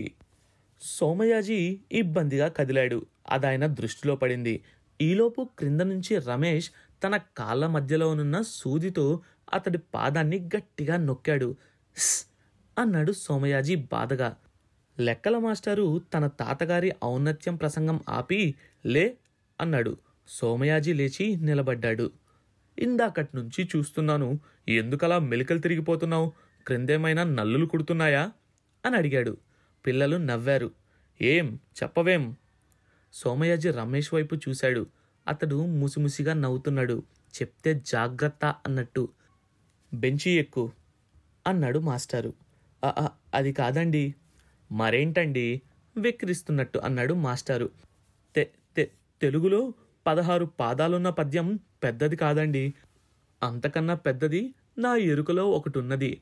సోమయాజీ 0.81 1.81
ఇబ్బందిగా 1.93 2.49
కదిలాడు. 2.49 3.07
అదాయన 3.31 3.67
దృష్టిలో 3.67 4.17
పడింది. 4.17 4.63
ఈలోపు 5.01 5.51
క్రింద 5.59 5.81
నుంచి 5.81 6.19
రమేష్ 6.19 6.71
తన 7.05 7.17
కాళ్ళ 7.17 7.67
మధ్యలో 7.67 8.11
ఉన్న 8.11 8.43
సూదితో 8.43 9.21
అతడి 9.53 9.79
పాదాన్ని 9.79 10.51
గట్టిగా 10.57 10.97
నొక్కాడు. 10.97 11.57
"స్" 11.97 12.27
అన్నాడు 12.79 13.13
సోమయాజీ 13.13 13.75
బాధగా. 13.75 14.37
లెక్కల 15.01 15.39
మాస్టారు 15.39 15.99
తన 16.15 16.27
తాతగారి 16.27 16.93
ఔన్నత్యం 17.05 17.57
ప్రసంగం 17.57 18.01
ఆపి 18.09 18.55
లే 18.87 19.17
అన్నాడు. 19.61 19.97
సోమయాజీ 20.29 20.93
లేచి 20.93 21.37
నిలబడ్డాడు. 21.37 22.11
ఇందాకటి 22.79 23.29
నుంచి 23.35 23.69
చూస్తున్నాను. 23.77 24.41
ఎందుకలా 24.69 25.19
మెలికలు 25.19 25.59
తిరిగిపోతున్నావు? 25.59 26.33
క్రిందేమైనా 26.67 27.25
నల్లులు 27.25 27.67
కుడుతున్నాయా? 27.67 28.33
అని 28.87 28.97
అడిగాడు. 28.97 29.37
పిల్లలు 29.87 30.17
నవ్వారు. 30.17 30.71
ఏం? 31.23 31.59
చెప్పవేం? 31.83 32.37
సోమయాజీ 33.13 33.71
రమేష్ 33.71 34.15
వైపు 34.15 34.35
చూశాడు. 34.35 34.87
అతడు 35.29 35.67
ముసిముసిగా 35.67 36.35
నవ్వుతున్నాడు. 36.35 37.03
చెప్తే 37.37 37.83
జాగ్రత్త 37.87 38.45
అన్నట్టు. 38.67 39.09
బెంచి 39.95 40.31
ఎక్కు 40.31 40.71
అన్నాడు 41.47 41.79
మాస్టారు. 41.79 42.33
అది 43.35 43.53
కాదండి. 43.53 44.15
మరేంటండి? 44.73 45.63
వెక్కిరిస్తున్నట్టు 45.97 46.79
అన్నాడు 46.79 47.15
మాస్టారు. 47.15 47.71
తె 48.35 48.49
తె 48.77 48.89
తెలుగులో 49.23 49.73
పదహారు 50.07 50.45
పాదాలున్న 50.45 51.11
పద్యం 51.11 51.59
పెద్దది 51.83 52.17
కాదండి. 52.17 52.75
అంతకన్నా 53.43 53.95
పెద్దది 53.95 54.55
నా 54.79 54.97
ఎరుకలో 54.97 55.51
ఒకటున్నది. 55.51 56.21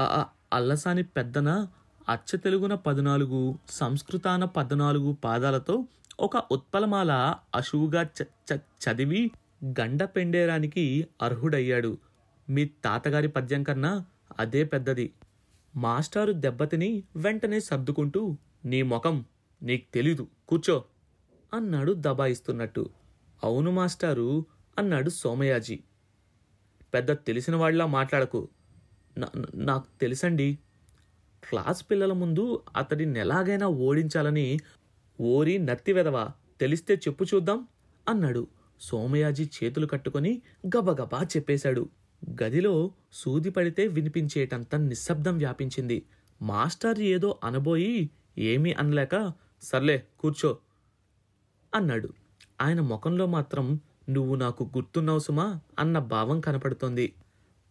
ఆ 0.00 0.04
ఆ 0.04 0.26
అల్లసాని 0.52 1.02
పెద్దన 1.02 1.68
అచ్చ 2.08 2.36
తెలుగున 2.36 2.74
పద్నాలుగు 2.74 3.58
సంస్కృతాన 3.70 4.44
పద్నాలుగు 4.44 5.12
పాదాలతో 5.12 5.84
ఒక 6.20 6.36
ఉత్పలమాల 6.50 7.12
అశువుగా 7.54 8.02
చ 8.02 8.22
చ 8.22 8.56
చదివి 8.56 9.30
గండ 9.80 10.04
పెండేరానికి 10.04 10.84
అర్హుడయ్యాడు. 11.22 11.92
మీ 12.48 12.64
తాతగారి 12.84 13.28
పద్యం 13.28 13.62
కన్నా 13.62 13.92
అదే 14.38 14.64
పెద్దది. 14.64 15.06
మాస్టారు 15.76 16.32
దెబ్బతిని 16.32 16.90
వెంటనే 17.16 17.60
సర్దుకుంటూ 17.60 18.36
నీ 18.64 18.82
ముఖం 18.82 19.16
నీకు 19.62 19.86
తెలీదు 19.94 20.26
కూర్చో 20.48 20.76
అన్నాడు 21.54 21.94
దబాయిస్తున్నట్టు. 21.98 22.84
అవును 23.44 23.70
మాస్టారు 23.70 24.28
అన్నాడు 24.78 25.10
సోమయాజీ. 25.10 25.76
పెద్ద 26.94 27.12
తెలిసిన 27.12 27.56
వాళ్ళ 27.56 27.84
మాట్లాడకు. 27.84 28.48
నాకు 29.54 29.86
తెలుసండి 30.00 30.48
క్లాస్ 31.48 31.86
పిల్లల 31.90 32.12
ముందు 32.12 32.62
అతడిని 32.76 33.20
ఎలాగైనా 33.20 33.66
ఓడించాలని 33.66 34.58
ఓరి 35.20 35.58
నత్తివెదవ 35.58 36.30
తెలిస్తే 36.60 36.94
చెప్పు 36.94 37.24
చూద్దాం 37.24 37.68
అన్నాడు. 38.08 38.46
సోమయాజీ 38.80 39.44
చేతులు 39.44 39.86
కట్టుకొని 39.86 40.42
గబగబా 40.66 41.22
చెప్పేశాడు. 41.22 41.88
గదిలో 42.42 42.92
సూది 43.12 43.50
పడితే 43.50 43.86
వినిపించేటంత 43.86 44.74
నిశ్శబ్దం 44.74 45.38
వ్యాపించింది. 45.38 46.02
మాస్టర్ 46.42 46.98
ఏదో 46.98 47.38
అనబోయి 47.44 48.10
ఏమీ 48.38 48.72
అనలేక 48.72 49.32
సర్లే 49.62 50.02
కూర్చో 50.20 50.58
అన్నాడు. 51.74 52.08
ఆయన 52.60 52.80
ముఖంలో 52.80 53.26
మాత్రం 53.26 53.80
నువ్వు 54.10 54.34
నాకు 54.34 54.64
గుర్తున్నావు 54.64 55.18
సుమా 55.18 55.60
అన్న 55.78 55.98
భావం 55.98 56.40
కనపడుతోంది. 56.40 57.12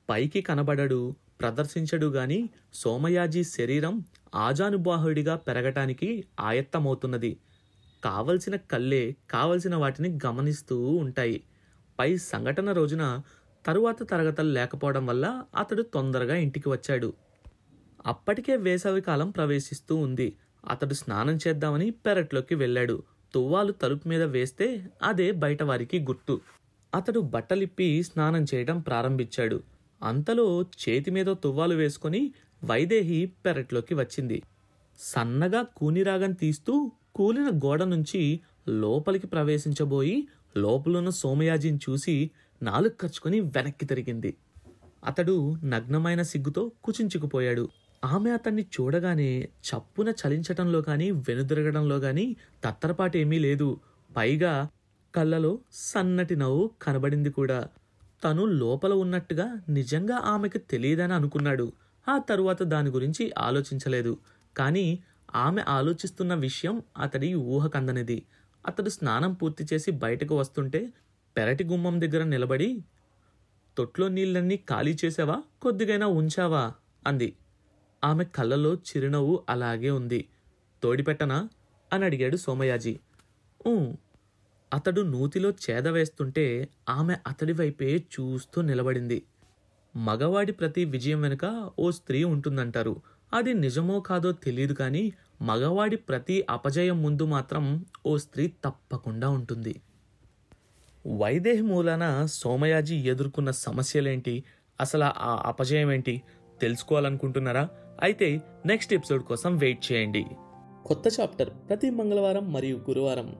పైకి 0.09 0.41
కనబడడు 0.41 1.15
ప్రదర్శించడు 1.41 2.07
గాని 2.07 2.49
సోమయాజీ 2.73 3.43
శరీరం 3.43 4.03
ఆజానుబాహుడిగా 4.35 5.35
పెరగటానికి 5.35 6.23
ఆయత్తమవుతున్నది. 6.39 7.37
కావలసిన 8.03 8.55
కళ్ళే 8.55 9.15
కావలసిన 9.29 9.75
వాటిని 9.75 10.19
గమనిస్తూ 10.25 10.87
ఉంటాయి. 10.95 11.43
పై 11.99 12.17
సంఘటన 12.17 12.71
రోజున 12.71 13.21
తరువాత 13.65 14.09
తరగతులు 14.11 14.49
లేకపోవడం 14.49 15.05
వల్ల 15.05 15.43
అతడు 15.55 15.81
తొందరగా 15.81 16.35
ఇంటికి 16.35 16.69
వచ్చాడు. 16.69 17.13
అప్పటికే 18.05 18.55
వేసవికాలం 18.55 19.29
ప్రవేశిస్తూ 19.29 19.95
ఉంది. 19.95 20.35
అతడు 20.69 20.93
స్నానం 20.93 21.39
చేద్దామని 21.47 21.91
పెరట్లోకి 21.91 22.55
వెళ్ళాడు. 22.55 23.03
తువ్వాలు 23.33 23.71
తలుపు 23.71 24.09
మీద 24.09 24.23
వేస్తే 24.23 24.89
అదే 25.03 25.31
బయట 25.31 25.63
వారికి 25.63 25.99
గుర్తు. 25.99 26.41
అతడు 26.95 27.19
బట్టలిప్పి 27.19 28.03
స్నానం 28.03 28.45
చేయడం 28.53 28.79
ప్రారంభించాడు. 28.79 29.63
అంతలో 30.03 30.65
చేతి 30.83 31.11
మీద 31.11 31.25
తువ్వాలు 31.25 31.75
వేసుకొని 31.75 32.33
వైదేహి 32.63 33.25
పెరట్లోకి 33.45 33.93
వచ్చింది. 33.93 34.43
సన్నగా 34.99 35.61
కూనిరాగం 35.61 36.31
తీస్తూ 36.31 36.91
కూలిన 37.15 37.49
గోడ 37.65 37.83
నుంచి 37.83 38.39
లోపలికి 38.67 39.27
ప్రవేశించబోయి 39.27 40.27
లోపలున్న 40.57 41.09
సోమయాజిని 41.09 41.79
చూసి 41.89 42.31
నాలుగు 42.63 42.89
కచ్చుకొని 42.89 43.39
వెనక్కి 43.39 43.85
తిరిగింది. 43.85 44.37
అతడు 45.03 45.55
నగ్నమైన 45.63 46.21
సిగ్గుతో 46.21 46.71
కుచించుకుపోయాడు. 46.83 47.69
ఆమె 48.05 48.29
అతన్ని 48.31 48.61
చూడగానే 48.61 49.49
చప్పున 49.69 50.13
చలించటంలో 50.21 50.81
కానీ 50.81 51.11
వెనుదిరగడంలో 51.11 51.99
కానీ 51.99 52.35
తత్తరపాటేమీ 52.63 53.39
లేదు. 53.39 53.79
పైగా 54.17 54.67
కళ్ళలో 55.15 55.59
సన్నటి 55.71 56.35
నవ్వు 56.35 56.71
కనబడింది 56.81 57.29
కూడా. 57.29 57.67
తను 58.23 58.45
లోపల 58.45 58.93
ఉన్నట్టుగా 58.93 59.61
నిజంగా 59.69 60.15
ఆమెకు 60.15 60.57
తెలియదని 60.57 61.13
అనుకున్నాడు. 61.13 61.73
ఆ 62.09 62.17
తరువాత 62.17 62.63
దాని 62.63 62.89
గురించి 62.89 63.31
ఆలోచించలేదు. 63.37 64.17
కానీ 64.57 65.03
ఆమె 65.35 65.61
ఆలోచిస్తున్న 65.61 66.33
విషయం 66.33 66.83
అతడి 66.97 67.33
ఊహకందనిది. 67.33 68.25
అతడు 68.67 68.89
స్నానం 68.89 69.33
పూర్తి 69.33 69.67
చేసి 69.73 69.91
బయటకు 69.91 70.39
వస్తుంటే 70.39 70.93
పెరటి 71.37 71.63
గుమ్మం 71.63 72.01
దగ్గర 72.01 72.23
నిలబడి 72.23 72.83
తొట్లో 73.77 74.07
నీళ్ళన్నీ 74.07 74.57
ఖాళీ 74.57 74.97
చేసావా? 75.05 75.43
కొద్దిగైనా 75.61 76.07
ఉంచావా? 76.07 76.73
అంది. 77.07 77.35
ఆమె 78.03 78.23
కళ్ళలో 78.23 78.73
చిరునవ్వు 78.75 79.43
అలాగే 79.49 79.89
ఉంది. 79.89 80.27
తోడిపెట్టనా? 80.83 81.49
అని 81.93 82.05
అడిగాడు 82.05 82.37
సోమయాజీ. 82.37 82.99
"ఊ." 83.67 83.93
అతడు 84.73 85.01
నూతిలో 85.01 85.49
చేద 85.49 85.87
వేస్తుంటే 85.87 86.69
ఆమె 86.89 87.15
అతడి 87.27 87.53
వైపే 87.53 87.95
చూస్తూ 87.95 88.61
నిలబడింది. 88.61 89.23
మగవాడి 89.95 90.51
ప్రతి 90.51 90.85
విజయం 90.85 91.21
వెనుక 91.21 91.71
ఓ 91.79 91.91
స్త్రీ 91.91 92.23
ఉంటుందంటారు. 92.23 93.01
అది 93.33 93.53
నిజమో 93.53 93.99
కాదో 93.99 94.31
తెలియదు 94.31 94.73
కానీ 94.73 95.13
మగవాడి 95.41 95.95
ప్రతి 95.95 96.45
అపజయం 96.49 97.03
ముందు 97.03 97.25
మాత్రం 97.25 97.85
ఓ 98.05 98.17
స్త్రీ 98.17 98.47
తప్పకుండా 98.47 99.29
ఉంటుంది. 99.29 99.81
వైదేహ 101.17 101.61
మూలాన 101.61 102.25
సోమయాజీ 102.25 102.95
ఎదుర్కొన్న 102.95 103.51
సమస్యలేంటి? 103.51 104.43
అసలు 104.79 105.03
ఆ 105.03 105.43
అపజయం 105.45 105.91
ఏంటి 105.91 106.21
తెలుసుకోవాలనుకుంటున్నారా? 106.61 107.69
అయితే 108.01 108.41
నెక్స్ట్ 108.65 108.93
ఎపిసోడ్ 108.93 109.23
కోసం 109.23 109.57
వెయిట్ 109.57 109.91
చేయండి. 109.91 110.25
కొత్త 110.85 111.19
చాప్టర్ 111.19 111.49
ప్రతి 111.49 111.89
మంగళవారం 111.89 112.53
మరియు 112.53 112.77
గురువారం. 112.77 113.35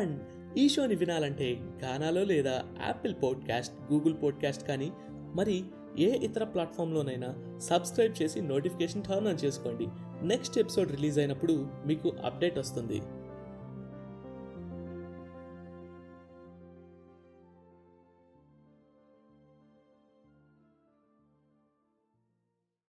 అండ్ 0.00 0.35
ఈ 0.58 0.68
షోని 0.68 0.94
వినాలంటే 0.94 1.60
గానాలో 1.82 2.24
లేదా 2.24 2.62
యాపిల్ 2.86 3.14
పాడ్కాస్ట్ 3.22 3.92
గూగుల్ 3.92 4.14
పాడ్కాస్ట్ 4.22 4.68
కానీ 4.68 4.92
మరి 5.34 5.64
ఏ 5.98 6.18
ఇతర 6.18 6.44
ప్లాట్ఫామ్లోనైనా 6.44 7.58
సబ్స్క్రైబ్ 7.58 8.22
చేసి 8.22 8.40
నోటిఫికేషన్ 8.40 9.04
టర్న్ 9.04 9.28
ఆన్ 9.28 9.44
చేసుకోండి. 9.44 9.86
నెక్స్ట్ 10.22 10.58
ఎపిసోడ్ 10.58 10.90
రిలీజ్ 10.90 11.18
అయినప్పుడు 11.18 11.66
మీకు 11.86 12.12
అప్డేట్ 12.24 12.58
వస్తుంది. 12.58 13.02